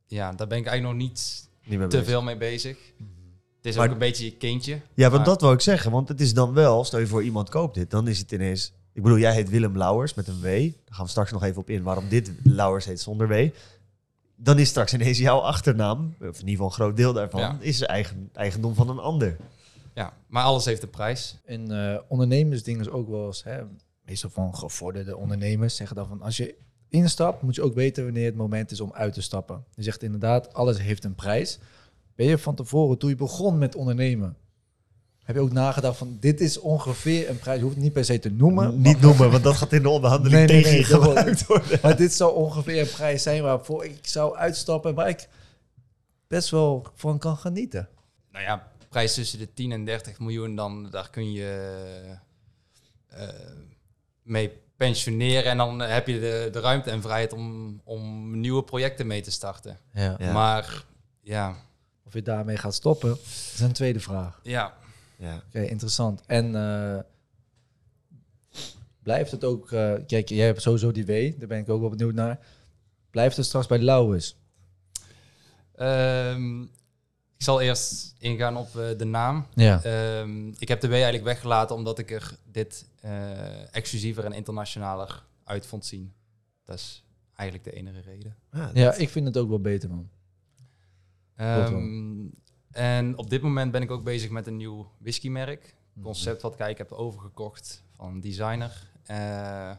ja, 0.07 0.31
daar 0.33 0.47
ben 0.47 0.57
ik 0.57 0.65
eigenlijk 0.65 0.99
nog 0.99 1.07
niet 1.07 1.49
te 1.69 1.77
bezig. 1.87 2.05
veel 2.05 2.21
mee 2.21 2.37
bezig. 2.37 2.77
Het 3.57 3.65
is 3.65 3.75
Maar- 3.75 3.85
ook 3.85 3.91
een 3.93 3.99
beetje 3.99 4.25
je 4.25 4.31
kindje. 4.37 4.81
Ja, 4.93 5.09
want 5.09 5.25
dat 5.25 5.41
wou 5.41 5.53
ik 5.53 5.61
zeggen. 5.61 5.91
Want 5.91 6.07
het 6.07 6.21
is 6.21 6.33
dan 6.33 6.53
wel, 6.53 6.83
stel 6.83 6.99
je 6.99 7.07
voor 7.07 7.23
iemand 7.23 7.49
koopt 7.49 7.75
dit, 7.75 7.91
dan 7.91 8.07
is 8.07 8.19
het 8.19 8.31
ineens... 8.31 8.73
Ik 8.93 9.03
bedoel, 9.03 9.17
jij 9.17 9.33
heet 9.33 9.49
Willem 9.49 9.77
Lauwers 9.77 10.13
met 10.13 10.27
een 10.27 10.39
W. 10.39 10.43
Daar 10.45 10.71
gaan 10.95 11.05
we 11.05 11.11
straks 11.11 11.31
nog 11.31 11.43
even 11.43 11.61
op 11.61 11.69
in 11.69 11.83
waarom 11.83 12.09
dit 12.09 12.31
Lauwers 12.43 12.85
heet 12.85 12.99
zonder 13.01 13.27
W. 13.27 13.49
Dan 14.35 14.59
is 14.59 14.69
straks 14.69 14.93
ineens 14.93 15.17
jouw 15.17 15.39
achternaam, 15.39 16.15
of 16.19 16.39
in 16.39 16.47
ieder 16.47 16.49
geval 16.49 16.65
een 16.65 16.71
groot 16.73 16.97
deel 16.97 17.13
daarvan, 17.13 17.39
Ja. 17.39 17.57
is 17.59 17.81
eigen, 17.81 18.29
eigendom 18.33 18.75
van 18.75 18.89
een 18.89 18.99
ander. 18.99 19.37
Ja, 19.93 20.13
maar 20.27 20.43
alles 20.43 20.65
heeft 20.65 20.83
een 20.83 20.89
prijs. 20.89 21.37
In 21.45 21.71
eh 21.71 21.97
ondernemersdingen 22.07 22.81
is 22.81 22.89
ook 22.89 23.09
wel 23.09 23.25
eens, 23.25 23.43
hè, 23.43 23.61
meestal 24.05 24.29
van 24.29 24.55
gevorderde 24.55 25.17
ondernemers 25.17 25.75
zeggen 25.75 25.95
dan 25.95 26.07
van 26.07 26.21
als 26.21 26.37
je 26.37 26.55
instapt, 26.89 27.41
moet 27.41 27.56
je 27.56 27.62
ook 27.62 27.73
weten 27.73 28.04
wanneer 28.04 28.26
het 28.26 28.36
moment 28.36 28.71
is 28.71 28.82
om 28.82 28.91
uit 28.93 29.13
te 29.13 29.21
stappen. 29.21 29.63
Je 29.76 29.84
zegt 29.84 30.04
inderdaad, 30.04 30.54
alles 30.54 30.80
heeft 30.80 31.04
een 31.04 31.15
prijs. 31.15 31.60
Ben 32.15 32.28
je 32.28 32.38
van 32.38 32.56
tevoren, 32.56 32.97
toen 32.97 33.10
je 33.10 33.15
begon 33.15 33.58
met 33.58 33.76
ondernemen, 33.76 34.38
heb 35.23 35.36
je 35.36 35.41
ook 35.41 35.52
nagedacht 35.52 35.97
van 35.97 36.17
dit 36.19 36.41
is 36.41 36.60
ongeveer 36.60 37.30
een 37.30 37.39
prijs, 37.39 37.58
je 37.58 37.63
hoeft 37.63 37.76
het 37.76 37.84
niet 37.84 37.93
per 37.93 38.06
se 38.06 38.19
te 38.19 38.32
noemen. 38.32 38.82
Niet 38.82 39.02
noemen, 39.02 39.32
want 39.32 39.43
dat 39.43 39.56
gaat 39.56 39.73
in 39.73 39.82
de 39.82 39.89
onderhandeling 39.89 40.47
Nee, 40.47 40.63
nee, 40.63 40.63
tegen 40.63 41.00
nee, 41.00 41.06
gebruikt 41.06 41.45
worden. 41.45 41.80
Maar 41.82 41.97
dit 41.97 42.13
zou 42.13 42.36
ongeveer 42.36 42.82
een 42.82 42.89
prijs 42.89 43.23
zijn 43.23 43.43
waarvoor 43.43 43.86
ik 43.86 44.08
zou 44.08 44.38
uitstappen, 44.38 44.95
waar 44.95 45.10
ik 45.10 45.28
best 46.28 46.50
wel 46.50 46.88
van 46.95 47.19
kan 47.19 47.38
genieten. 47.38 47.89
Nou 48.32 48.43
ja, 48.43 48.71
prijs 48.89 49.13
tussen 49.13 49.39
de 49.39 49.54
10 49.54 49.71
en 49.71 49.86
30 49.86 50.19
miljoen, 50.19 50.56
dan 50.56 50.89
daar 50.89 51.10
kun 51.10 51.32
je 51.32 51.71
eh, 53.08 53.28
mee 54.23 54.52
pensioneren. 54.77 55.43
En 55.51 55.57
dan 55.57 55.79
heb 55.79 56.07
je 56.07 56.19
de, 56.19 56.49
de 56.51 56.59
ruimte 56.59 56.91
en 56.91 57.01
vrijheid 57.01 57.33
om, 57.33 57.81
om 57.83 58.31
nieuwe 58.39 58.63
projecten 58.63 59.07
mee 59.07 59.21
te 59.21 59.31
starten. 59.31 59.79
Ja. 59.93 60.15
Ja. 60.19 60.31
Maar 60.31 60.83
ja, 61.21 61.55
Of 62.05 62.13
je 62.13 62.21
daarmee 62.21 62.57
gaat 62.57 62.73
stoppen, 62.75 63.17
is 63.53 63.59
een 63.59 63.71
tweede 63.73 63.99
vraag. 63.99 64.39
ja, 64.43 64.73
Ja. 65.17 65.41
Oké, 65.47 65.61
interessant. 65.61 66.21
En 66.25 66.55
eh, 66.55 66.99
blijft 69.03 69.31
het 69.31 69.43
ook... 69.43 69.71
eh, 69.71 69.93
kijk, 70.07 70.29
jij 70.29 70.45
hebt 70.45 70.61
sowieso 70.61 70.91
die 70.91 71.05
W, 71.05 71.39
daar 71.39 71.47
ben 71.47 71.59
ik 71.59 71.69
ook 71.69 71.79
wel 71.81 71.89
benieuwd 71.89 72.13
naar. 72.13 72.39
Blijft 73.11 73.37
het 73.37 73.45
straks 73.45 73.67
bij 73.67 73.79
Lauwers? 73.79 74.35
Ehm, 75.75 76.65
ik 77.38 77.43
zal 77.43 77.62
eerst 77.62 78.15
ingaan 78.19 78.58
op 78.58 78.76
eh, 78.76 78.97
de 78.97 79.06
naam. 79.06 79.45
Ja. 79.54 79.84
Ehm, 79.84 80.47
ik 80.58 80.67
heb 80.67 80.82
de 80.82 80.88
W 80.88 80.91
eigenlijk 80.91 81.23
weggelaten 81.23 81.76
omdat 81.76 82.00
ik 82.00 82.12
er 82.12 82.38
dit 82.52 82.86
eh, 83.02 83.76
exclusiever 83.76 84.26
en 84.26 84.34
internationaler 84.34 85.23
uit 85.43 85.65
vond 85.65 85.86
zien. 85.86 86.13
Dat 86.63 86.76
is 86.76 87.04
eigenlijk 87.36 87.69
de 87.69 87.76
enige 87.80 88.02
reden. 88.02 88.36
Ja, 88.52 88.71
ja, 88.73 88.93
ik 88.93 89.10
vind 89.10 89.26
het 89.26 89.38
ook 89.38 89.50
wel 89.50 89.62
beter, 89.62 89.89
man. 89.89 90.10
Ehm, 91.36 92.26
en 92.71 93.17
op 93.17 93.30
dit 93.30 93.41
moment 93.41 93.71
ben 93.71 93.82
ik 93.82 93.91
ook 93.91 94.04
bezig 94.04 94.30
met 94.30 94.47
een 94.47 94.58
nieuw 94.58 94.91
whiskymerk. 94.97 95.76
Concept 96.02 96.41
wat 96.41 96.54
ik 96.54 96.60
eigenlijk 96.60 96.89
heb 96.89 97.00
overgekocht 97.00 97.84
van 97.95 98.08
een 98.13 98.19
designer. 98.19 98.89
eh, 99.06 99.71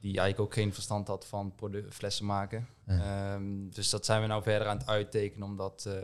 die 0.00 0.18
eigenlijk 0.18 0.40
ook 0.40 0.54
geen 0.54 0.74
verstand 0.74 1.08
had 1.08 1.26
van 1.26 1.54
flessen 1.90 2.26
maken. 2.26 2.68
Ja. 2.86 3.34
Ehm, 3.34 3.68
dus 3.70 3.90
dat 3.90 4.04
zijn 4.04 4.20
we 4.20 4.26
nou 4.26 4.42
verder 4.42 4.68
aan 4.68 4.78
het 4.78 4.86
uittekenen 4.86 5.46
om 5.46 5.56
dat 5.56 5.84
eh, 5.88 5.94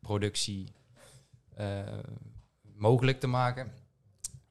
productie 0.00 0.72
eh, 1.56 1.66
mogelijk 2.76 3.20
te 3.20 3.26
maken. 3.26 3.66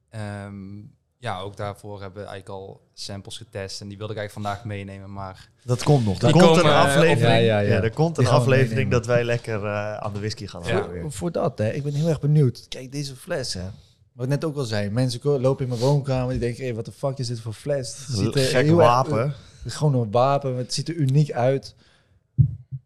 Ehm, 0.10 0.78
ja, 1.18 1.40
ook 1.40 1.58
daarvoor 1.58 2.02
hebben 2.02 2.22
we 2.24 2.28
eigenlijk 2.30 2.60
al 2.60 2.88
samples 2.94 3.38
getest. 3.38 3.82
En 3.82 3.88
die 3.88 3.98
wilde 3.98 4.14
ik 4.14 4.20
eigenlijk 4.20 4.48
vandaag 4.48 4.66
meenemen. 4.66 5.14
Maar 5.14 5.50
Dat 5.64 5.84
komt 5.84 6.06
nog. 6.06 6.22
Er 6.22 6.32
komt 6.32 6.43
komen, 6.43 6.66
een 6.66 6.72
eh, 6.72 6.80
aflevering. 6.80 7.20
Ja, 7.20 7.36
Ja, 7.36 7.60
ja, 7.60 7.74
ja. 7.76 7.82
er 7.84 7.91
komt 7.93 8.18
een 8.18 8.28
aflevering 8.28 8.70
meenemen. 8.70 8.91
dat 8.91 9.06
wij 9.06 9.24
lekker 9.24 9.66
eh, 9.66 9.98
aan 9.98 10.14
de 10.14 10.20
whisky 10.20 10.48
gaan 10.48 10.64
Ja. 10.64 10.74
halen. 10.82 11.02
Voor, 11.02 11.12
voor 11.12 11.32
dat, 11.32 11.58
hè. 11.58 11.70
Ik 11.72 11.84
ben 11.84 11.93
heel 11.93 12.08
erg 12.08 12.20
benieuwd. 12.20 12.66
Kijk, 12.68 12.91
deze 12.91 13.16
fles, 13.16 13.54
hè. 13.54 13.66
Wat 14.14 14.26
ik 14.26 14.32
net 14.32 14.45
ook 14.45 14.56
al 14.56 14.64
zei. 14.64 14.89
Mensen 14.89 15.39
lopen 15.41 15.64
in 15.64 15.70
mijn 15.70 15.82
woonkamer. 15.82 16.30
Die 16.32 16.39
denken, 16.39 16.64
hey, 16.64 16.74
wat 16.76 16.86
de 16.86 16.91
fuck 16.91 17.18
is 17.18 17.28
dit 17.28 17.39
voor 17.41 17.54
fles? 17.54 18.06
Het 18.08 18.18
ziet 18.18 18.36
er 18.36 18.41
Gek 18.41 18.66
heel 18.66 18.80
erg- 18.80 18.88
wapen. 18.88 19.22
Het 19.28 19.66
is 19.66 19.76
gewoon 19.76 19.93
een 19.95 20.12
wapen. 20.12 20.56
Het 20.56 20.74
ziet 20.74 20.89
er 20.89 20.95
uniek 20.95 21.32
uit. 21.32 21.76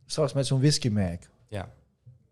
Straks 0.05 0.33
met 0.33 0.47
zo'n 0.47 0.59
whiskymerk. 0.59 1.29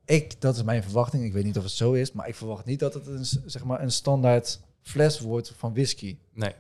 Ik, 0.10 0.41
dat 0.41 0.55
is 0.55 0.64
mijn 0.64 0.84
verwachting. 0.84 1.24
Ik 1.24 1.34
weet 1.34 1.43
niet 1.43 1.57
of 1.57 1.64
het 1.64 1.72
zo 1.72 1.93
is. 1.93 2.12
Maar 2.12 2.28
ik 2.28 2.36
verwacht 2.36 2.66
niet 2.66 2.80
dat 2.80 2.93
het 2.93 3.07
een, 3.07 3.26
zeg 3.26 3.64
maar, 3.64 3.82
een 3.82 3.91
standaard 3.91 4.60
fles 4.82 5.20
wordt 5.20 5.53
van 5.57 5.74
whisky. 5.74 6.18
nee. 6.34 6.53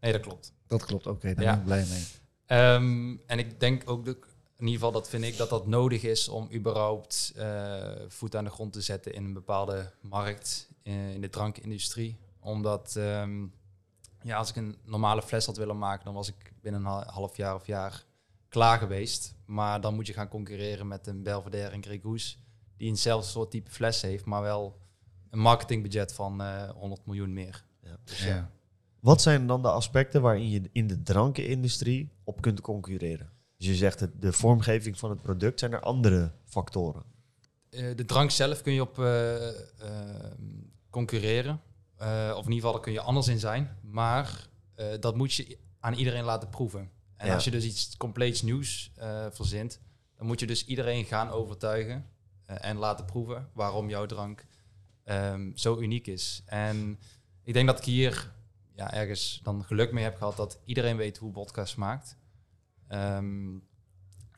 Nee, 0.00 0.12
dat 0.12 0.20
klopt. 0.20 0.52
Dat 0.66 0.84
klopt, 0.84 1.06
oké. 1.06 1.34
daar 1.34 1.44
Ja. 1.44 1.50
ben 1.50 1.58
ik 1.58 1.64
blij 1.64 1.84
mee. 1.88 2.04
Ehm, 2.46 3.16
en 3.26 3.38
ik 3.38 3.60
denk 3.60 3.90
ook, 3.90 4.06
in 4.06 4.14
ieder 4.58 4.72
geval 4.74 4.92
dat 4.92 5.08
vind 5.08 5.24
ik, 5.24 5.36
dat 5.36 5.50
dat 5.50 5.66
nodig 5.66 6.02
is 6.02 6.28
om 6.28 6.48
überhaupt 6.52 7.32
eh, 7.36 7.92
voet 8.08 8.36
aan 8.36 8.44
de 8.44 8.50
grond 8.50 8.72
te 8.72 8.80
zetten 8.80 9.14
in 9.14 9.24
een 9.24 9.32
bepaalde 9.32 9.90
markt, 10.00 10.68
eh, 10.82 11.14
in 11.14 11.20
de 11.20 11.28
drankindustrie. 11.30 12.18
Omdat 12.40 12.96
ehm, 12.96 13.44
ja, 14.22 14.36
als 14.36 14.48
ik 14.50 14.56
een 14.56 14.76
normale 14.84 15.22
fles 15.22 15.46
had 15.46 15.56
willen 15.56 15.78
maken, 15.78 16.04
dan 16.04 16.14
was 16.14 16.28
ik 16.28 16.52
binnen 16.60 16.80
een 16.80 16.86
ha- 16.86 17.06
half 17.10 17.36
jaar 17.36 17.54
of 17.54 17.66
jaar 17.66 18.04
klaar 18.48 18.78
geweest. 18.78 19.34
Maar 19.44 19.80
dan 19.80 19.94
moet 19.94 20.06
je 20.06 20.12
gaan 20.12 20.28
concurreren 20.28 20.88
met 20.88 21.06
een 21.06 21.22
Belvedere 21.22 21.68
en 21.68 21.82
Grey 21.82 21.98
Goose, 22.02 22.36
die 22.82 22.90
eenzelfde 22.90 23.28
soort 23.30 23.50
type 23.50 23.70
fles 23.70 24.00
heeft, 24.02 24.24
maar 24.24 24.42
wel 24.42 24.78
een 25.30 25.38
marketingbudget 25.38 26.12
van 26.12 26.42
eh 26.42 26.70
100 26.70 27.06
miljoen 27.06 27.32
meer. 27.32 27.64
Ja. 27.82 27.96
Dus 28.04 28.24
ja. 28.24 28.50
Wat 29.00 29.22
zijn 29.22 29.46
dan 29.46 29.62
de 29.62 29.68
aspecten 29.70 30.22
waarin 30.22 30.50
je 30.50 30.62
in 30.72 30.86
de 30.86 31.02
drankenindustrie 31.02 32.10
op 32.24 32.40
kunt 32.40 32.60
concurreren? 32.60 33.30
Dus 33.56 33.66
je 33.66 33.74
zegt 33.74 34.00
het, 34.00 34.10
de 34.22 34.32
vormgeving 34.32 34.98
van 34.98 35.10
het 35.10 35.22
product, 35.22 35.58
zijn 35.58 35.72
er 35.72 35.80
andere 35.80 36.32
factoren? 36.44 37.02
Eh, 37.70 37.96
de 37.96 38.04
drank 38.04 38.30
zelf 38.30 38.62
kun 38.62 38.72
je 38.72 38.80
op 38.80 38.98
eh, 38.98 39.48
eh, 39.48 39.54
concurreren. 40.90 41.60
Eh, 41.96 42.06
of 42.36 42.44
in 42.44 42.52
ieder 42.52 42.54
geval, 42.54 42.72
daar 42.72 42.80
kun 42.80 42.92
je 42.92 43.00
anders 43.00 43.28
in 43.28 43.38
zijn. 43.38 43.76
Maar 43.82 44.48
eh, 44.74 44.86
dat 45.00 45.16
moet 45.16 45.34
je 45.34 45.58
aan 45.80 45.94
iedereen 45.94 46.24
laten 46.24 46.48
proeven. 46.48 46.90
En 47.16 47.26
Ja. 47.26 47.34
als 47.34 47.44
je 47.44 47.50
dus 47.50 47.64
iets 47.64 47.96
compleets 47.96 48.42
nieuws 48.42 48.92
eh, 48.96 49.26
verzint, 49.30 49.80
dan 50.16 50.26
moet 50.26 50.40
je 50.40 50.46
dus 50.46 50.64
iedereen 50.66 51.04
gaan 51.04 51.28
overtuigen 51.30 51.94
eh, 51.96 52.02
en 52.46 52.76
laten 52.76 53.04
proeven 53.04 53.48
waarom 53.52 53.88
jouw 53.88 54.06
drank 54.06 54.46
ehm, 55.04 55.50
zo 55.54 55.80
uniek 55.80 56.06
is. 56.06 56.42
En 56.46 56.98
ik 57.42 57.52
denk 57.52 57.66
dat 57.66 57.78
ik 57.78 57.84
hier 57.84 58.32
ja, 58.74 58.92
ergens 58.92 59.40
dan 59.42 59.64
geluk 59.64 59.92
mee 59.92 60.04
heb 60.04 60.16
gehad 60.16 60.36
dat 60.36 60.58
iedereen 60.64 60.96
weet 60.96 61.18
hoe 61.18 61.32
vodka 61.32 61.64
smaakt. 61.64 62.16
Ehm, 62.88 63.54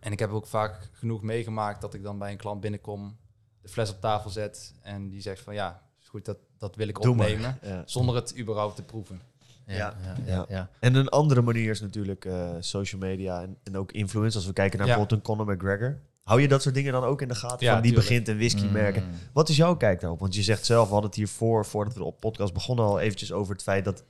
en 0.00 0.12
ik 0.12 0.18
heb 0.18 0.30
ook 0.30 0.46
vaak 0.46 0.90
genoeg 0.92 1.22
meegemaakt 1.22 1.80
dat 1.80 1.94
ik 1.94 2.02
dan 2.02 2.18
bij 2.18 2.30
een 2.30 2.36
klant 2.36 2.60
binnenkom, 2.60 3.16
de 3.60 3.68
fles 3.68 3.90
op 3.90 4.00
tafel 4.00 4.30
zet 4.30 4.74
en 4.82 5.08
die 5.08 5.20
zegt 5.20 5.42
van 5.42 5.54
ja, 5.54 5.82
is 6.00 6.08
goed, 6.08 6.24
dat, 6.24 6.38
dat 6.58 6.76
wil 6.76 6.88
ik 6.88 7.00
Doe 7.00 7.10
opnemen. 7.10 7.58
Ja. 7.62 7.82
Zonder 7.86 8.14
het 8.14 8.38
überhaupt 8.38 8.76
te 8.76 8.82
proeven. 8.82 9.20
Ja, 9.66 9.74
Ja. 9.76 9.96
ja, 10.02 10.16
Ja. 10.26 10.34
ja, 10.34 10.44
ja. 10.48 10.70
En 10.80 10.94
een 10.94 11.08
andere 11.08 11.42
manier 11.42 11.70
is 11.70 11.80
natuurlijk 11.80 12.24
eh, 12.24 12.50
social 12.60 13.00
media 13.00 13.42
en, 13.42 13.58
en 13.62 13.76
ook 13.76 13.92
influence. 13.92 14.36
Als 14.36 14.46
we 14.46 14.52
kijken 14.52 14.78
naar 14.78 14.88
Ja. 14.88 14.94
bijvoorbeeld 14.94 15.28
een 15.28 15.36
Conor 15.36 15.54
McGregor. 15.54 16.00
Hou 16.24 16.40
je 16.40 16.48
dat 16.48 16.62
soort 16.62 16.74
dingen 16.74 16.92
dan 16.92 17.04
ook 17.04 17.22
in 17.22 17.28
de 17.28 17.34
gaten? 17.34 17.66
Ja, 17.66 17.72
van 17.72 17.82
die 17.82 17.90
tuurlijk. 17.92 18.08
begint 18.10 18.28
een 18.28 18.36
whisky 18.36 18.66
merken. 18.66 19.04
Mm. 19.04 19.10
Wat 19.32 19.48
is 19.48 19.56
jouw 19.56 19.76
kijk 19.76 20.00
daarop? 20.00 20.20
Want 20.20 20.34
je 20.34 20.42
zegt 20.42 20.66
zelf, 20.66 20.84
we 20.86 20.92
hadden 20.92 21.10
het 21.10 21.18
hiervoor, 21.18 21.66
voordat 21.66 21.94
we 21.94 22.04
op 22.04 22.20
podcast 22.20 22.52
begonnen, 22.52 22.84
al 22.84 23.00
eventjes 23.00 23.32
over 23.32 23.52
het 23.52 23.62
feit 23.62 23.84
dat 23.84 24.04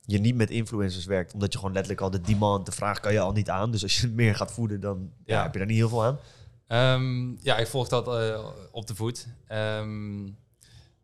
je 0.00 0.18
niet 0.18 0.34
met 0.34 0.50
influencers 0.50 1.04
werkt. 1.04 1.32
Omdat 1.32 1.52
je 1.52 1.58
gewoon 1.58 1.72
letterlijk 1.74 2.02
al 2.04 2.10
de 2.10 2.20
demand, 2.20 2.66
de 2.66 2.72
vraag 2.72 3.00
kan 3.00 3.12
je 3.12 3.20
al 3.20 3.32
niet 3.32 3.50
aan. 3.50 3.70
Dus 3.70 3.82
als 3.82 4.00
je 4.00 4.08
meer 4.20 4.34
gaat 4.34 4.52
voeden, 4.52 4.80
dan 4.80 5.12
ja, 5.24 5.36
Ja. 5.36 5.42
heb 5.42 5.52
je 5.52 5.58
daar 5.58 5.68
niet 5.68 5.76
heel 5.76 5.88
veel 5.88 6.04
aan. 6.04 6.18
Ehm, 6.66 7.36
ja, 7.44 7.56
ik 7.58 7.66
volg 7.66 7.88
dat 7.88 8.08
eh, 8.08 8.46
op 8.70 8.86
de 8.86 8.94
voet. 8.94 9.26
Ehm, 9.46 10.28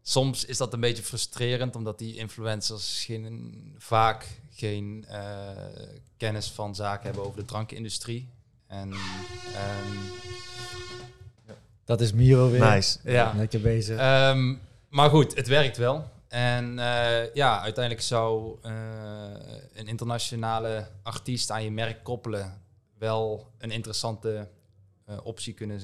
soms 0.02 0.44
is 0.44 0.56
dat 0.56 0.72
een 0.72 0.80
beetje 0.80 1.02
frustrerend, 1.02 1.76
omdat 1.76 1.98
die 1.98 2.16
influencers 2.16 3.04
geen, 3.04 3.54
vaak 3.78 4.40
geen 4.50 5.04
eh, 5.08 5.50
kennis 6.16 6.50
van 6.50 6.74
zaken 6.74 7.04
hebben 7.04 7.24
over 7.24 7.36
de 7.40 7.44
drankindustrie. 7.44 8.28
En 8.66 8.92
ehm, 9.54 9.96
Dat 11.84 12.00
is 12.00 12.12
Miro 12.12 12.50
weer. 12.50 12.60
Nice. 12.74 12.98
ja, 13.04 13.32
Lekker 13.36 13.60
bezig. 13.60 13.98
Ehm, 13.98 14.54
maar 14.88 15.10
goed, 15.10 15.34
het 15.36 15.46
werkt 15.46 15.76
wel. 15.76 16.04
En 16.28 16.78
eh, 16.78 17.34
ja, 17.34 17.60
uiteindelijk 17.60 18.04
zou 18.04 18.56
eh, 18.62 18.72
een 19.74 19.86
internationale 19.86 20.88
artiest 21.02 21.50
aan 21.50 21.64
je 21.64 21.70
merk 21.70 22.04
koppelen 22.04 22.60
wel 22.98 23.50
een 23.58 23.70
interessante 23.70 24.48
eh, 25.04 25.16
optie 25.22 25.52
kunnen 25.54 25.80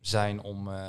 zijn 0.00 0.42
om 0.42 0.68
eh, 0.68 0.86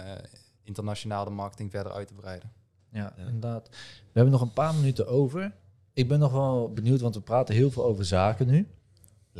internationaal 0.63 1.23
de 1.23 1.29
marketing 1.29 1.71
verder 1.71 1.91
uit 1.91 2.07
te 2.07 2.13
breiden. 2.13 2.51
Ja, 2.91 3.13
Ja. 3.17 3.23
inderdaad. 3.25 3.69
We 3.69 3.75
hebben 4.13 4.31
nog 4.31 4.41
een 4.41 4.53
paar 4.53 4.73
minuten 4.75 5.07
over. 5.07 5.51
Ik 5.93 6.07
ben 6.07 6.19
nog 6.19 6.31
wel 6.31 6.73
benieuwd, 6.73 7.01
want 7.01 7.15
we 7.15 7.21
praten 7.21 7.55
heel 7.55 7.71
veel 7.71 7.85
over 7.85 8.05
zaken 8.05 8.47
nu. 8.47 8.67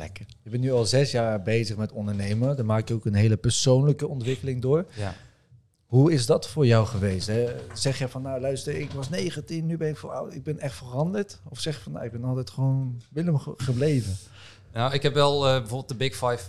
Lekker. 0.00 0.26
Je 0.42 0.50
bent 0.50 0.62
nu 0.62 0.72
al 0.72 0.84
zes 0.84 1.10
jaar 1.10 1.42
bezig 1.42 1.76
met 1.76 1.92
ondernemen. 1.92 2.56
Dan 2.56 2.66
maak 2.66 2.88
je 2.88 2.94
ook 2.94 3.04
een 3.04 3.14
hele 3.14 3.36
persoonlijke 3.36 4.08
ontwikkeling 4.08 4.62
door. 4.62 4.86
Ja. 4.96 5.14
Hoe 5.86 6.12
is 6.12 6.26
dat 6.26 6.48
voor 6.48 6.66
jou 6.66 6.86
geweest? 6.86 7.26
Hè? 7.26 7.46
Zeg 7.74 7.98
je 7.98 8.08
van, 8.08 8.22
nou 8.22 8.40
luister, 8.40 8.74
ik 8.76 8.90
was 8.90 9.08
19, 9.08 9.66
nu 9.66 9.76
ben 9.76 9.88
ik 9.88 9.96
voor 9.96 10.10
oud, 10.10 10.34
ik 10.34 10.42
ben 10.42 10.58
echt 10.58 10.76
veranderd? 10.76 11.40
Of 11.48 11.60
zeg 11.60 11.76
je 11.76 11.82
van, 11.82 11.92
nou, 11.92 12.04
ik 12.04 12.12
ben 12.12 12.24
altijd 12.24 12.50
gewoon 12.50 13.02
Willem 13.10 13.38
ge- 13.38 13.54
gebleven? 13.56 14.16
Nou, 14.72 14.92
ik 14.94 15.02
heb 15.02 15.14
wel 15.14 15.46
eh, 15.46 15.52
bijvoorbeeld 15.52 15.88
de 15.88 15.94
Big 15.94 16.12
Five 16.12 16.40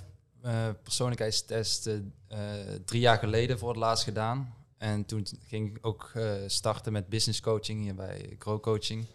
eh, 0.42 0.54
persoonlijkheidstest 0.84 1.88
eh, 1.88 2.38
drie 2.86 3.02
jaar 3.02 3.18
geleden 3.18 3.60
voor 3.60 3.70
het 3.70 3.78
laatst 3.78 4.04
gedaan. 4.04 4.54
En 4.78 5.06
toen 5.06 5.26
ging 5.48 5.70
ik 5.76 5.86
ook 5.86 6.12
starten 6.48 6.92
met 6.92 7.10
business 7.10 7.40
coaching 7.42 7.82
hier 7.82 7.96
bij 7.96 8.36
Grow 8.40 8.60
Coaching. 8.62 9.06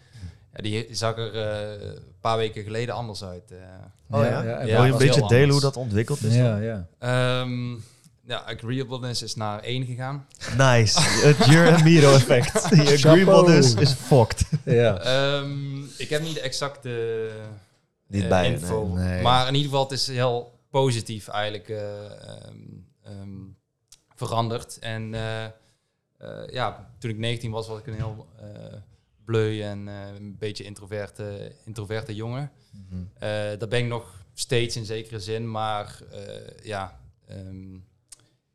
Ja, 0.57 0.63
die 0.63 0.87
zag 0.91 1.17
er 1.17 1.35
eh, 1.35 1.89
een 1.89 2.03
paar 2.21 2.37
weken 2.37 2.63
geleden 2.63 2.95
anders 2.95 3.25
uit. 3.25 3.51
eh. 3.51 3.57
Oh 4.11 4.25
ja? 4.25 4.43
Ja, 4.43 4.65
Wil 4.65 4.85
je 4.85 4.93
een 4.93 4.99
beetje 4.99 5.29
delen 5.29 5.51
hoe 5.51 5.61
dat 5.61 5.77
ontwikkeld 5.77 6.23
is? 6.23 6.35
ja, 6.35 6.57
ja. 6.57 6.87
Ehm, 6.99 7.73
ja, 8.27 8.39
agreeableness 8.47 9.23
is 9.23 9.35
naar 9.35 9.61
één 9.61 9.85
gegaan. 9.85 10.27
Nice. 10.57 11.01
Het 11.01 11.45
Jur 11.51 11.67
en 11.67 11.83
Miro 11.85 12.15
effect. 12.15 12.71
Die 12.71 12.81
agreeableness 12.83 13.75
is 13.75 13.93
fucked. 13.93 14.45
ja. 14.65 14.99
Ehm, 14.99 15.85
ik 15.99 16.09
heb 16.09 16.23
niet 16.23 16.35
de 16.35 16.41
exacte 16.41 17.29
Niet 18.07 18.23
eh, 18.23 18.29
bij, 18.29 18.51
info. 18.53 18.87
nee. 18.87 19.05
Nee. 19.05 19.23
Maar 19.23 19.49
in 19.49 19.55
ieder 19.55 19.69
geval, 19.71 19.83
het 19.85 19.93
is 19.93 20.07
heel 20.07 20.59
positief 20.71 21.29
eigenlijk 21.29 21.69
eh, 21.69 22.05
ehm, 22.05 22.57
ehm, 23.05 23.29
veranderd. 24.15 24.79
En 24.79 25.15
eh, 25.15 25.45
eh, 25.45 25.51
ja, 26.51 26.91
toen 26.99 27.11
ik 27.11 27.19
19 27.19 27.51
was, 27.51 27.69
was 27.69 27.79
ik 27.79 27.87
een 27.87 27.95
heel 27.95 28.27
eh 28.41 28.47
bleu 29.27 29.61
en 29.63 29.89
eh, 29.89 30.15
een 30.15 30.37
beetje 30.39 30.65
introverte, 30.65 31.53
introverte 31.65 32.15
jongen. 32.15 32.51
Eh, 33.19 33.59
dat 33.59 33.69
ben 33.69 33.79
ik 33.79 33.87
nog 33.87 34.25
steeds 34.35 34.77
in 34.77 34.85
zekere 34.85 35.21
zin, 35.21 35.51
maar 35.51 35.99
eh, 36.11 36.65
ja, 36.65 37.01
ehm, 37.27 37.75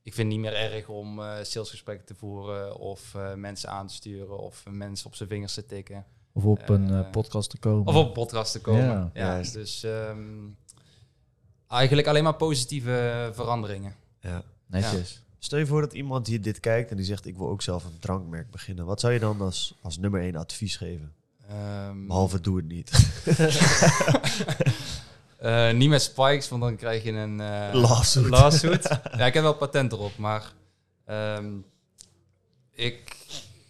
ik 0.04 0.14
vind 0.14 0.18
het 0.18 0.28
niet 0.28 0.40
meer 0.40 0.54
erg 0.54 0.88
om 0.90 1.20
eh, 1.20 1.36
salesgesprekken 1.42 2.06
te 2.06 2.16
voeren 2.16 2.78
of 2.78 3.16
eh, 3.16 3.34
mensen 3.34 3.70
aan 3.70 3.88
te 3.88 3.94
sturen 3.94 4.40
of 4.40 4.66
mensen 4.70 5.08
op 5.08 5.16
zijn 5.16 5.30
vingers 5.30 5.54
te 5.54 5.66
tikken. 5.66 6.06
Of 6.34 6.44
op 6.46 6.70
een 6.70 7.10
podcast 7.10 7.50
te 7.50 7.58
komen. 7.58 7.88
Of 7.88 7.96
op 7.96 8.06
een 8.06 8.12
podcast 8.12 8.52
te 8.52 8.62
komen. 8.62 8.84
Ja. 8.84 9.10
Ja, 9.14 9.26
Juist. 9.26 9.54
dus 9.54 9.84
ehm, 9.84 10.48
eigenlijk 11.68 12.08
alleen 12.08 12.24
maar 12.24 12.36
positieve 12.36 13.30
veranderingen. 13.34 13.96
Ja. 14.20 14.44
Netjes. 14.66 15.24
Stel 15.44 15.60
je 15.60 15.66
voor 15.66 15.82
dat 15.82 15.94
iemand 15.94 16.28
hier 16.28 16.42
dit 16.42 16.60
kijkt 16.60 16.92
en 16.92 16.96
die 16.98 17.06
zegt... 17.06 17.26
ik 17.26 17.38
wil 17.38 17.50
ook 17.50 17.62
zelf 17.62 17.84
een 17.84 18.00
drankmerk 18.00 18.52
beginnen. 18.52 18.86
Wat 18.86 19.00
zou 19.00 19.14
je 19.14 19.20
dan 19.20 19.42
als, 19.42 19.74
als 19.82 19.98
nummer 19.98 20.22
één 20.22 20.36
advies 20.36 20.76
geven? 20.76 21.14
Ehm, 21.50 22.08
Behalve 22.08 22.42
doe 22.42 22.58
het 22.58 22.68
niet. 22.68 22.92
eh, 25.38 25.72
niet 25.72 25.90
met 25.90 26.02
spikes, 26.02 26.50
want 26.50 26.62
dan 26.62 26.76
krijg 26.76 27.04
je 27.04 27.12
een 27.12 27.40
eh, 27.40 27.70
Lawsuit. 27.74 28.30
lawsuit. 28.30 28.84
ja, 29.18 29.26
ik 29.26 29.34
heb 29.34 29.44
wel 29.44 29.56
patent 29.56 29.92
erop, 29.92 30.18
maar 30.18 30.54
ehm, 31.06 31.58
ik 32.72 33.18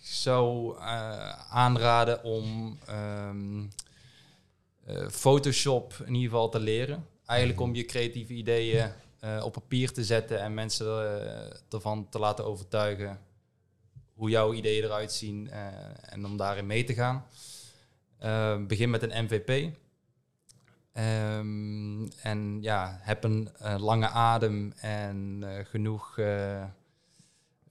zou 0.01 0.77
eh, 0.77 1.29
aanraden 1.49 2.23
om 2.23 2.77
ehm, 2.85 3.63
eh, 4.85 5.07
Photoshop 5.09 5.93
in 6.05 6.13
ieder 6.13 6.29
geval 6.29 6.49
te 6.49 6.59
leren. 6.59 7.05
Eigenlijk 7.25 7.59
om 7.61 7.75
je 7.75 7.85
creatieve 7.85 8.33
ideeën 8.33 8.91
eh, 9.21 9.41
op 9.43 9.53
papier 9.53 9.91
te 9.91 10.03
zetten 10.03 10.39
en 10.39 10.53
mensen 10.53 10.87
eh, 10.87 11.57
ervan 11.69 12.09
te 12.09 12.19
laten 12.19 12.45
overtuigen 12.45 13.19
hoe 14.13 14.29
jouw 14.29 14.53
ideeën 14.53 14.83
eruit 14.83 15.11
zien 15.11 15.49
eh, 15.49 15.67
en 16.01 16.25
om 16.25 16.37
daarin 16.37 16.65
mee 16.65 16.83
te 16.83 16.93
gaan. 16.93 17.25
Begin 18.67 18.89
met 18.89 19.01
een 19.03 19.23
MVP. 19.23 19.75
Ehm, 20.93 22.07
en 22.21 22.57
ja, 22.61 22.99
heb 23.01 23.23
een 23.23 23.49
lange 23.77 24.07
adem 24.07 24.73
en 24.77 25.43
genoeg 25.63 26.19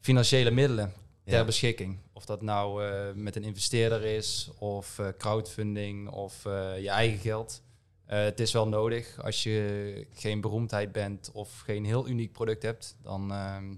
financiële 0.01 0.51
middelen 0.51 0.92
ter 1.24 1.38
Ja. 1.38 1.44
beschikking. 1.44 1.98
Of 2.12 2.24
dat 2.24 2.42
nou 2.42 2.82
met 3.14 3.36
een 3.36 3.44
investeerder 3.44 4.03
is, 4.03 4.51
of 4.59 5.01
crowdfunding, 5.18 6.09
of 6.09 6.42
je 6.78 6.88
eigen 6.90 7.18
geld. 7.18 7.62
Eh, 8.11 8.22
het 8.22 8.40
is 8.40 8.52
wel 8.52 8.68
nodig. 8.68 9.22
Als 9.22 9.42
je 9.42 10.06
geen 10.12 10.40
beroemdheid 10.40 10.92
bent 10.92 11.30
of 11.32 11.58
geen 11.61 11.84
heel 11.84 12.08
uniek 12.08 12.32
product 12.32 12.62
hebt, 12.62 12.96
dan 13.02 13.32
ehm, 13.32 13.74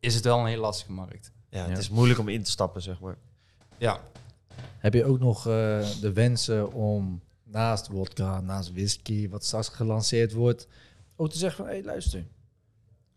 is 0.00 0.14
het 0.14 0.24
wel 0.24 0.38
een 0.38 0.46
heel 0.46 0.60
lastige 0.60 0.92
markt. 0.92 1.32
Ja, 1.48 1.60
het 1.62 1.70
Ja. 1.70 1.76
is 1.78 1.88
moeilijk 1.88 2.18
om 2.20 2.28
in 2.28 2.42
te 2.42 2.50
stappen, 2.50 2.82
zeg 2.82 3.00
maar. 3.00 3.16
Ja, 3.78 4.00
Heb 4.78 4.94
je 4.94 5.04
ook 5.04 5.18
nog 5.18 5.38
eh, 5.46 5.90
de 6.00 6.10
wensen 6.14 6.72
om 6.72 7.22
naast 7.44 7.88
wodka, 7.88 8.40
naast 8.40 8.72
whisky, 8.72 9.28
wat 9.28 9.44
straks 9.44 9.68
gelanceerd 9.68 10.32
wordt, 10.32 10.68
ook 11.16 11.30
te 11.30 11.38
zeggen 11.38 11.56
van, 11.64 11.66
hé 11.66 11.78
hey, 11.78 11.84
luister, 11.84 12.24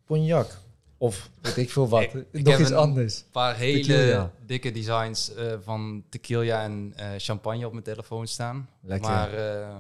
cognac. 0.06 0.60
Of 0.98 1.30
weet 1.42 1.58
ik 1.58 1.72
veel 1.72 1.88
wat, 1.90 2.02
Ik- 2.02 2.14
ik 2.32 2.44
nog 2.44 2.52
heb 2.52 2.60
iets 2.62 2.70
een- 2.70 2.76
anders. 2.76 3.18
een 3.20 3.32
paar 3.32 3.56
hele 3.56 3.80
Tequila. 3.86 4.32
dikke 4.46 4.72
designs 4.72 5.34
eh, 5.34 5.54
van 5.64 6.04
tequila 6.10 6.64
en 6.64 6.94
eh, 6.96 7.10
champagne 7.18 7.66
op 7.66 7.72
mijn 7.72 7.84
telefoon 7.84 8.28
staan. 8.28 8.70
Lekker. 8.82 9.10
Maar 9.10 9.34
eh, 9.34 9.76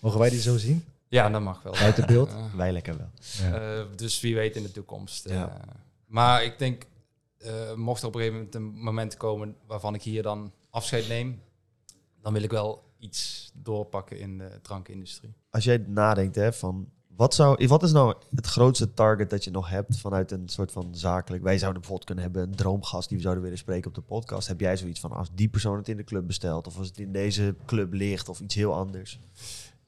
Mogen 0.00 0.18
wij 0.20 0.30
die 0.30 0.40
zo 0.40 0.56
zien? 0.56 0.84
ja, 1.08 1.28
dat 1.30 1.40
mag 1.42 1.62
wel. 1.62 1.72
Buiten 1.72 2.06
beeld? 2.06 2.30
Wij 2.56 2.72
lekker 2.72 2.96
wel. 2.96 3.10
eh, 3.52 3.86
dus 3.96 4.20
wie 4.20 4.34
weet 4.34 4.56
in 4.56 4.62
de 4.62 4.70
toekomst. 4.70 5.26
eh. 5.26 5.34
Ja. 5.34 5.60
maar 6.06 6.44
ik 6.44 6.58
denk, 6.58 6.86
eh, 7.38 7.74
mocht 7.74 8.00
er 8.02 8.08
op 8.08 8.14
een 8.14 8.20
gegeven 8.20 8.38
moment 8.40 8.54
een 8.54 8.82
moment 8.84 9.16
komen 9.16 9.56
waarvan 9.66 9.94
ik 9.94 10.02
hier 10.02 10.22
dan 10.22 10.52
afscheid 10.70 11.08
neem, 11.08 11.40
dan 12.22 12.32
wil 12.32 12.42
ik 12.42 12.50
wel 12.50 12.82
iets 12.98 13.50
doorpakken 13.54 14.18
in 14.18 14.38
de 14.38 14.58
drankindustrie. 14.62 15.34
Als 15.50 15.64
jij 15.64 15.84
nadenkt 15.86 16.34
hè, 16.34 16.52
van 16.52 16.88
wat, 17.16 17.34
zou, 17.34 17.66
wat 17.66 17.82
is 17.82 17.92
nou 17.92 18.14
het 18.34 18.46
grootste 18.46 18.94
target 18.94 19.30
dat 19.30 19.44
je 19.44 19.50
nog 19.50 19.68
hebt 19.68 19.98
vanuit 19.98 20.30
een 20.30 20.48
soort 20.48 20.72
van 20.72 20.88
zakelijk... 20.94 21.42
Wij 21.42 21.58
zouden 21.58 21.80
bijvoorbeeld 21.80 22.06
kunnen 22.06 22.24
hebben 22.24 22.42
een 22.42 22.54
droomgast 22.56 23.08
die 23.08 23.16
we 23.16 23.22
zouden 23.22 23.42
willen 23.42 23.58
spreken 23.58 23.88
op 23.88 23.94
de 23.94 24.00
podcast. 24.00 24.48
Heb 24.48 24.60
jij 24.60 24.76
zoiets 24.76 25.00
van 25.00 25.12
als 25.12 25.28
die 25.34 25.48
persoon 25.48 25.76
het 25.76 25.88
in 25.88 25.96
de 25.96 26.04
club 26.04 26.26
bestelt 26.26 26.66
of 26.66 26.78
als 26.78 26.86
het 26.86 26.98
in 26.98 27.12
deze 27.12 27.54
club 27.66 27.92
ligt 27.92 28.28
of 28.28 28.40
iets 28.40 28.54
heel 28.54 28.74
anders? 28.74 29.18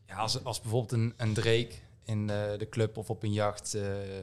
Ja, 0.06 0.16
als, 0.16 0.44
als 0.44 0.60
bijvoorbeeld 0.60 0.92
een, 0.92 1.14
een 1.16 1.32
Drake 1.34 1.70
in 2.04 2.30
eh, 2.30 2.58
de 2.58 2.68
club 2.70 2.96
of 2.96 3.10
op 3.10 3.22
een 3.22 3.32
jacht 3.32 3.74
eh, 3.74 3.80
de 3.82 4.22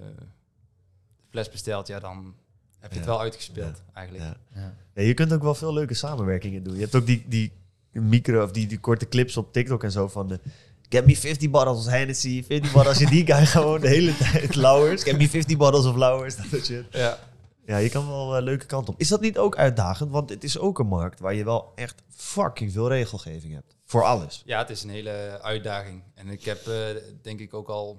fles 1.30 1.50
bestelt, 1.50 1.88
ja, 1.88 2.00
dan 2.00 2.34
heb 2.80 2.92
je 2.92 2.98
het 2.98 3.06
Ja. 3.06 3.12
wel 3.12 3.22
uitgespeeld 3.22 3.82
eigenlijk. 3.94 4.26
Ja. 4.26 4.38
Ja. 4.62 4.74
Ja, 4.94 5.02
je 5.02 5.14
kunt 5.14 5.34
ook 5.34 5.42
wel 5.42 5.56
veel 5.56 5.74
leuke 5.74 5.94
samenwerkingen 5.94 6.64
doen. 6.64 6.74
Je 6.74 6.82
hebt 6.82 6.96
ook 6.96 7.06
die, 7.06 7.26
die 7.28 7.52
micro 7.92 8.44
of 8.44 8.52
die, 8.52 8.68
die 8.68 8.80
korte 8.80 9.08
clips 9.08 9.38
op 9.38 9.54
TikTok 9.54 9.84
en 9.84 9.92
zo 9.92 10.08
van 10.08 10.28
de 10.28 10.40
Get 10.92 11.06
me 11.06 11.18
50 11.18 11.50
bottles 11.50 11.86
Hennessy, 11.86 12.44
50 12.44 12.72
bottles. 12.72 12.98
Je 12.98 13.06
die 13.06 13.26
guy 13.26 13.46
gewoon 13.46 13.82
de 13.82 13.88
hele 13.88 14.18
tijd 14.18 14.56
Lauwers. 14.56 15.04
Get 15.04 15.18
me 15.18 15.30
50 15.30 15.58
bottles 15.58 15.86
of 15.86 15.96
Lauwers. 15.96 16.36
Dat 16.36 16.46
soort 16.52 16.66
shit. 16.66 16.86
Ja. 16.92 17.20
Ja, 17.66 17.78
je 17.78 17.90
kan 17.90 18.08
wel 18.08 18.38
een 18.38 18.44
leuke 18.44 18.66
kant 18.66 18.90
op. 18.90 18.96
Is 19.00 19.08
dat 19.08 19.22
niet 19.22 19.38
ook 19.38 19.58
uitdagend? 19.58 20.12
Want 20.12 20.30
het 20.30 20.44
is 20.44 20.58
ook 20.60 20.80
een 20.80 20.88
markt 20.88 21.20
waar 21.20 21.34
je 21.34 21.44
wel 21.44 21.72
echt 21.76 22.02
fucking 22.10 22.72
veel 22.72 22.88
regelgeving 22.88 23.54
hebt. 23.54 23.76
Voor 23.86 24.04
alles. 24.04 24.42
Ja, 24.46 24.58
het 24.60 24.70
is 24.70 24.84
een 24.84 24.90
hele 24.90 25.40
uitdaging. 25.42 26.04
En 26.16 26.28
ik 26.30 26.44
heb 26.46 26.68
eh, 26.68 26.76
denk 27.22 27.40
ik 27.40 27.54
ook 27.54 27.68
al 27.68 27.98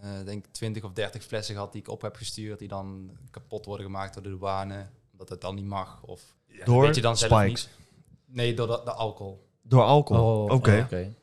eh 0.00 0.08
denk 0.24 0.44
20 0.50 0.82
of 0.84 0.92
30 0.92 1.22
flessen 1.24 1.54
gehad 1.54 1.72
die 1.72 1.80
ik 1.80 1.88
op 1.88 2.02
heb 2.02 2.16
gestuurd, 2.16 2.58
die 2.58 2.68
dan 2.68 3.10
kapot 3.30 3.64
worden 3.66 3.86
gemaakt 3.86 4.14
door 4.14 4.22
de 4.22 4.28
douane, 4.28 4.86
omdat 5.12 5.28
het 5.28 5.40
dan 5.40 5.54
niet 5.54 5.64
mag. 5.66 6.02
Of 6.02 6.20
ja, 6.46 6.64
Door 6.64 6.82
weet 6.82 6.94
je 6.94 7.00
dan 7.00 7.16
zelf 7.16 7.40
spikes. 7.40 7.68
niet. 7.68 8.36
Nee, 8.36 8.54
door 8.54 8.66
de, 8.66 8.80
de 8.84 8.92
alcohol. 8.92 9.46
Door 9.62 9.82
alcohol. 9.82 10.44
Oh, 10.44 10.52
Oké. 10.52 10.80
oké. 10.84 11.14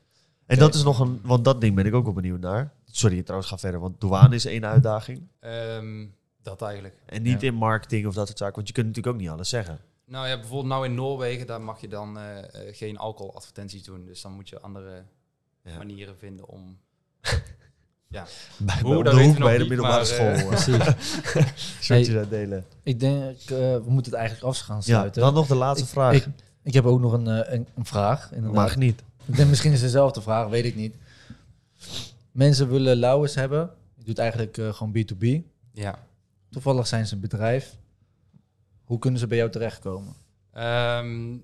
En 0.51 0.57
dat 0.57 0.75
is 0.75 0.83
nog 0.83 0.99
een... 0.99 1.19
Want 1.23 1.45
dat 1.45 1.61
ding 1.61 1.75
ben 1.75 1.85
ik 1.85 1.93
ook 1.93 2.03
wel 2.03 2.13
benieuwd 2.13 2.39
naar. 2.39 2.71
Sorry, 2.85 3.21
trouwens, 3.23 3.49
ga 3.51 3.57
verder. 3.57 3.79
Want 3.79 4.01
douane 4.01 4.35
is 4.35 4.45
één 4.45 4.65
uitdaging. 4.65 5.27
Ehm, 5.39 6.05
dat 6.41 6.61
eigenlijk. 6.61 6.95
En 7.05 7.21
niet 7.21 7.41
Ja. 7.41 7.47
in 7.47 7.53
marketing 7.53 8.07
of 8.07 8.13
dat 8.13 8.25
soort 8.27 8.37
zaken. 8.37 8.55
Want 8.55 8.67
je 8.67 8.73
kunt 8.73 8.87
natuurlijk 8.87 9.15
ook 9.15 9.21
niet 9.21 9.29
alles 9.31 9.49
zeggen. 9.49 9.79
Nou 10.05 10.27
ja, 10.27 10.35
bijvoorbeeld 10.35 10.67
nou 10.67 10.85
in 10.85 10.95
Noorwegen, 10.95 11.47
daar 11.47 11.61
mag 11.61 11.81
je 11.81 11.87
dan 11.87 12.17
eh, 12.17 12.37
eh, 12.39 12.75
geen 12.75 12.97
alcoholadvertenties 12.97 13.83
doen. 13.83 14.05
Dus 14.05 14.21
dan 14.21 14.31
moet 14.33 14.49
je 14.49 14.59
andere 14.59 15.03
Ja. 15.63 15.77
manieren 15.77 16.17
vinden 16.17 16.47
om... 16.47 16.77
Bij, 18.07 18.25
Hoe, 18.81 19.03
bij, 19.03 19.03
dat 19.13 19.21
hoek 19.21 19.37
bij 19.39 19.57
de 19.57 19.67
middelbare 19.67 20.05
school. 20.05 20.25
eh, 20.27 20.41
eh, 20.41 20.47
Precies. 20.47 21.75
shirtjes 21.85 22.15
uitdelen. 22.15 22.65
Ik 22.83 22.99
denk, 22.99 23.39
eh, 23.39 23.47
we 23.57 23.83
moeten 23.87 24.11
het 24.11 24.19
eigenlijk 24.21 24.47
af 24.49 24.59
gaan 24.59 24.75
Ja, 24.75 24.81
sluiten. 24.81 25.21
dan 25.21 25.33
nog 25.33 25.47
de 25.47 25.55
laatste 25.55 25.85
Ik- 25.85 25.91
vraag. 25.91 26.13
Ik, 26.13 26.25
ik 26.63 26.73
heb 26.73 26.85
ook 26.85 26.99
nog 26.99 27.11
een, 27.13 27.25
een, 27.53 27.67
een 27.75 27.85
vraag. 27.85 28.29
Inderdaad. 28.31 28.53
Mag 28.53 28.75
niet. 28.75 29.03
Ik 29.25 29.35
denk 29.35 29.49
misschien 29.49 29.71
is 29.71 29.81
het 29.81 29.91
dezelfde 29.91 30.21
vraag, 30.21 30.47
weet 30.47 30.65
ik 30.65 30.75
niet. 30.75 30.95
Mensen 32.31 32.69
willen 32.69 32.97
Lauwers 32.97 33.35
hebben. 33.35 33.69
Je 33.97 34.03
doet 34.03 34.17
eigenlijk 34.19 34.57
eh, 34.57 34.73
gewoon 34.73 34.93
B2B. 34.97 35.25
Ja. 35.73 35.99
Toevallig 36.49 36.87
zijn 36.87 37.07
ze 37.07 37.13
een 37.15 37.21
bedrijf. 37.21 37.77
Hoe 38.83 38.99
kunnen 38.99 39.19
ze 39.19 39.27
bij 39.27 39.37
jou 39.37 39.49
terechtkomen? 39.49 40.13
Ehm, 40.51 41.37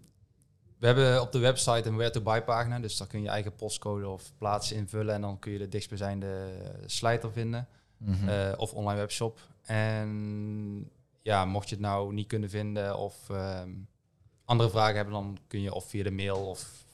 we 0.78 0.86
hebben 0.86 1.22
op 1.22 1.32
de 1.32 1.40
website 1.40 1.88
een 1.90 1.96
where 1.96 2.12
to 2.12 2.22
buy 2.22 2.42
pagina, 2.42 2.80
dus 2.80 2.98
daar 2.98 3.08
kun 3.08 3.20
je 3.20 3.26
je 3.26 3.32
eigen 3.32 3.56
postcode 3.56 4.08
of 4.08 4.32
plaats 4.38 4.72
invullen 4.72 5.14
en 5.16 5.22
dan 5.22 5.40
kun 5.40 5.52
je 5.52 5.58
de 5.58 5.70
dichtstbijzijnde 5.70 6.48
slijter 6.86 7.32
vinden 7.32 7.68
Mhm. 7.98 8.28
eh, 8.30 8.52
of 8.58 8.74
online 8.74 9.00
webshop. 9.00 9.40
En 9.66 10.90
ja, 11.22 11.46
mocht 11.46 11.70
je 11.70 11.76
het 11.76 11.84
nou 11.84 12.14
niet 12.14 12.28
kunnen 12.28 12.50
vinden 12.50 12.98
of 12.98 13.30
ehm, 13.30 13.70
andere 14.46 14.70
vragen 14.70 14.96
hebben, 14.96 15.14
dan 15.14 15.38
kun 15.48 15.62
je 15.62 15.74
of 15.74 15.86
via 15.90 16.04
de 16.04 16.12
mail 16.12 16.38
of 16.38 16.86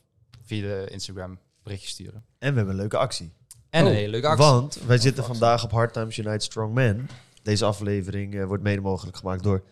via 0.46 0.62
de 0.62 0.88
Instagram 0.92 1.40
berichtje 1.64 1.88
sturen. 1.90 2.24
En 2.40 2.50
we 2.52 2.56
hebben 2.58 2.70
een 2.70 2.80
leuke 2.80 2.98
actie. 2.98 3.32
En 3.70 3.84
Oh, 3.84 3.90
een 3.90 3.96
hele 3.96 4.10
leuke 4.10 4.28
actie. 4.28 4.46
Want 4.46 4.78
wij 4.86 4.98
zitten 4.98 5.24
actie. 5.24 5.40
vandaag 5.40 5.64
op 5.64 5.72
Hard 5.72 5.94
Times 5.94 6.18
Unite 6.18 6.46
Strong 6.46 6.74
Men. 6.74 7.10
Deze 7.44 7.66
aflevering 7.66 8.36
eh, 8.36 8.46
wordt 8.46 8.64
mede 8.64 8.82
mogelijk 8.82 9.18
gemaakt 9.18 9.44
door... 9.44 9.64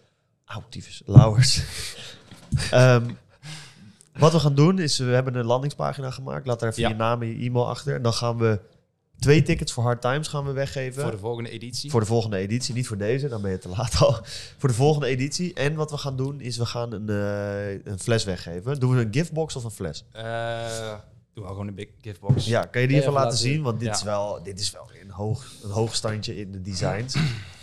Tyfus, 0.69 1.01
Lauwers. 1.05 1.61
Ehm, 2.71 3.09
wat 4.13 4.31
we 4.31 4.39
gaan 4.39 4.55
doen 4.55 4.79
is, 4.79 4.97
we 4.97 5.05
hebben 5.05 5.35
een 5.35 5.45
landingspagina 5.45 6.11
gemaakt. 6.11 6.45
Laat 6.45 6.59
daar 6.59 6.69
even 6.69 6.81
Ja. 6.81 6.89
je 6.89 6.95
naam 6.95 7.21
en 7.21 7.27
je 7.27 7.45
e-mail 7.45 7.67
achter. 7.67 7.95
En 7.95 8.01
dan 8.01 8.13
gaan 8.13 8.37
we 8.37 8.59
twee 9.21 9.41
tickets 9.43 9.71
voor 9.71 9.83
Hard 9.83 10.01
Times 10.01 10.27
gaan 10.27 10.45
we 10.45 10.51
weggeven. 10.51 11.01
voor 11.01 11.11
de 11.11 11.17
volgende 11.17 11.49
editie. 11.49 11.89
Voor 11.91 11.99
de 11.99 12.05
volgende 12.05 12.37
editie, 12.37 12.73
niet 12.73 12.87
voor 12.87 12.97
deze, 12.97 13.27
dan 13.27 13.41
ben 13.41 13.51
je 13.51 13.57
te 13.57 13.69
laat 13.69 13.95
al. 14.01 14.13
voor 14.59 14.69
de 14.69 14.75
volgende 14.75 15.07
editie. 15.07 15.53
En 15.53 15.75
wat 15.75 15.91
we 15.91 15.97
gaan 15.97 16.15
doen, 16.17 16.41
is 16.41 16.57
we 16.57 16.65
gaan 16.65 16.91
een, 16.91 17.09
eh, 17.09 17.91
een 17.91 17.99
fles 17.99 18.23
weggeven. 18.23 18.79
Doen 18.79 18.95
we 18.95 19.01
een 19.01 19.13
giftbox 19.13 19.55
of 19.55 19.63
een 19.63 19.71
fles? 19.71 20.05
Eh, 20.11 20.93
doe 21.33 21.43
wel 21.43 21.47
gewoon 21.47 21.67
een 21.67 21.75
big 21.75 21.87
giftbox. 22.01 22.45
Ja, 22.45 22.65
kan 22.65 22.81
je 22.81 22.87
die 22.87 22.95
even 22.97 23.09
even 23.09 23.19
laten 23.21 23.31
laten 23.31 23.47
zien? 23.49 23.61
Want 23.61 23.79
dit, 23.79 23.87
Ja. 23.87 23.93
is 23.93 24.03
wel, 24.03 24.43
dit 24.43 24.59
is 24.59 24.71
wel 24.71 24.89
een 25.01 25.09
hoog, 25.11 25.45
een 25.63 25.69
hoog 25.71 25.95
standje 25.95 26.35
in 26.37 26.51
de 26.51 26.61
designs. 26.61 27.15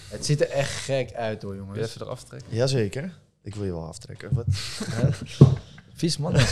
Het 0.08 0.26
ziet 0.26 0.40
er 0.40 0.50
echt 0.50 0.70
gek 0.72 1.12
uit 1.12 1.42
hoor, 1.42 1.50
Kun 1.54 1.60
je 1.60 1.66
jongens. 1.66 1.88
even 1.88 2.06
eraf 2.06 2.24
trekken? 2.24 2.54
Jazeker. 2.54 3.18
Ik 3.42 3.54
wil 3.54 3.64
je 3.64 3.72
wel 3.72 3.86
aftrekken. 3.86 4.28
Wat? 4.34 4.44
Vies 5.94 6.16
man. 6.18 6.34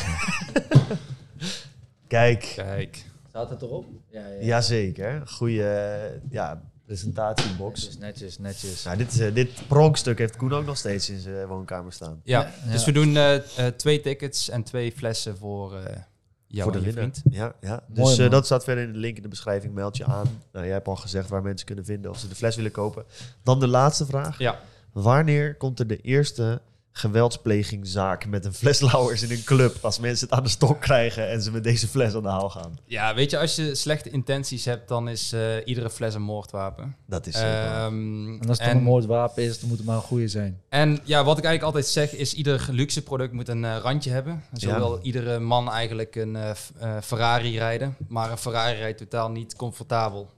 Kijk, 2.09 2.53
Kijk. 2.57 3.05
Staat 3.37 3.51
het 3.51 3.62
erop? 3.62 3.87
Ja, 4.11 4.26
ja. 4.26 4.45
jazeker. 4.45 5.22
Goede 5.26 5.62
eh, 5.62 6.30
ja, 6.30 6.62
presentatiebox. 6.87 7.82
Netjes, 7.82 7.99
netjes, 7.99 8.39
netjes. 8.39 8.84
Nou, 8.84 8.97
dit, 8.97 9.12
is, 9.12 9.18
eh, 9.18 9.34
dit 9.34 9.66
pronkstuk 9.68 10.18
heeft 10.18 10.37
Koen 10.37 10.53
ook 10.53 10.64
nog 10.64 10.76
steeds 10.76 11.11
in 11.11 11.18
zijn 11.18 11.47
woonkamer 11.47 11.93
staan. 11.93 12.20
Ja, 12.24 12.41
Ja, 12.41 12.72
dus 12.72 12.84
we 12.84 12.93
doen 12.93 13.16
eh, 13.16 13.34
eh, 13.34 13.74
twee 13.74 14.01
tickets 14.01 14.49
en 14.49 14.62
twee 14.62 14.93
flessen 14.93 15.37
voor 15.37 15.76
eh 15.76 15.97
jou 16.47 16.62
voor 16.62 16.80
de 16.80 16.84
winnaar. 16.84 17.11
vriend. 17.12 17.34
Ja, 17.34 17.55
ja. 17.61 17.84
Dus 17.89 18.05
Mooi, 18.05 18.24
eh, 18.24 18.30
dat 18.30 18.45
staat 18.45 18.64
verder 18.64 18.84
in 18.84 18.93
de 18.93 18.99
link 18.99 19.16
in 19.16 19.22
de 19.22 19.28
beschrijving. 19.28 19.74
Meld 19.74 19.97
je 19.97 20.05
aan. 20.05 20.43
Nou, 20.53 20.64
jij 20.64 20.74
hebt 20.74 20.89
al 20.89 20.97
gezegd 20.97 21.28
waar 21.28 21.43
mensen 21.43 21.66
kunnen 21.66 21.84
vinden 21.84 22.11
of 22.11 22.18
ze 22.18 22.28
de 22.28 22.34
fles 22.34 22.57
willen 22.57 22.70
kopen. 22.70 23.05
Dan 23.43 23.61
de 23.61 23.68
laatste 23.68 24.07
vraag. 24.07 24.39
Ja, 24.39 24.61
Wanneer 24.93 25.57
komt 25.57 25.78
er 25.78 25.87
de 25.87 26.01
eerste 26.01 26.61
geweldsplegingzaak 26.97 28.27
met 28.27 28.45
een 28.45 28.53
fles 28.55 28.81
Lauwers 28.81 29.23
in 29.23 29.31
een 29.31 29.45
club? 29.45 29.77
Als 29.81 29.99
mensen 29.99 30.27
het 30.29 30.37
aan 30.37 30.43
de 30.43 30.49
stok 30.49 30.81
krijgen 30.81 31.29
en 31.31 31.43
ze 31.43 31.51
met 31.51 31.65
deze 31.65 31.89
fles 31.89 32.15
aan 32.15 32.23
de 32.23 32.29
haal 32.29 32.51
gaan. 32.51 32.79
ja, 32.85 33.15
weet 33.15 33.31
je, 33.31 33.39
als 33.39 33.57
je 33.57 33.75
slechte 33.75 34.11
intenties 34.11 34.65
hebt, 34.65 34.89
dan 34.89 35.09
is 35.09 35.33
eh, 35.33 35.41
iedere 35.65 35.91
fles 35.91 36.15
een 36.15 36.23
moordwapen. 36.23 36.97
Dat 37.07 37.27
is 37.27 37.35
zeker. 37.35 37.65
Ehm, 37.65 38.41
En 38.41 38.49
als 38.49 38.59
het 38.59 38.69
een 38.71 38.83
moordwapen 38.83 39.43
is, 39.43 39.59
dan 39.61 39.69
moet 39.69 39.79
het 39.79 39.87
maar 39.87 39.97
een 39.97 40.03
goede 40.03 40.29
zijn. 40.29 40.61
En 40.69 40.99
ja, 41.05 41.25
wat 41.25 41.39
ik 41.39 41.45
eigenlijk 41.45 41.75
altijd 41.75 41.87
zeg 41.93 42.13
is, 42.13 42.35
ieder 42.35 42.67
luxe 42.71 43.03
product 43.03 43.33
moet 43.33 43.49
een 43.49 43.65
eh, 43.65 43.77
randje 43.83 44.11
hebben. 44.11 44.43
Zo 44.53 44.69
Ja. 44.69 44.77
wil 44.79 44.99
iedere 45.03 45.39
man 45.39 45.71
eigenlijk 45.71 46.15
een 46.17 46.37
eh, 46.37 46.51
eh, 46.79 46.97
Ferrari 47.03 47.59
rijden. 47.59 47.97
Maar 48.09 48.31
een 48.31 48.39
Ferrari 48.39 48.79
rijdt 48.79 48.99
totaal 48.99 49.31
niet 49.31 49.57
comfortabel. 49.57 50.31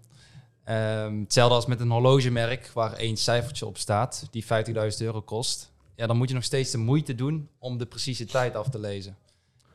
Ehm, 0.65 1.21
hetzelfde 1.21 1.55
als 1.55 1.67
met 1.67 1.81
een 1.81 1.91
horlogemerk 1.91 2.71
waar 2.75 2.93
één 2.93 3.17
cijfertje 3.17 3.67
op 3.67 3.79
staat, 3.79 4.27
die 4.31 4.45
50.000 4.45 5.01
euro 5.07 5.21
kost. 5.21 5.71
Ja, 5.99 6.07
dan 6.07 6.17
moet 6.17 6.29
je 6.29 6.35
nog 6.35 6.45
steeds 6.45 6.71
de 6.71 6.79
moeite 6.79 7.15
doen 7.15 7.49
om 7.59 7.79
de 7.79 7.87
precieze 7.87 8.25
tijd 8.25 8.55
af 8.57 8.69
te 8.69 8.79
lezen. 8.79 9.17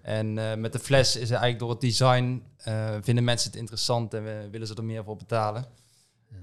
En 0.02 0.38
eh, 0.38 0.56
met 0.58 0.74
de 0.74 0.80
fles 0.80 1.08
is 1.08 1.30
het 1.30 1.40
eigenlijk 1.40 1.60
door 1.60 1.70
het 1.70 1.82
design, 1.82 2.44
eh, 2.58 2.96
vinden 3.02 3.24
mensen 3.24 3.50
het 3.52 3.60
interessant 3.60 4.14
en 4.14 4.24
we- 4.24 4.48
willen 4.52 4.68
ze 4.68 4.76
er 4.76 4.84
meer 4.84 5.04
voor 5.04 5.16
betalen. 5.18 5.66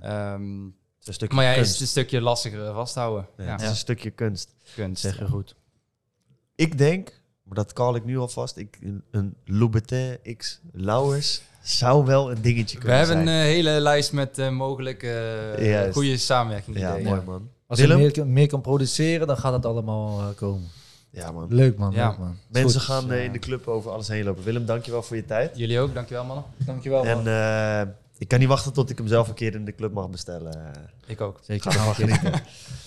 Ehm, 0.01 0.65
Het 0.65 0.73
is 1.01 1.07
een 1.07 1.15
stukje 1.15 1.37
maar 1.37 1.45
ja, 1.45 1.53
is 1.53 1.71
het 1.71 1.81
een 1.81 1.87
stukje 1.87 2.21
lastiger 2.21 2.73
vasthouden. 2.75 3.27
Ja, 3.37 3.45
Ja, 3.45 3.51
Het 3.53 3.61
is 3.61 3.69
een 3.69 3.77
stukje 3.77 4.11
kunst. 4.11 4.55
kunst. 4.75 5.03
Zeg 5.03 5.19
je 5.19 5.27
goed. 5.29 5.55
Ik 6.55 6.79
denk, 6.79 7.21
maar 7.43 7.55
dat 7.57 7.73
call 7.73 7.95
ik 7.95 8.05
nu 8.05 8.19
alvast, 8.19 8.57
ik, 8.57 8.79
een, 8.83 9.03
een 9.11 9.37
Louboutin 9.45 10.19
X 10.37 10.61
Lauwers 10.73 11.43
zou 11.63 12.05
wel 12.05 12.31
een 12.31 12.43
dingetje 12.43 12.75
We 12.79 12.85
kunnen 12.85 12.99
hebben 13.07 13.17
zijn. 13.25 13.29
een 13.29 13.43
eh, 13.43 13.49
hele 13.53 13.81
lijst 13.81 14.13
met 14.13 14.39
eh, 14.39 14.51
mogelijke 14.51 15.13
eh, 15.59 15.93
goede 15.93 16.17
samenwerking. 16.17 16.79
ja, 16.79 16.97
mooi 16.97 17.21
man. 17.21 17.51
Als 17.71 17.79
je 17.79 17.87
Willem? 17.87 18.03
meer, 18.03 18.13
kan- 18.13 18.33
meer 18.33 18.47
kan 18.47 18.61
produceren, 18.61 19.27
dan 19.27 19.37
gaat 19.37 19.53
het 19.53 19.67
allemaal 19.67 20.21
eh, 20.21 20.27
komen. 20.37 20.69
Ja 21.11 21.33
man. 21.33 21.47
Leuk 21.55 21.77
man, 21.79 21.93
Ja. 21.93 22.09
leuk 22.09 22.19
man. 22.19 22.37
Mensen 22.49 22.81
Goed. 22.81 22.89
gaan 22.91 23.13
eh, 23.13 23.25
in 23.25 23.33
de 23.33 23.39
club 23.39 23.67
over 23.69 23.91
alles 23.91 24.09
heen 24.09 24.25
lopen. 24.25 24.45
Willem, 24.45 24.67
dankjewel 24.67 25.03
voor 25.03 25.17
je 25.17 25.25
tijd. 25.25 25.57
Jullie 25.59 25.81
ook, 25.81 25.95
dankjewel 25.95 26.25
mannen. 26.25 26.45
Dankjewel 26.57 27.05
En 27.07 27.17
man. 27.17 27.27
eh, 27.27 27.93
ik 28.19 28.29
kan 28.29 28.39
niet 28.39 28.49
wachten 28.49 28.73
tot 28.73 28.91
ik 28.91 28.99
hem 28.99 29.07
zelf 29.07 29.29
een 29.29 29.35
keer 29.35 29.55
in 29.55 29.65
de 29.65 29.75
club 29.75 29.93
mag 29.93 30.11
bestellen. 30.11 30.73
Ik 31.07 31.21
ook. 31.21 31.39
Zeker. 31.43 31.73
genieten. 31.73 32.33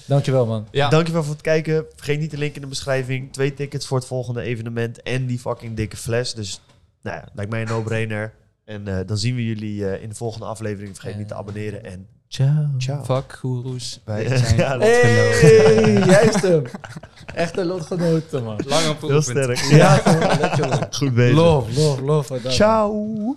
Dankjewel 0.07 0.45
man. 0.45 0.67
Ja, 0.71 0.89
Dankjewel 0.89 1.23
voor 1.23 1.33
het 1.33 1.41
kijken. 1.41 1.85
Vergeet 1.95 2.19
niet 2.19 2.31
de 2.31 2.37
link 2.37 2.55
in 2.55 2.61
de 2.61 2.67
beschrijving. 2.67 3.33
Twee 3.33 3.53
tickets 3.53 3.87
voor 3.87 3.97
het 3.97 4.07
volgende 4.07 4.41
evenement 4.41 5.01
en 5.01 5.25
die 5.25 5.39
fucking 5.39 5.75
dikke 5.75 5.97
fles. 5.97 6.33
Dus 6.33 6.61
nou 7.01 7.17
ja, 7.17 7.27
lijkt 7.33 7.51
mij 7.51 7.61
een 7.61 7.67
no-brainer. 7.67 8.33
En 8.65 8.87
eh, 8.87 9.07
dan 9.07 9.17
zien 9.17 9.35
we 9.35 9.45
jullie 9.45 9.87
eh, 9.89 10.03
in 10.03 10.09
de 10.09 10.15
volgende 10.15 10.45
aflevering. 10.45 10.95
Vergeet 10.95 11.17
niet 11.17 11.27
te 11.27 11.33
abonneren 11.35 11.83
en 11.85 12.07
Ciao. 12.33 12.69
ciao. 12.77 13.03
fuck 13.03 13.37
goeroes. 13.39 13.99
Wij 14.05 14.23
Ja, 14.23 14.37
zijn 14.37 14.57
ja, 14.63 14.77
Hey, 14.79 15.93
juist 16.05 16.41
hem. 16.41 16.63
Echte 17.33 17.65
lotgenoten 17.65 18.43
man. 18.43 18.59
lang 18.65 18.89
op 18.89 19.01
Heel 19.01 19.21
sterk. 19.21 19.57
Ja, 19.57 20.01
wel. 20.57 20.79
Goed 20.91 21.13
bezig. 21.13 21.35
Love, 21.35 21.73
love, 21.73 22.03
love. 22.03 22.39
Ciao. 22.49 23.35